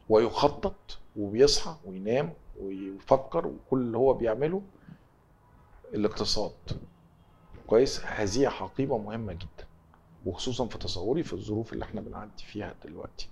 ويخطط 0.09 0.99
وبيصحى 1.17 1.77
وينام 1.85 2.33
ويفكر 2.61 3.47
وكل 3.47 3.79
اللي 3.79 3.99
هو 3.99 4.13
بيعمله 4.15 4.63
الاقتصاد. 5.95 6.53
كويس؟ 7.67 8.01
هذه 8.05 8.49
حقيبة 8.49 8.99
مهمة 8.99 9.33
جدا. 9.33 9.66
وخصوصا 10.27 10.67
في 10.67 10.79
تصوري 10.79 11.23
في 11.23 11.33
الظروف 11.33 11.73
اللي 11.73 11.85
إحنا 11.85 12.01
بنعدي 12.01 12.45
فيها 12.53 12.75
دلوقتي. 12.85 13.29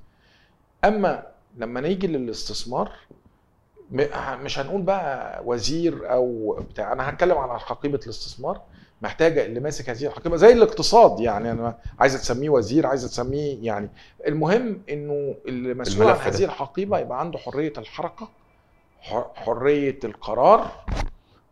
أما 0.84 1.26
لما 1.56 1.80
نيجي 1.80 2.06
للاستثمار 2.06 2.92
مش 4.42 4.58
هنقول 4.58 4.82
بقى 4.82 5.42
وزير 5.46 6.12
أو 6.12 6.56
بتاع 6.70 6.92
أنا 6.92 7.08
هتكلم 7.10 7.38
على 7.38 7.60
حقيبة 7.60 8.00
الاستثمار. 8.04 8.60
محتاجة 9.02 9.44
اللي 9.46 9.60
ماسك 9.60 9.90
هذه 9.90 10.06
الحقيبة 10.06 10.36
زي 10.36 10.52
الاقتصاد 10.52 11.20
يعني 11.20 11.50
أنا 11.50 11.78
عايزة 11.98 12.18
تسميه 12.18 12.50
وزير 12.50 12.86
عايزة 12.86 13.08
تسميه 13.08 13.58
يعني. 13.66 13.88
المهم 14.26 14.82
إنه 14.90 15.34
اللي 15.48 15.74
مسؤول 15.74 16.06
عن. 16.10 16.16
هذه 16.18 16.44
الحقيبة 16.44 16.98
يبقى 16.98 17.20
عنده 17.20 17.38
حرية 17.38 17.72
الحركة 17.78 18.28
حرية 19.34 19.98
القرار 20.04 20.84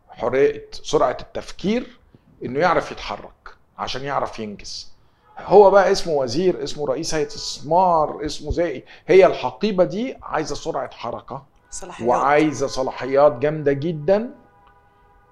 حرية 0.09 0.69
سرعة 0.73 1.17
التفكير 1.21 1.99
إنه 2.45 2.59
يعرف 2.61 2.93
يتحرك 2.93 3.55
عشان 3.79 4.03
يعرف 4.03 4.39
ينجز. 4.39 4.92
هو 5.39 5.71
بقى 5.71 5.93
اسمه 5.93 6.13
وزير 6.13 6.63
اسمه 6.63 6.87
رئيس 6.87 7.15
هيئة 7.15 7.27
استثمار 7.27 8.25
اسمه 8.27 8.51
زي 8.51 8.85
هي 9.07 9.27
الحقيبة 9.27 9.85
دي 9.85 10.17
عايزة 10.23 10.55
سرعة 10.55 10.91
حركة 10.95 11.45
صلاحيات. 11.71 12.09
وعايزة 12.09 12.67
صلاحيات 12.67 13.33
جامدة 13.39 13.73
جدا 13.73 14.31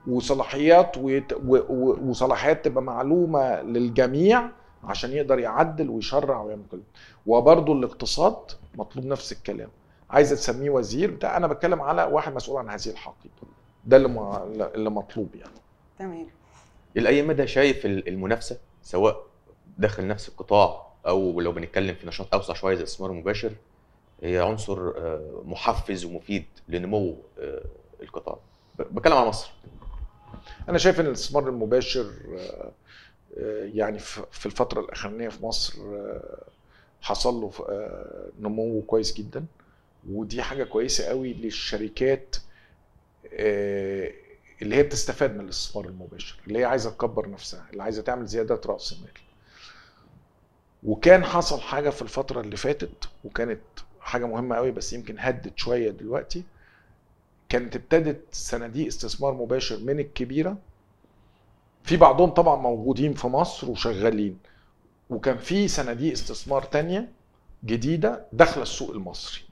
وصلاحيات 0.06 0.98
ويت... 0.98 1.32
و... 1.32 1.56
و... 1.68 1.98
وصلاحيات 2.10 2.64
تبقى 2.64 2.82
معلومة 2.82 3.62
للجميع 3.62 4.48
عشان 4.84 5.12
يقدر 5.12 5.38
يعدل 5.38 5.90
ويشرع 5.90 6.40
ويعمل 6.42 6.62
كل 6.70 6.80
وبرضه 7.26 7.72
الاقتصاد 7.72 8.36
مطلوب 8.74 9.04
نفس 9.06 9.32
الكلام. 9.32 9.68
عايزة 10.10 10.36
تسميه 10.36 10.70
وزير 10.70 11.10
بتاع 11.10 11.36
أنا 11.36 11.46
بتكلم 11.46 11.82
على 11.82 12.04
واحد 12.04 12.34
مسؤول 12.34 12.58
عن 12.58 12.70
هذه 12.70 12.86
الحقيبة. 12.88 13.34
ده 13.84 13.96
اللي 13.96 14.08
م... 14.08 14.18
اللي 14.74 14.90
مطلوب 14.90 15.34
يعني. 15.34 15.52
تمام. 15.98 16.26
إلى 16.96 17.08
اي 17.08 17.22
مدى 17.22 17.46
شايف 17.46 17.86
ال- 17.86 18.08
المنافسة 18.08 18.58
سواء 18.82 19.22
داخل 19.80 20.06
نفس 20.06 20.28
القطاع 20.28 20.86
أو 21.06 21.40
لو 21.40 21.52
بنتكلم 21.52 21.94
في 21.94 22.06
نشاط 22.06 22.34
أوسع 22.34 22.54
شوية 22.54 22.74
زي 22.74 22.80
الاستثمار 22.80 23.10
المباشر 23.10 23.52
هي 24.22 24.38
عنصر 24.38 24.88
آه، 24.88 25.42
محفز 25.44 26.04
ومفيد 26.04 26.44
لنمو 26.68 27.16
آه، 27.38 27.64
القطاع. 28.02 28.38
بتكلم 28.78 29.12
على 29.12 29.28
مصر. 29.28 29.50
أنا 30.68 30.78
شايف 30.78 31.00
إن 31.00 31.06
الاستثمار 31.06 31.48
المباشر 31.48 32.10
آه، 32.38 32.70
يعني 33.74 33.98
في 34.30 34.46
الفترة 34.46 34.80
الأخرانية 34.80 35.28
في 35.28 35.44
مصر 35.44 35.72
حصل 37.02 37.34
له 37.34 37.52
نمو 38.40 38.82
كويس 38.86 39.14
جدا 39.14 39.44
ودي 40.10 40.42
حاجة 40.42 40.64
كويسة 40.64 41.04
قوي 41.04 41.32
للشركات 41.32 42.36
اللي 44.62 44.76
هي 44.76 44.82
بتستفاد 44.82 45.34
من 45.34 45.40
الاستثمار 45.44 45.84
المباشر 45.84 46.40
اللي 46.46 46.58
هي 46.58 46.64
عايزة 46.64 46.90
تكبر 46.90 47.30
نفسها 47.30 47.66
اللي 47.72 47.82
عايزة 47.82 48.02
تعمل 48.02 48.26
زيادة 48.26 48.60
رأس 48.66 48.92
مال. 48.92 49.29
وكان 50.84 51.24
حصل 51.24 51.60
حاجة 51.60 51.90
في 51.90 52.02
الفترة 52.02 52.40
اللي 52.40 52.56
فاتت 52.56 53.08
وكانت 53.24 53.60
حاجة 54.00 54.26
مهمة 54.26 54.56
قوي 54.56 54.70
بس 54.70 54.92
يمكن 54.92 55.16
هدت 55.18 55.58
شوية 55.58 55.90
دلوقتي. 55.90 56.44
كانت 57.48 57.76
ابتدت 57.76 58.24
صناديق 58.32 58.86
استثمار 58.86 59.34
مباشر 59.34 59.78
من 59.78 60.00
الكبيرة. 60.00 60.56
في 61.84 61.96
بعضهم 61.96 62.30
طبعا 62.30 62.56
موجودين 62.56 63.14
في 63.14 63.26
مصر 63.26 63.70
وشغالين. 63.70 64.38
وكان 65.10 65.38
في 65.38 65.68
صناديق 65.68 66.12
استثمار 66.12 66.62
تانية 66.62 67.08
جديدة 67.64 68.26
داخلة 68.32 68.62
السوق 68.62 68.90
المصري. 68.90 69.42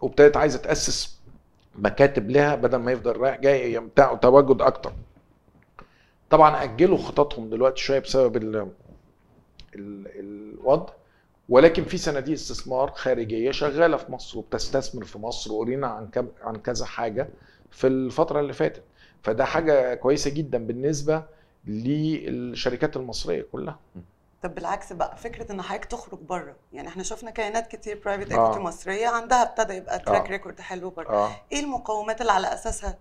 وابتدت 0.00 0.36
عايزة 0.36 0.58
تأسس 0.58 1.18
مكاتب 1.74 2.30
لها 2.30 2.54
بدل 2.54 2.78
ما 2.78 2.92
يفضل 2.92 3.16
رايح 3.16 3.40
جاي 3.40 3.78
بتاع 3.78 4.14
تواجد 4.14 4.62
أكتر. 4.62 4.92
طبعا 6.30 6.62
أجلوا 6.62 6.98
خططهم 6.98 7.50
دلوقتي 7.50 7.82
شوية 7.82 7.98
بسبب 7.98 8.36
الوضع. 9.74 10.92
ولكن 11.48 11.84
في 11.84 11.98
صناديق 11.98 12.34
استثمار 12.34 12.90
خارجية 12.90 13.50
شغالة 13.50 13.96
في 13.96 14.12
مصر 14.12 14.38
وبتستثمر 14.38 15.04
في 15.04 15.18
مصر 15.18 15.52
وقرينا 15.52 15.86
عن 15.86 16.06
كم 16.08 16.28
عن 16.42 16.56
كذا 16.56 16.86
حاجة 16.86 17.28
في 17.70 17.86
الفترة 17.86 18.40
اللي 18.40 18.52
فاتت. 18.52 18.82
فده 19.22 19.44
حاجة 19.44 19.94
كويسة 19.94 20.30
جدا 20.30 20.66
بالنسبة 20.66 21.22
للشركات 21.66 22.96
المصرية 22.96 23.46
كلها. 23.52 23.78
طب 24.42 24.54
بالعكس 24.54 24.92
بقى 24.92 25.16
فكرة 25.16 25.52
إن 25.52 25.62
حضرتك 25.62 25.84
تخرج 25.84 26.18
بره. 26.18 26.56
يعني 26.72 26.88
إحنا 26.88 27.02
شفنا 27.02 27.30
كيانات 27.30 27.66
كتير 27.66 28.00
private 28.04 28.32
آه. 28.32 28.42
equity 28.44 28.60
مصرية 28.60 29.06
عندها 29.08 29.42
ابتدى 29.42 29.74
يبقى 29.74 29.98
track 29.98 30.26
آه. 30.26 30.30
record 30.30 30.60
حلو 30.60 30.90
بره. 30.90 31.08
آه. 31.08 31.30
إيه 31.52 31.60
المقومات 31.60 32.20
اللي 32.20 32.32
على 32.32 32.54
أساسها 32.54 32.98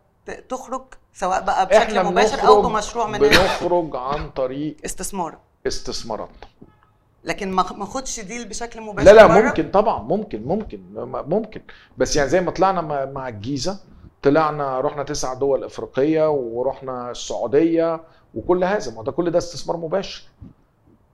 تخرج؟ 0.49 0.83
سواء 1.13 1.43
بقى 1.43 1.65
بشكل 1.65 2.03
مباشر 2.03 2.47
أو 2.47 2.61
بمشروع 2.61 3.07
من 3.07 3.19
بنخرج 3.19 3.95
عن 3.95 4.29
طريق 4.29 4.77
استثمار. 4.85 5.37
استثماراتنا 5.67 6.47
لكن 7.23 7.51
ما 7.51 7.65
ما 7.73 7.83
اخدش 7.83 8.19
ديل 8.19 8.47
بشكل 8.49 8.81
مباشر 8.81 9.05
لا 9.11 9.27
لا. 9.27 9.27
ممكن 9.27 9.71
طبعا 9.71 10.03
ممكن 10.03 10.43
ممكن 10.43 10.79
ممكن. 11.27 11.61
بس 11.97 12.15
يعني 12.15 12.29
زي 12.29 12.41
ما 12.41 12.51
طلعنا 12.51 13.05
مع- 13.05 13.27
الجيزة 13.27 13.79
طلعنا 14.23 14.79
رحنا 14.79 15.03
تسع 15.03 15.33
دول 15.33 15.63
إفريقية 15.63 16.29
ورحنا 16.31 17.11
السعودية 17.11 18.01
وكل 18.35 18.63
هذا. 18.63 18.91
ما 18.91 19.03
ده 19.03 19.11
كل 19.11 19.31
ده 19.31 19.37
استثمار 19.37 19.77
مباشر. 19.77 20.23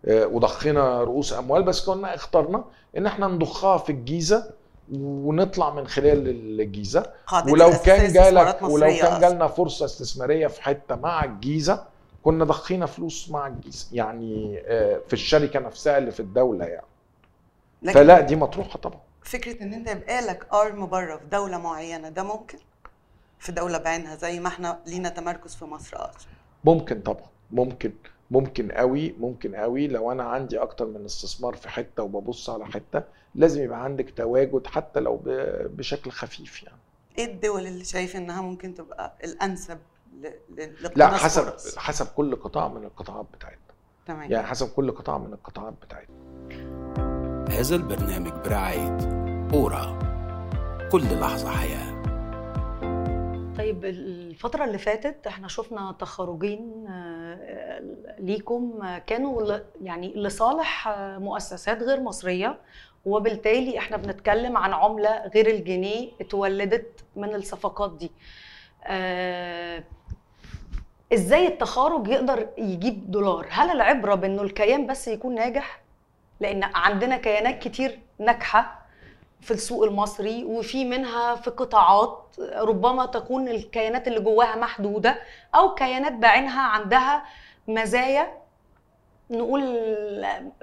آه، 0.05 0.25
وضخينا 0.27 1.03
رؤوس 1.03 1.33
أموال. 1.33 1.63
بس 1.63 1.85
كنا 1.85 2.15
اخترنا 2.15 2.63
إن 2.97 3.05
إحنا 3.05 3.27
نضخها 3.27 3.77
في 3.77 3.91
الجيزة 3.91 4.49
ونطلع 4.93 5.73
من 5.73 5.87
خلال 5.87 6.27
الجيزة. 6.61 7.05
ولو 7.49 7.71
كان 7.85 8.13
جالك 8.13 8.61
ولو 8.61 8.87
كان. 8.87 9.21
جالنا 9.21 9.47
فرصة 9.47 9.85
استثمارية 9.85 10.47
في 10.47 10.61
حتة 10.63 10.95
مع 10.95 11.23
الجيزة 11.23 11.83
كنا 12.23 12.45
ضخينا 12.45 12.85
فلوس 12.85 13.29
مع 13.29 13.47
الجيزه 13.47 13.87
يعني 13.93 14.59
آه، 14.65 15.01
في 15.07 15.13
الشركة 15.13 15.59
نفسها 15.59 15.97
اللي 15.97 16.11
في 16.11 16.19
الدولة 16.19 16.65
يعني. 16.65 16.85
فلا 17.93 18.19
دي 18.19 18.35
مطروحة 18.35 18.79
طبعا. 18.79 18.99
فكرة 19.23 19.63
إن 19.63 19.73
أنت 19.73 19.89
يبقى 19.89 20.21
لك 20.21 20.53
ارم 20.53 20.85
بره 20.85 21.17
في 21.17 21.25
دولة 21.25 21.57
معينة 21.57 22.09
ده 22.09 22.23
ممكن؟ 22.23 22.57
في 23.39 23.51
دولة 23.51 23.77
بعينها 23.77 24.15
زي 24.15 24.39
ما 24.39 24.47
إحنا 24.47 24.79
لينا 24.87 25.09
تمركز 25.09 25.55
في 25.55 25.65
مصر 25.65 25.97
أصلا. 25.97 26.31
ممكن 26.63 27.01
طبعا. 27.01 27.25
ممكن 27.51 27.93
ممكن 28.31 28.71
قوي 28.71 29.15
ممكن 29.19 29.55
قوي 29.55 29.87
لو 29.87 30.11
أنا 30.11 30.23
عندي 30.23 30.57
أكتر 30.57 30.85
من 30.85 31.05
استثمار 31.05 31.55
في 31.55 31.69
حتة 31.69 32.03
وببص 32.03 32.49
على 32.49 32.65
حتة 32.65 33.03
لازم 33.35 33.63
يبقى 33.63 33.83
عندك 33.83 34.13
تواجد 34.17 34.67
حتى 34.67 34.99
لو 34.99 35.21
بشكل 35.65 36.11
خفيف 36.11 36.63
يعني. 36.63 36.77
إيه 37.17 37.25
الدول 37.25 37.67
اللي 37.67 37.83
شايف 37.85 38.15
إنها 38.15 38.41
ممكن 38.41 38.73
تبقى 38.73 39.13
الأنسب. 39.23 39.77
لا 40.95 41.07
حسب 41.07 41.41
فرص؟ 41.43 41.77
حسب 41.77 42.07
كل 42.07 42.35
قطاع 42.35 42.67
من 42.67 42.83
القطاعات 42.83 43.25
بتاعتنا. 43.33 43.59
تمام. 44.05 44.31
يعني 44.31 44.47
حسب 44.47 44.69
كل 44.69 44.91
قطاع 44.91 45.17
من 45.17 45.33
القطاعات 45.33 45.73
بتاعتنا. 45.81 46.15
هذا 47.49 47.75
البرنامج 47.75 48.31
برعاية 48.45 48.97
أورا. 49.53 49.99
كل 50.91 51.19
لحظة 51.19 51.49
حياة. 51.49 51.93
طيب 53.57 53.85
الفترة 53.85 54.65
اللي 54.65 54.77
فاتت 54.77 55.27
إحنا 55.27 55.47
شفنا 55.47 55.95
تخرجين 55.99 56.85
آه، 56.89 57.81
ليكم 58.19 58.79
كانوا 59.07 59.57
يعني 59.81 60.13
لصالح 60.15 60.87
آه، 60.87 61.17
مؤسسات 61.17 61.83
غير 61.83 61.99
مصرية 61.99 62.59
وبالتالي 63.05 63.77
إحنا 63.77 63.97
بنتكلم 63.97 64.57
عن 64.57 64.73
عملة 64.73 65.27
غير 65.35 65.47
الجنيه 65.47 66.11
اتولدت 66.21 67.03
من 67.15 67.35
الصفقات 67.35 67.97
دي. 67.97 68.11
آه، 68.85 69.83
إزاي 71.13 71.47
التخارج 71.47 72.07
يقدر 72.07 72.47
يجيب 72.57 73.11
دولار؟ 73.11 73.47
هل 73.49 73.71
العبرة 73.71 74.15
بأنه 74.15 74.41
الكيان 74.41 74.87
بس 74.87 75.07
يكون 75.07 75.35
ناجح؟ 75.35 75.81
لأن 76.39 76.63
عندنا 76.63 77.17
كيانات 77.17 77.59
كتير 77.59 77.99
ناجحة 78.19 78.79
في 79.41 79.51
السوق 79.51 79.83
المصري 79.83 80.43
وفي 80.43 80.85
منها 80.85 81.35
في 81.35 81.49
قطاعات 81.49 82.35
ربما 82.55 83.05
تكون 83.05 83.47
الكيانات 83.47 84.07
اللي 84.07 84.19
جواها 84.19 84.55
محدودة 84.55 85.15
أو 85.55 85.73
كيانات 85.75 86.13
بعينها 86.13 86.61
عندها 86.61 87.23
مزايا 87.67 88.27
نقول 89.29 89.61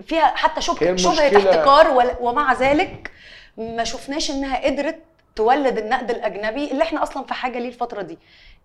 فيها 0.02 0.26
حتى 0.26 0.60
شبهه 0.60 0.96
شبهه 0.96 1.36
احتكار 1.36 2.16
ومع 2.20 2.52
ذلك 2.52 3.10
ما 3.56 3.84
شفناش 3.84 4.30
إنها 4.30 4.64
قدرت 4.66 4.98
تولد 5.36 5.78
النقد 5.78 6.10
الأجنبي 6.10 6.70
اللي 6.70 6.82
إحنا 6.82 7.02
أصلا 7.02 7.24
في 7.24 7.34
حاجة 7.34 7.58
ليه 7.58 7.68
الفترة 7.68 8.02
دي 8.02 8.18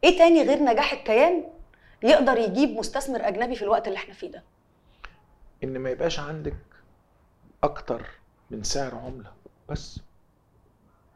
إيه 0.03 0.17
تاني 0.17 0.43
غير 0.43 0.63
نجاح 0.63 0.93
الكيان 0.93 1.43
يقدر 2.03 2.37
يجيب 2.37 2.69
مستثمر 2.69 3.27
أجنبي 3.27 3.55
في 3.55 3.61
الوقت 3.61 3.87
اللي 3.87 3.97
إحنا 3.97 4.13
فيه 4.13 4.31
ده 4.31 4.43
إن 5.63 5.77
ما 5.79 5.89
يبقاش 5.89 6.19
عندك 6.19 6.55
أكتر 7.63 8.05
من 8.51 8.63
سعر 8.63 8.95
عملة 8.95 9.31
بس 9.69 9.99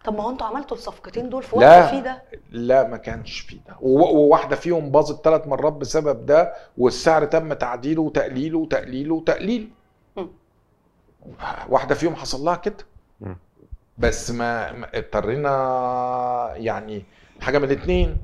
طب 0.05 0.13
ما 0.17 0.23
هو 0.23 0.29
أنتوا 0.29 0.47
عملتوا 0.47 0.77
الصفقتين 0.77 1.29
دول 1.29 1.43
في. 1.43 1.55
وقت 1.55 1.89
فيه 1.89 1.99
ده 1.99 2.23
لا 2.51 2.87
ما 2.87 2.97
كانش 2.97 3.39
فيه 3.39 3.57
ده 3.67 3.75
وواحدة 3.81 4.55
فيهم 4.55 4.91
باظت 4.91 5.23
ثلاث 5.23 5.47
مرات 5.47 5.73
بسبب 5.73 6.25
ده 6.25 6.53
والسعر 6.77 7.25
تم 7.25 7.53
تعديله 7.53 8.01
وتقليله 8.01 8.57
وتقليله 8.59 9.15
وتقليله. 9.15 9.67
واحدة 11.69 11.95
فيهم 11.95 12.15
حصل 12.15 12.39
لها 12.45 12.55
كده. 12.55 12.85
بس 13.97 14.31
ما 14.31 14.71
ما 14.71 14.89
اضطرينا 14.97 16.53
يعني 16.55 17.05
حاجة 17.41 17.57
من 17.57 17.63
الاثنين 17.63 18.17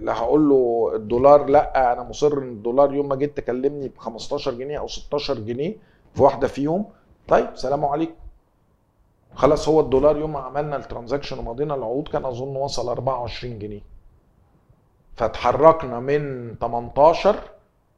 لا 0.00 0.12
هقول 0.18 0.48
له 0.48 0.92
الدولار 0.94 1.44
لا 1.46 1.92
أنا 1.92 2.02
مصر 2.02 2.38
إن 2.38 2.48
الدولار 2.48 2.94
يوم 2.94 3.08
ما 3.08 3.16
جيت 3.16 3.36
تكلمني 3.36 3.88
ب 3.88 3.98
15 3.98 4.54
جنيه 4.54 4.78
أو 4.78 4.86
16 4.88 5.38
جنيه 5.38 5.76
في 6.14 6.22
واحدة 6.22 6.48
فيهم 6.48 6.84
طيب 7.28 7.48
سلام 7.54 7.84
عليكم. 7.84 8.14
خلاص 9.34 9.68
هو 9.68 9.80
الدولار 9.80 10.16
يوم 10.16 10.32
ما 10.32 10.38
عملنا 10.38 10.76
الترانزاكشن 10.76 11.38
ومضينا 11.38 11.74
العقود 11.74 12.08
كان 12.08 12.24
أظن 12.24 12.56
وصل 12.56 12.88
24 12.88 13.58
جنيه. 13.58 13.80
فاتحركنا 15.16 16.00
من 16.00 16.54
18 16.60 17.36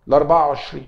ل 0.06 0.14
24 0.14 0.86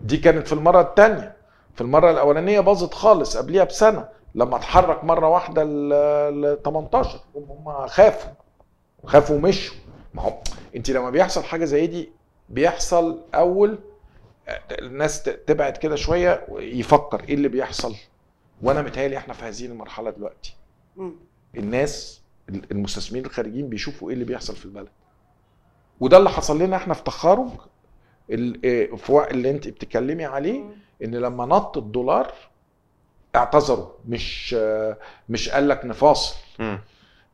دي 0.00 0.16
كانت 0.16 0.46
في 0.46 0.52
المرة 0.52 0.80
الثانية 0.80 1.36
في 1.74 1.80
المرة 1.80 2.10
الأولانية 2.10 2.60
باظت 2.60 2.94
خالص 2.94 3.36
قبليها 3.36 3.64
بسنة. 3.64 4.08
لما 4.36 4.56
اتحرك 4.56 5.04
مرة 5.04 5.28
واحدة 5.28 5.64
ل 5.64 6.58
18 6.64 7.20
هم 7.36 7.86
خافوا 7.86 8.30
خافوا 9.04 9.36
ومشوا. 9.36 9.76
ما 10.14 10.22
هو 10.22 10.38
انت 10.76 10.90
لما 10.90 11.10
بيحصل 11.10 11.44
حاجة 11.44 11.64
زي 11.64 11.86
دي 11.86 12.10
بيحصل 12.48 13.20
أول 13.34 13.78
الناس 14.72 15.22
تبعد 15.22 15.76
كده 15.76 15.96
شوية 15.96 16.46
ويفكر 16.48 17.20
إيه 17.28 17.34
اللي 17.34 17.48
بيحصل. 17.48 17.94
وأنا 18.62 18.82
متهيألي 18.82 19.16
إحنا 19.16 19.34
في 19.34 19.44
هذه 19.44 19.66
المرحلة 19.66 20.10
دلوقتي. 20.10 20.56
الناس 21.56 22.22
المستثمرين 22.48 23.24
الخارجيين 23.26 23.68
بيشوفوا 23.68 24.08
إيه 24.08 24.14
اللي 24.14 24.24
بيحصل 24.24 24.56
في 24.56 24.64
البلد. 24.64 24.88
وده 26.00 26.16
اللي 26.16 26.30
حصل 26.30 26.58
لنا 26.62 26.76
إحنا 26.76 26.94
في 26.94 27.02
تخارج 27.02 27.48
ال- 28.30 28.64
إيه، 28.64 28.96
في 28.96 29.30
اللي 29.30 29.50
أنت 29.50 29.68
بتتكلمي 29.68 30.24
عليه 30.24 30.64
إن 31.04 31.14
لما 31.14 31.46
نط 31.46 31.76
الدولار 31.78 32.32
اعتذروا 33.34 33.86
مش 34.08 34.56
مش 35.28 35.48
قال 35.48 35.68
لك 35.68 35.84
نفاصل. 35.84 36.36
مم. 36.58 36.80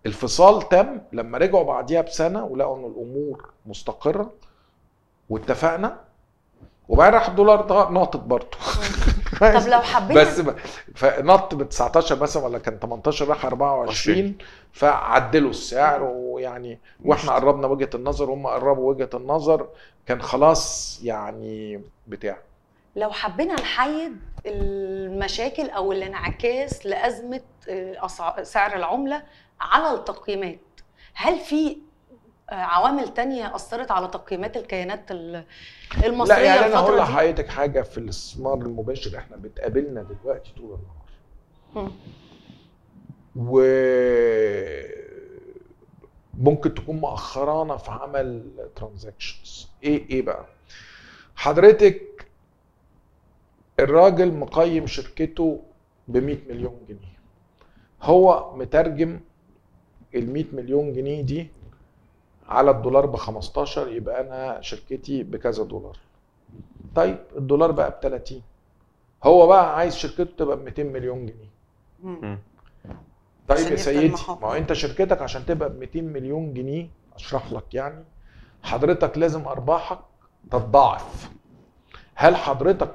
الفصال 0.06 0.68
تم 0.68 0.98
لما 1.12 1.38
رجعوا 1.38 1.64
بعديها 1.64 2.00
بسنة 2.00 2.44
ولقوا 2.44 2.76
إن 2.76 2.84
الأمور 2.84 3.50
مستقرة 3.66 4.32
واتفقنا. 5.30 6.00
وبعدين 6.88 7.14
راح 7.14 7.28
الدولار 7.28 7.60
ده 7.60 7.88
ناطط 7.88 8.20
برضه. 8.20 8.58
طب 9.40 9.68
لو 9.68 9.80
حبينا 9.80 10.20
بس 10.22 10.40
ب- 10.40 10.56
فنط 10.94 11.54
ب 11.54 11.68
19 11.68 12.18
مثلا 12.22 12.44
ولا 12.44 12.58
كان 12.58 12.78
18 12.78 13.28
راح 13.28 13.44
24 13.44 14.38
فعدلوا 14.72 15.50
السعر 15.50 16.02
ويعني 16.02 16.78
وإحنا 17.04 17.32
قربنا 17.32 17.66
وجهة 17.66 17.90
النظر 17.94 18.30
وهم 18.30 18.46
قربوا 18.46 18.90
وجهة 18.90 19.10
النظر. 19.14 19.68
كان 20.06 20.22
خلاص 20.22 21.00
يعني 21.02 21.80
بتاع. 22.06 22.38
لو 22.96 23.10
حبينا 23.10 23.54
نحيد 23.54 24.16
المشاكل 24.46 25.70
أو 25.70 25.92
الانعكاس 25.92 26.86
لأزمة 26.86 27.40
آه، 27.68 28.42
سعر 28.42 28.76
العملة 28.76 29.22
على 29.60 29.94
التقييمات. 29.94 30.58
هل 31.14 31.38
في 31.38 31.76
آه، 32.50 32.54
عوامل 32.54 33.14
تانية 33.14 33.54
أثرت 33.56 33.90
على 33.90 34.08
تقييمات 34.08 34.56
الكيانات 34.56 35.10
ال- 35.10 35.44
المصرية 36.04 36.36
لا 36.38 36.44
يعني 36.44 36.66
أنا 36.66 36.76
هقول 36.78 36.98
لحضرتك 36.98 37.48
حاجة 37.48 37.82
في 37.82 37.98
الاستثمار 37.98 38.54
المباشر. 38.54 39.18
إحنا 39.18 39.36
بتقابلنا 39.36 40.02
دلوقتي 40.02 40.52
طول 40.56 40.78
النهار. 41.74 41.92
و 43.36 43.60
ممكن 46.38 46.74
تكون 46.74 47.00
مأخرانا 47.00 47.76
في 47.76 47.90
عمل 47.90 48.50
ترانزاكشنز 48.76 49.68
إيه 49.82 50.10
إيه 50.10 50.22
بقى؟ 50.22 50.46
حضرتك 51.36 52.02
الراجل 53.82 54.34
مقيم 54.34 54.86
شركته 54.86 55.62
ب 56.08 56.16
100 56.16 56.36
مليون 56.48 56.76
جنيه. 56.88 57.18
هو 58.02 58.52
مترجم 58.56 59.20
ال 60.14 60.32
100 60.32 60.44
مليون 60.52 60.92
جنيه 60.92 61.22
دي 61.22 61.48
على 62.48 62.70
الدولار 62.70 63.06
ب 63.06 63.16
15 63.16 63.88
يبقى 63.88 64.20
أنا 64.20 64.60
شركتي 64.60 65.22
بكذا 65.22 65.64
دولار. 65.64 65.96
طيب 66.94 67.18
الدولار 67.36 67.70
بقى 67.70 67.90
ب 67.90 67.94
30 68.02 68.42
هو 69.24 69.46
بقى 69.46 69.76
عايز 69.76 69.94
شركته 69.94 70.24
تبقى 70.24 70.56
ب 70.56 70.64
200 70.64 70.82
مليون 70.82 71.26
جنيه. 71.26 71.52
طيب 73.48 73.70
يا 73.70 73.76
سيدي. 73.76 74.08
ما 74.28 74.48
هو 74.48 74.52
أنت 74.52 74.72
شركتك 74.72 75.22
عشان 75.22 75.46
تبقى 75.46 75.70
ب 75.70 75.78
200 75.78 76.00
مليون 76.02 76.54
جنيه 76.54 76.88
أشرح 77.14 77.52
لك 77.52 77.74
يعني 77.74 78.04
حضرتك 78.62 79.18
لازم 79.18 79.48
أرباحك 79.48 79.98
تتضاعف. 80.50 81.30
هل 82.14 82.36
حضرتك 82.36 82.94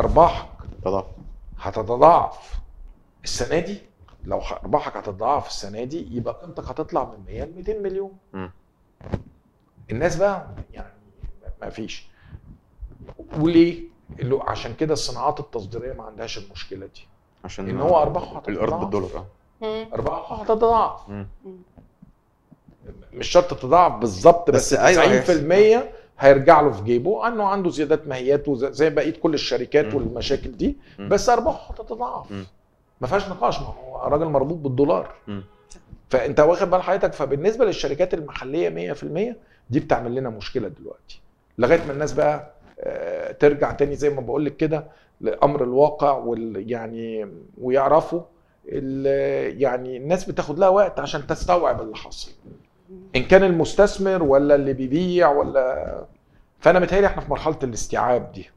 أرباحك. 0.00 0.48
تضاعف. 0.84 1.04
هتتضاعف. 1.58 2.54
السنة 3.24 3.58
دي 3.58 3.78
لو 4.24 4.40
أرباحك 4.40 4.96
هتتضاعف 4.96 5.46
السنة 5.48 5.84
دي 5.84 6.16
يبقى 6.16 6.34
قيمتك 6.42 6.64
هتطلع 6.64 7.04
من 7.04 7.24
100 7.26 7.44
ل 7.44 7.52
200 7.56 7.78
مليون. 7.78 8.12
مم. 8.32 8.50
الناس 9.90 10.16
بقى 10.16 10.46
يعني 10.72 10.92
ما 11.62 11.70
فيش. 11.70 12.06
وليه؟ 13.38 13.82
اللي- 14.20 14.40
عشان 14.42 14.74
كده 14.74 14.92
الصناعات 14.92 15.40
التصديرية 15.40 15.92
ما 15.92 16.02
عندهاش 16.04 16.38
المشكلة 16.38 16.86
دي. 16.86 17.06
عشان 17.44 17.68
إن 17.68 17.80
هو 17.80 18.02
أرباحه 18.02 18.26
هتتضاعف. 18.36 18.48
الأرض 18.48 18.80
بالدولار 18.80 19.10
آه. 19.16 19.26
مم. 19.66 19.88
أرباحه 19.94 20.42
هتتضاعف. 20.42 21.00
مش 23.12 23.28
شرط 23.28 23.54
تتضاعف 23.54 23.92
بالظبط 23.92 24.50
بس, 24.50 24.74
بس 24.74 24.80
أيوة 24.80 25.20
90% 25.20 25.92
هيرجع 26.20 26.60
له 26.60 26.70
في 26.70 26.82
جيبه 26.84 27.28
أنه 27.28 27.44
عنده 27.44 27.70
زيادات 27.70 28.06
ماهيات 28.08 28.50
زي 28.50 28.90
بقية 28.90 29.12
كل 29.20 29.34
الشركات. 29.34 29.84
والمشاكل 29.94 30.52
دي. 30.52 30.76
بس 30.98 31.28
أرباحه 31.28 31.74
هتتضاعف. 31.74 32.32
ما 33.00 33.06
فيهاش 33.06 33.28
نقاش 33.28 33.60
ما 33.60 33.66
هو 33.66 34.08
راجل 34.08 34.24
مربوط 34.26 34.56
بالدولار. 34.58 35.14
فأنت 36.10 36.40
واخد 36.40 36.70
بال 36.70 36.82
حضرتك 36.82 37.12
فبالنسبة 37.12 37.64
للشركات 37.64 38.14
المحلية 38.14 38.94
100% 38.94 39.34
دي 39.70 39.80
بتعمل 39.80 40.14
لنا 40.14 40.30
مشكلة 40.30 40.68
دلوقتي 40.68 41.20
لغاية 41.58 41.84
ما 41.86 41.92
الناس 41.92 42.12
بقى 42.12 42.50
آه، 42.80 43.32
ترجع 43.32 43.72
تاني 43.72 43.96
زي 43.96 44.10
ما 44.10 44.20
بقول 44.20 44.44
لك 44.44 44.56
كده 44.56 44.86
لأمر 45.20 45.64
الواقع 45.64 46.12
وال 46.12 46.70
يعني 46.70 47.28
ويعرفوا 47.58 48.20
يعني 48.64 49.96
الناس 49.96 50.24
بتاخد 50.24 50.58
لها 50.58 50.68
وقت 50.68 51.00
عشان 51.00 51.26
تستوعب 51.26 51.80
اللي 51.80 51.96
حصل 51.96 52.30
إن 53.16 53.24
كان 53.24 53.44
المستثمر 53.44 54.22
ولا 54.22 54.54
اللي 54.54 54.72
بيبيع 54.72 55.30
ولا 55.30 56.04
فأنا 56.60 56.78
متهيألي 56.78 57.06
إحنا 57.06 57.22
في 57.22 57.30
مرحلة 57.30 57.58
الاستيعاب 57.62 58.32
دي. 58.32 58.50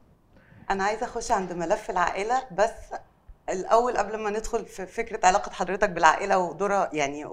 أنا 0.70 0.84
عايزة 0.84 1.06
أخش 1.06 1.30
عند 1.30 1.52
ملف 1.52 1.90
العائلة 1.90 2.42
بس 2.52 2.70
الأول 3.48 3.96
قبل 3.96 4.16
ما 4.16 4.30
ندخل 4.30 4.64
في 4.66 4.86
فكرة 4.86 5.26
علاقة 5.26 5.52
حضرتك 5.52 5.90
بالعائلة 5.90 6.38
ودورها 6.38 6.90
يعني 6.92 7.24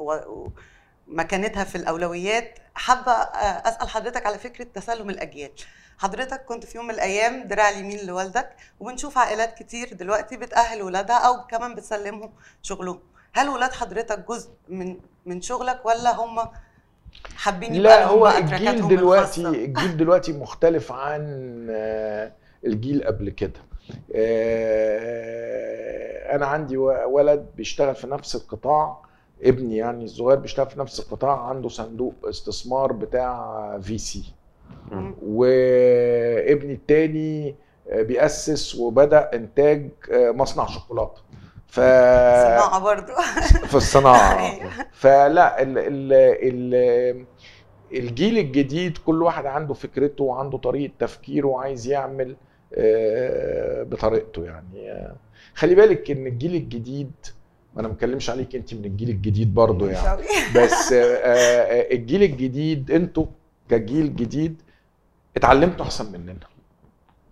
ومكانتها 1.07 1.63
في 1.63 1.75
الأولويات 1.75 2.59
حابة 2.75 3.11
أسأل 3.11 3.89
حضرتك 3.89 4.25
على 4.25 4.37
فكرة 4.37 4.67
تسلم 4.73 5.09
الأجيال. 5.09 5.51
حضرتك 5.97 6.45
كنت 6.45 6.65
في 6.65 6.77
يوم 6.77 6.87
من 6.87 6.93
الأيام 6.93 7.47
دراع 7.47 7.69
اليمين 7.69 8.05
لوالدك 8.05 8.49
وبنشوف 8.79 9.17
عائلات 9.17 9.53
كتير 9.63 9.93
دلوقتي 9.93 10.37
بتأهل 10.37 10.81
ولادها 10.81 11.17
أو 11.17 11.47
كمان 11.47 11.75
بتسلمهم 11.75 12.33
شغلهم. 12.61 12.99
هل 13.33 13.49
ولاد 13.49 13.71
حضرتك 13.73 14.19
جزء 14.29 14.49
من 14.69 14.97
من 15.25 15.41
شغلك 15.41 15.85
ولا 15.85 16.15
هم 16.15 16.47
حابين 17.35 17.73
لا 17.73 18.05
هو 18.07 18.27
الجيل 18.27 18.87
دلوقتي؟ 18.87 19.47
الجيل 19.47 19.97
دلوقتي 19.97 20.33
مختلف 20.33 20.91
عن 20.91 21.21
آه، 21.69 22.31
الجيل 22.65 23.03
قبل 23.03 23.29
كده 23.29 23.59
آه، 24.15 26.35
أنا 26.35 26.45
عندي 26.45 26.77
ولد 26.77 27.45
بيشتغل 27.57 27.95
في 27.95 28.07
نفس 28.07 28.35
القطاع 28.35 28.97
ابني 29.43 29.77
يعني 29.77 30.03
الصغير 30.03 30.37
بيشتغل 30.37 30.69
في 30.69 30.79
نفس 30.79 30.99
القطاع 30.99 31.39
عنده 31.39 31.69
صندوق 31.69 32.13
استثمار 32.25 32.93
بتاع 32.93 33.79
في 33.81 33.97
سي. 33.97 34.23
وابني 35.23 36.73
التاني 36.73 37.55
بيأسس 37.91 38.75
وبدأ 38.75 39.29
إنتاج 39.33 39.89
مصنع 40.11 40.67
شوكولاتة 40.67 41.21
ف 41.71 41.79
صناعه 41.79 42.79
برضو. 42.79 43.13
في 43.67 43.75
الصناعة. 43.75 44.39
أيوة. 44.51 44.71
فلا 44.91 45.61
ال 45.61 45.77
ال 45.77 46.13
ال 46.13 47.25
الجيل 47.93 48.37
الجديد 48.37 48.97
كل 48.97 49.23
واحد 49.23 49.45
عنده 49.45 49.73
فكرته 49.73 50.23
وعنده 50.23 50.57
طريقة 50.57 50.93
تفكيره 50.99 51.47
وعايز 51.47 51.87
يعمل 51.87 52.35
آه، 52.73 53.83
بطريقته 53.83 54.45
يعني. 54.45 55.13
خلي 55.53 55.75
بالك 55.75 56.11
إن 56.11 56.27
الجيل 56.27 56.55
الجديد 56.55 57.11
ما 57.73 57.79
أنا 57.79 57.87
ما 57.87 57.93
بتكلمش 57.93 58.29
عليك 58.29 58.55
انت 58.55 58.73
من 58.73 58.85
الجيل 58.85 59.09
الجديد 59.09 59.53
برضو 59.53 59.85
مش 59.85 59.93
يعني. 59.95 60.21
بس 60.55 60.93
آه، 60.93 61.03
آه، 61.03 61.93
الجيل 61.93 62.23
الجديد 62.23 62.91
أنتوا 62.91 63.25
كجيل 63.69 64.15
جديد 64.15 64.61
اتعلمتوا 65.37 65.85
أحسن 65.85 66.11
مننا 66.11 66.35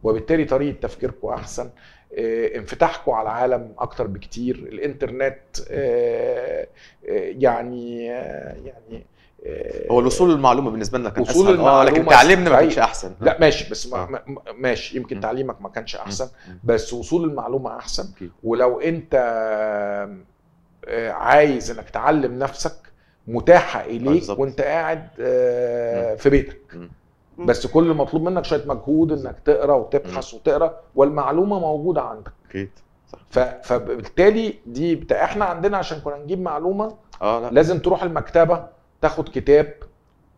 وبالتالي 0.04 0.46
طريقة 0.46 0.80
تفكيركم 0.80 1.28
أحسن. 1.28 1.70
انفتاحكم 2.18 3.12
على 3.12 3.24
العالم 3.30 3.74
أكتر 3.80 4.08
بكتير 4.08 4.56
الإنترنت 4.56 5.40
آه، 5.72 6.68
آه، 7.10 7.34
يعني 7.38 8.12
آه، 8.12 8.56
يعني 8.66 9.06
آه، 9.46 9.92
هو 9.92 10.00
الوصول 10.00 10.30
للمعلومة 10.32 10.72
بالنسبة 10.72 10.98
لنا 10.98 11.10
كان 11.10 11.22
وصول 11.22 11.46
أسهل 11.48 11.60
آه 11.60 11.84
لكن 11.84 12.06
تعليمنا 12.06 12.50
ما 12.50 12.60
كانش. 12.60 12.78
أحسن 12.80 13.12
لا 13.22 13.38
ماشي 13.40 13.72
بس 13.72 13.88
ما 13.88 13.98
آه. 14.04 14.06
ما- 14.06 14.24
ما- 14.28 14.42
ماشي 14.58 14.98
يمكن 14.98 15.18
م. 15.18 15.20
تعليمك 15.22 15.62
ما 15.62 15.70
كانش 15.70 15.96
أحسن. 15.96 16.30
بس 16.64 16.94
وصول 16.94 17.30
المعلومة 17.30 17.78
أحسن. 17.78 18.10
ولو 18.44 18.80
أنت 18.80 19.16
آه، 20.88 21.12
عايز 21.12 21.72
إنك 21.72 21.90
تعلم 21.90 22.40
نفسك 22.40 22.76
متاحة 23.28 23.82
إليك. 23.86 24.30
وأنت 24.30 24.62
قاعد 24.62 25.08
آه، 25.20 26.16
في 26.16 26.30
بيتك 26.30 26.60
م. 26.76 26.88
بس 27.46 27.68
كل 27.68 27.92
المطلوب 27.92 28.24
منك 28.24 28.46
شوية 28.46 28.64
مجهود 28.66 29.12
إنك 29.12 29.36
تقرأ 29.46 29.74
وتبحث 29.74 30.34
وتقرأ 30.34 30.80
والمعلومة 30.96 31.60
موجودة 31.60 32.02
عندك. 32.02 32.32
أكيد 32.50 32.70
صح. 33.12 33.20
ف- 33.30 33.40
فبالتالي 33.40 34.60
دي 34.66 34.96
بتاع 34.96 35.24
إحنا 35.24 35.46
عندنا 35.46 35.78
عشان 35.78 36.00
كنا 36.00 36.18
نجيب 36.18 36.42
معلومة 36.42 36.96
آه 37.22 37.40
لا. 37.40 37.50
لازم 37.52 37.80
تروح 37.80 38.04
المكتبة 38.04 38.68
تاخد 39.02 39.30
كتاب 39.30 39.74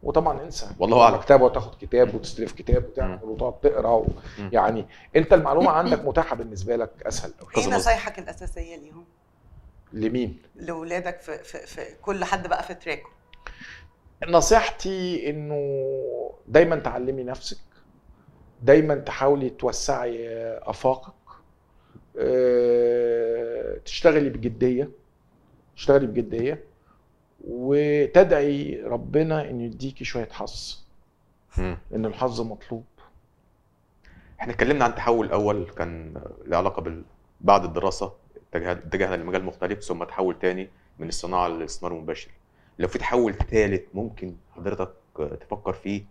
وطبعا 0.04 0.43
انسى. 0.43 0.68
والله 0.80 1.02
أعلم. 1.04 1.14
المكتبة 1.14 1.45
وتاخد 1.45 1.76
كتاب 1.82 2.16
وتستلف 2.16 2.52
كتاب 2.52 2.86
وتعمل 2.86 3.20
وتقعد 3.24 3.54
تقرأ 3.62 3.89
و... 3.89 4.06
يعني 4.52 4.86
أنت 5.16 5.34
المعلومة 5.34 5.70
عندك 5.72 6.06
متاحة 6.06 6.36
بالنسبة 6.36 6.76
لك 6.76 6.89
أسهل. 7.06 7.32
قوي 7.56 7.66
إيه 7.66 7.72
نصايحك 7.72 8.20
الأساسية 8.20 8.76
ليهم؟ 8.76 9.06
لمين؟ 9.93 10.38
لأولادك 10.56 11.20
في, 11.22 11.38
في, 11.43 11.58
في 11.68 11.82
كل 12.02 12.24
حد 12.24 12.47
بقى 12.47 12.64
في 12.64 12.74
تراكه. 12.74 13.10
نصيحتي 14.28 15.30
إنه 15.30 15.61
دايما 16.47 16.76
تعلمي 16.76 17.24
نفسك 17.24 17.57
دايما 18.63 18.95
تحاولي 18.95 19.49
توسعي 19.49 20.28
أفاقك. 20.57 21.13
آه، 22.19 23.78
تشتغلي 23.86 24.30
بجدية 24.30 24.89
تشتغلي 25.76 26.07
بجدية 26.07 26.63
وتدعي 27.47 28.82
ربنا 28.84 29.49
إنه 29.49 29.63
يديكي 29.63 30.03
شوية 30.05 30.30
حظ. 30.32 30.78
إن 31.93 32.05
الحظ 32.05 32.41
مطلوب. 32.41 32.84
إحنا 34.39 34.53
اتكلمنا 34.53 34.86
عن 34.86 34.95
تحول 34.95 35.32
أول 35.32 35.69
كان 35.78 36.13
له 36.45 36.57
علاقة 36.57 36.82
بال 36.82 37.03
بعد 37.41 37.63
الدراسة 37.63 38.13
اتجه- 38.53 38.72
اتجهنا 38.72 39.15
لمجال 39.15 39.43
مختلف 39.43 39.84
ثم 39.84 40.03
تحول 40.03 40.39
تاني 40.39 40.69
من 40.99 41.07
الصناعة 41.07 41.47
للاستثمار 41.47 41.91
المباشر. 41.91 42.32
لو 42.80 42.88
في 42.88 42.97
تحول 42.99 43.34
ثالث 43.34 43.82
ممكن 43.93 44.36
حضرتك 44.55 44.91
تفكر 45.41 45.74
فيه 45.74 46.03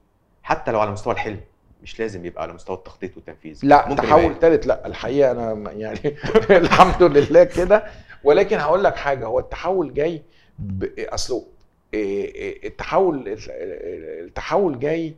حتى 0.42 0.70
لو 0.72 0.80
على 0.80 0.90
مستوى 0.90 1.12
الحلم 1.12 1.40
مش 1.82 2.00
لازم 2.00 2.24
يبقى 2.24 2.42
على 2.42 2.52
مستوى 2.52 2.76
التخطيط 2.76 3.16
والتنفيذ. 3.16 3.60
لا 3.62 3.88
ممكن 3.88 4.02
تحول 4.02 4.24
يبقى 4.24 4.40
ثالث 4.40 4.66
لا 4.66 4.86
الحقيقة 4.86 5.30
أنا 5.30 5.72
يعني 5.72 6.16
الحمد 6.50 7.02
لله 7.02 7.44
كده. 7.44 7.84
ولكن 8.24 8.58
هقول 8.58 8.84
لك 8.84 8.96
حاجة 8.96 9.26
هو 9.26 9.38
التحول 9.38 9.94
جاي. 9.94 10.22
اصله 10.98 11.46
إيه 11.94 12.34
إيه 12.34 12.68
التحول 12.68 13.38
التحول 14.26 14.78
جاي 14.78 15.14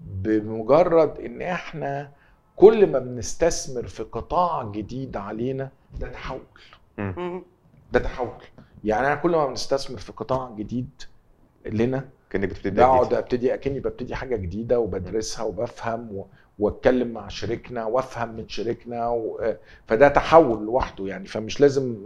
بمجرد 0.00 1.18
إن 1.20 1.42
إحنا 1.42 2.10
كل 2.56 2.86
ما 2.86 2.98
بنستثمر 2.98 3.86
في 3.86 4.02
قطاع 4.02 4.62
جديد 4.74 5.16
علينا 5.16 5.70
ده 6.00 6.08
تحول. 6.08 6.40
ده 7.92 8.00
تحول. 8.00 8.28
يعني 8.84 9.06
أنا 9.06 9.14
كل 9.14 9.30
ما 9.30 9.46
بنستثمر 9.46 9.98
في 9.98 10.12
قطاع 10.12 10.50
جديد 10.56 10.90
لنا 11.66 12.08
كأنك 12.30 12.48
بتبتدي 12.48 12.70
بقعد. 12.70 13.14
أبتدي 13.14 13.54
أكني 13.54 13.80
ببتدي 13.80 14.14
حاجة 14.14 14.36
جديدة 14.36 14.80
وبدرسها 14.80 15.44
وبفهم 15.44 16.16
و... 16.16 16.26
وأتكلم 16.58 17.08
مع 17.08 17.28
شريكنا 17.28 17.84
وأفهم 17.84 18.28
من 18.28 18.48
شريكنا 18.48 19.08
و... 19.08 19.54
فده 19.86 20.08
تحول 20.08 20.64
لوحده 20.66 21.06
يعني 21.06 21.26
فمش 21.26 21.60
لازم 21.60 21.96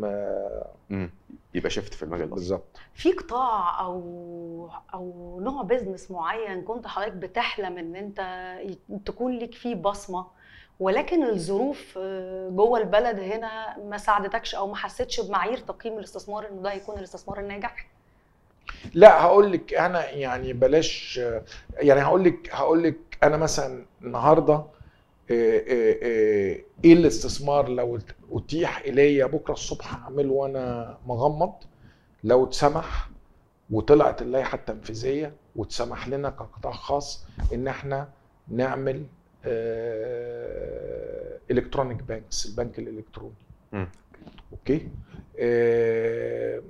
مم. 0.91 1.11
يبقى 1.55 1.71
شفت 1.71 1.95
في 1.95 2.03
المجال 2.03 2.29
ده 2.29 2.35
بالظبط 2.35 2.79
في 2.95 3.13
قطاع 3.13 3.81
أو 3.81 4.69
أو 4.95 5.41
نوع 5.41 5.63
بيزنس 5.63 6.11
معين 6.11 6.63
كنت 6.63 6.87
حضرتك 6.87 7.13
بتحلم 7.13 7.79
إن 7.79 7.97
أنت 7.97 8.21
تكون 9.07 9.39
ليك 9.39 9.55
فيه 9.55 9.75
بصمة 9.75 10.27
ولكن 10.81 11.25
الظروف 11.25 11.99
آه، 11.99 12.49
جوه 12.49 12.79
البلد 12.79 13.19
هنا 13.21 13.79
ما 13.79 13.99
ساعدتكش 13.99 14.55
أو 14.55 14.67
ما 14.67 14.77
حسيتش 14.77 15.21
بمعايير 15.21 15.59
تقييم 15.59 15.99
الاستثمار 15.99 16.49
إنه 16.49 16.63
ده 16.63 16.73
هيكون 16.73 16.99
الاستثمار 16.99 17.41
الناجح؟ 17.41 17.87
لا 18.95 19.23
هقول 19.23 19.53
لك 19.53 19.75
أنا 19.75 20.11
يعني 20.11 20.53
بلاش 20.53 21.19
آه، 21.23 21.43
يعني 21.77 22.01
هقول 22.03 22.25
لك 22.25 22.51
هقول 22.53 22.83
لك 22.83 22.97
أنا 23.23 23.37
مثلا 23.37 23.87
النهارده 24.03 24.55
آه، 24.55 24.65
إيه 26.85 26.93
الاستثمار 26.93 27.69
لو 27.69 27.99
أتيح 28.33 28.79
لي 28.79 29.25
بكرة 29.29 29.53
الصبح 29.53 29.95
أعمله 29.95 30.33
وأنا 30.33 30.99
مغمض؟ 31.07 31.53
لو 32.25 32.45
اتسمح 32.45 33.09
وطلعت 33.71 34.23
اللائحة 34.23 34.57
التنفيذية 34.57 35.35
واتسمح 35.57 36.09
لنا 36.09 36.31
كقطاع 36.31 36.73
خاص 36.73 37.25
إن 37.53 37.69
إحنا 37.69 38.09
نعمل 38.49 39.07
electronic 41.51 42.03
banks 42.03 42.47
البنك 42.47 42.79
الإلكتروني. 42.79 43.35
مم. 43.73 43.89
okay؟ 44.53 44.89
آه، 45.39 46.63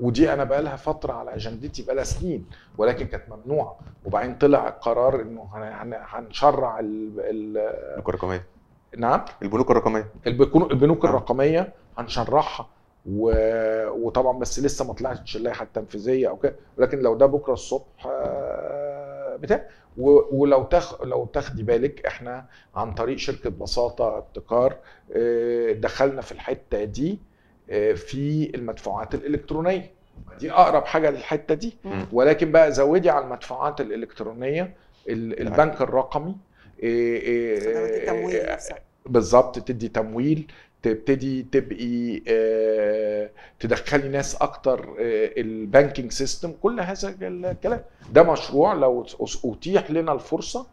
ودي 0.00 0.32
أنا 0.32 0.44
بقى 0.44 0.62
لها 0.62 0.76
فترة 0.76 1.12
على 1.12 1.34
أجندتي 1.34 1.82
بقى 1.82 1.94
لها 1.94 2.04
سنين 2.04 2.46
ولكن 2.78 3.06
كانت 3.06 3.24
ممنوعة. 3.28 3.78
وبعدين 4.04 4.34
طلع 4.34 4.68
قرار 4.68 5.20
إنه 5.22 5.48
هن- 5.54 5.92
هن- 5.92 6.02
هنشرع 6.06 6.80
ال 6.80 7.20
ال 7.20 7.58
البنوك 7.58 8.08
الرقمية. 8.08 8.44
نعم. 8.98 9.24
البنوك 9.42 9.70
الرقمية. 9.70 10.06
البنوك 10.26 10.70
البنوك 10.72 11.04
آه. 11.04 11.08
الرقمية 11.08 11.72
هنشرحها 11.98 12.68
و... 13.10 13.32
وطبعا 13.90 14.38
بس 14.38 14.60
لسه 14.60 14.86
ما 14.86 14.92
طلعتش 14.92 15.36
اللائحه 15.36 15.62
التنفيذيه 15.64 16.28
أو 16.28 16.36
كده. 16.36 16.54
ولكن 16.78 16.98
لو 16.98 17.14
ده 17.14 17.26
بكرة 17.26 17.52
الصبح 17.52 18.06
آه، 18.06 18.81
بتاع. 19.42 19.66
ولو 19.96 20.62
تاخ... 20.64 21.02
لو 21.02 21.24
تاخدي 21.24 21.62
بالك 21.62 22.06
إحنا 22.06 22.46
عن 22.74 22.94
طريق 22.94 23.16
شركة 23.18 23.50
بساطة 23.50 24.18
ابتكار 24.18 24.76
آه، 25.16 25.72
دخلنا 25.72 26.22
في 26.22 26.32
الحتة 26.32 26.84
دي 26.84 27.18
آه، 27.70 27.92
في 27.92 28.50
المدفوعات 28.54 29.14
الإلكترونية 29.14 29.90
دي 30.40 30.52
أقرب 30.52 30.84
حاجة 30.84 31.10
للحتة 31.10 31.54
دي. 31.54 31.76
ولكن 32.12 32.52
بقى 32.52 32.72
زودي 32.72 33.10
على 33.10 33.24
المدفوعات 33.24 33.80
الإلكترونية 33.80 34.74
ال- 35.08 35.40
البنك 35.40 35.80
الرقمي 35.80 36.36
نفسها. 38.52 38.78
بالظبط 39.06 39.58
تدي 39.58 39.88
تمويل 39.88 40.52
تبتدي 40.82 41.42
تبقي 41.42 42.22
آه، 42.28 43.30
تدخلي 43.60 44.08
ناس 44.08 44.42
أكتر 44.42 44.80
آه، 45.00 45.30
ال 45.40 45.49
banking 45.49 46.12
system 46.12 46.52
كل 46.62 46.80
هذا 46.80 47.14
الكلام 47.20 47.80
ده 48.12 48.22
مشروع 48.22 48.72
لو 48.72 49.06
أتيح 49.44 49.90
لنا 49.90 50.12
الفرصة 50.12 50.66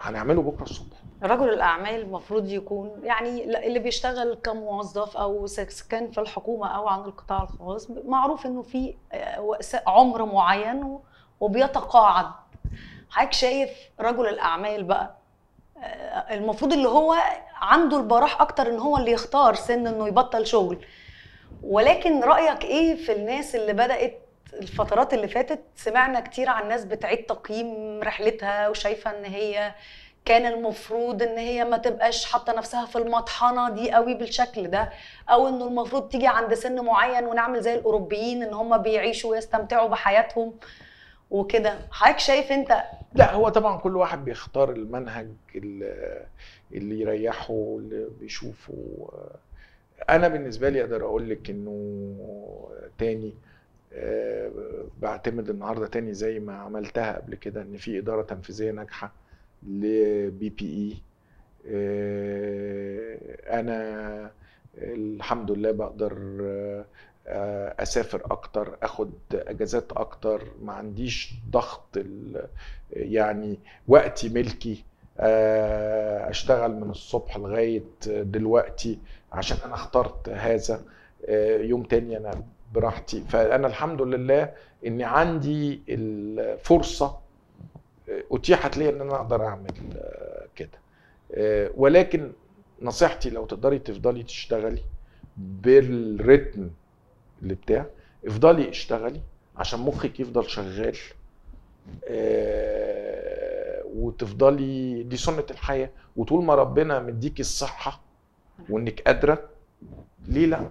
هنعمله 0.00 0.42
بكرة 0.42 0.62
الصبح. 0.62 0.96
رجل 1.22 1.48
الأعمال 1.48 1.94
المفروض 2.00 2.48
يكون 2.48 2.90
يعني 3.02 3.66
اللي 3.66 3.78
بيشتغل 3.78 4.34
كموظف 4.34 5.16
سواء 5.16 5.46
كان 5.46 6.10
في 6.10 6.20
الحكومة 6.20 6.68
أو 6.68 6.88
عن 6.88 7.00
القطاع 7.00 7.42
الخاص 7.42 7.90
معروف 7.90 8.46
إنه 8.46 8.62
في 8.62 8.94
آه، 9.12 9.58
عمر 9.86 10.24
معين 10.24 10.98
وبيتقاعد. 11.40 12.26
حضرتك 13.10 13.32
شايف 13.32 13.70
رجل 14.00 14.26
الأعمال 14.26 14.84
بقى 14.84 15.19
المفروض 16.30 16.72
اللي 16.72 16.88
هو 16.88 17.16
عنده 17.60 17.96
البراح 17.96 18.40
أكتر 18.40 18.66
إن 18.70 18.78
هو 18.78 18.96
اللي 18.96 19.10
يختار 19.12 19.54
سن 19.54 19.86
إنه 19.86 20.08
يبطل 20.08 20.46
شغل. 20.46 20.84
ولكن 21.62 22.20
رأيك 22.24 22.64
إيه 22.64 22.94
في 22.94 23.12
الناس 23.12 23.54
اللي 23.56 23.72
بدأت 23.72 24.20
الفترات 24.52 25.14
اللي 25.14 25.28
فاتت؟ 25.28 25.60
سمعنا 25.76 26.20
كتير 26.20 26.48
عن 26.48 26.68
ناس 26.68 26.84
بتعيد 26.84 27.18
تقييم 27.26 28.00
رحلتها 28.02 28.68
وشايفة 28.68 29.10
إن 29.10 29.24
هي 29.24 29.74
كان 30.24 30.46
المفروض 30.46 31.22
إن 31.22 31.38
هي 31.38 31.64
ما 31.64 31.76
تبقاش 31.76 32.24
حاطة 32.32 32.52
نفسها 32.52 32.86
في 32.86 32.96
المطحنة 32.98 33.70
دي 33.70 33.90
قوي 33.92 34.14
بالشكل 34.14 34.68
ده 34.68 34.90
أو 35.30 35.48
إنه 35.48 35.64
المفروض 35.64 36.08
تيجي 36.08 36.26
عند 36.26 36.54
سن 36.54 36.84
معين 36.84 37.24
ونعمل 37.26 37.60
زي 37.60 37.74
الأوروبيين 37.74 38.42
إن 38.42 38.54
هم 38.54 38.78
بيعيشوا 38.78 39.30
ويستمتعوا 39.30 39.88
بحياتهم. 39.88 40.54
وكده. 41.30 41.78
حضرتك 41.90 42.18
شايف 42.18 42.52
انت 42.52 42.82
لا 43.14 43.34
هو 43.34 43.48
طبعا 43.48 43.78
كل 43.78 43.96
واحد 43.96 44.24
بيختار 44.24 44.70
المنهج 44.72 45.28
اللي, 45.54 46.26
يريحه 46.72 47.54
اللي 47.78 48.06
بيشوفه. 48.20 48.74
أنا 50.10 50.28
بالنسبة 50.28 50.68
لي 50.68 50.80
أقدر 50.80 51.02
أقول 51.04 51.30
لك 51.30 51.50
إنه 51.50 51.74
تاني 52.98 53.34
آه، 53.92 54.50
بعتمد 55.02 55.50
النهارده 55.50 55.86
تاني 55.86 56.14
زي 56.14 56.40
ما 56.40 56.54
عملتها 56.54 57.16
قبل 57.16 57.34
كده 57.34 57.62
إن 57.62 57.76
في 57.76 57.98
إدارة 57.98 58.22
تنفيذية 58.22 58.70
ناجحة 58.70 59.12
لبي 59.62 60.48
بي 60.48 60.64
اي 60.64 60.96
أنا 63.60 64.30
الحمد 64.78 65.50
لله 65.50 65.70
بقدر 65.70 66.38
آه، 66.42 66.84
أسافر 67.78 68.22
أكتر 68.30 68.76
أخد 68.82 69.10
أجازات 69.34 69.92
أكتر 69.92 70.42
ما 70.62 70.72
عنديش 70.72 71.34
ضغط 71.50 71.98
يعني 72.92 73.58
وقتي 73.88 74.28
ملكي 74.28 74.84
آه، 75.20 76.30
أشتغل 76.30 76.74
من 76.74 76.90
الصبح 76.90 77.36
لغاية 77.36 77.82
دلوقتي 78.06 78.98
عشان 79.32 79.56
أنا 79.64 79.74
اخترت 79.74 80.28
هذا 80.28 80.80
آه، 81.28 81.56
يوم 81.58 81.82
تاني 81.82 82.16
أنا 82.16 82.42
براحتي. 82.74 83.24
فأنا 83.28 83.66
الحمد 83.66 84.02
لله 84.02 84.52
إني 84.86 85.04
عندي 85.04 85.80
الفرصة 85.88 87.18
آه، 88.08 88.22
أتيحت 88.32 88.76
لي 88.76 88.88
إن 88.88 89.00
أنا 89.00 89.14
أقدر 89.16 89.44
أعمل 89.46 89.72
آه، 89.96 90.46
كده. 90.56 90.78
آه، 91.34 91.70
ولكن 91.76 92.32
نصيحتي 92.82 93.30
لو 93.30 93.44
تقدري 93.46 93.78
تفضلي 93.78 94.22
تشتغلي 94.22 94.82
بالريتم 95.36 96.70
اللي 97.42 97.54
بتاع 97.54 97.86
افضلي 98.26 98.68
اشتغلي 98.70 99.20
عشان 99.56 99.80
مخك 99.80 100.20
يفضل 100.20 100.50
شغال 100.50 100.96
آه، 102.08 103.82
وتفضلي 103.94 105.02
دي 105.02 105.16
سنة 105.16 105.44
الحياة. 105.50 105.90
وطول 106.16 106.44
ما 106.44 106.54
ربنا 106.54 107.00
مديكي 107.00 107.40
الصحة 107.42 108.00
وإنك 108.70 109.00
قادرة 109.00 109.48
ليه 110.28 110.46
لأ؟ 110.46 110.70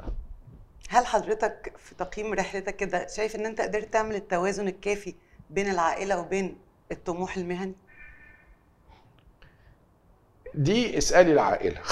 هل 0.90 1.06
حضرتك 1.06 1.74
في 1.78 1.96
تقييم 1.96 2.34
رحلتك 2.34 2.76
كده 2.76 3.08
شايف 3.08 3.36
إن 3.36 3.46
أنت 3.46 3.62
قدرت 3.62 3.94
تعمل 3.94 4.16
التوازن 4.16 4.68
الكافي 4.68 5.16
بين 5.50 5.70
العائلة 5.70 6.20
وبين 6.20 6.58
الطموح 6.92 7.38
المهني؟ 7.38 7.76
دي 10.54 10.98
اسألي 10.98 11.32
العائلة. 11.32 11.82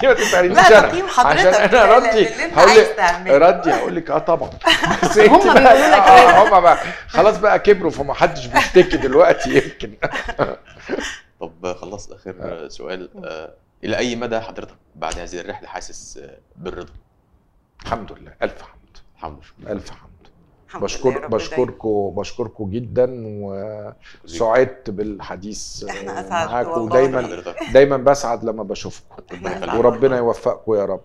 دي 0.00 0.06
ما 0.06 0.14
تسألينيش 0.14 0.58
لا 0.58 0.78
أنا. 0.78 0.88
تقييم 0.88 1.04
عشان 1.06 1.26
حضرتك 1.26 1.74
أنا 1.74 1.98
اللي- 1.98 2.08
ردي 2.10 2.32
اللي 2.32 2.44
أنت 2.44 2.58
هقول 2.58 2.70
عايز 2.70 2.88
لك 2.88 2.96
تعمله. 2.96 3.38
ردي 3.38 3.70
هقول 3.72 3.96
لك 3.96 4.10
آه 4.10 4.18
طبعا. 4.18 4.50
بس 5.02 5.18
هم 5.18 5.38
بيقولوا 5.38 5.60
لك 5.60 5.66
آه،. 5.74 6.48
هم 6.48 6.60
بقى 6.60 6.78
خلاص 7.08 7.38
بقى 7.38 7.58
كبروا 7.58 7.90
فما 7.90 8.14
حدش 8.14 8.46
بيشتكي 8.46 8.96
دلوقتي 8.96 9.50
يمكن. 9.64 9.94
طب 11.40 11.72
خلصت 11.76 12.12
آخر 12.12 12.68
سؤال 12.68 13.10
آه، 13.24 13.54
إلى 13.84 13.98
أي 13.98 14.16
مدى 14.16 14.40
حضرتك 14.40 14.74
بعد 14.96 15.18
هذه 15.18 15.40
الرحلة 15.40 15.68
حاسس 15.68 16.18
آه، 16.22 16.38
بالرضا؟ 16.56 16.92
الحمد 17.82 18.12
لله. 18.12 18.32
ألف 18.42 18.62
حمد. 18.62 18.96
الحمد 19.16 19.38
لله. 19.58 19.72
ألف 19.72 19.90
حمد. 19.90 20.11
بشكر. 20.80 21.28
بشكركم 21.28 22.12
بشكركم 22.16 22.70
جدا 22.70 23.06
وسعدت 24.24 24.90
بالحديث 24.90 25.84
أسعد 25.84 26.50
معاكم. 26.50 26.80
ودايما 26.82 27.42
دايما 27.72 27.96
بسعد 27.96 28.44
لما 28.44 28.62
بشوفكم. 28.62 29.22
وربنا 29.78 30.16
يوفقكم 30.16 30.74
يا 30.74 30.84
رب 30.84 31.00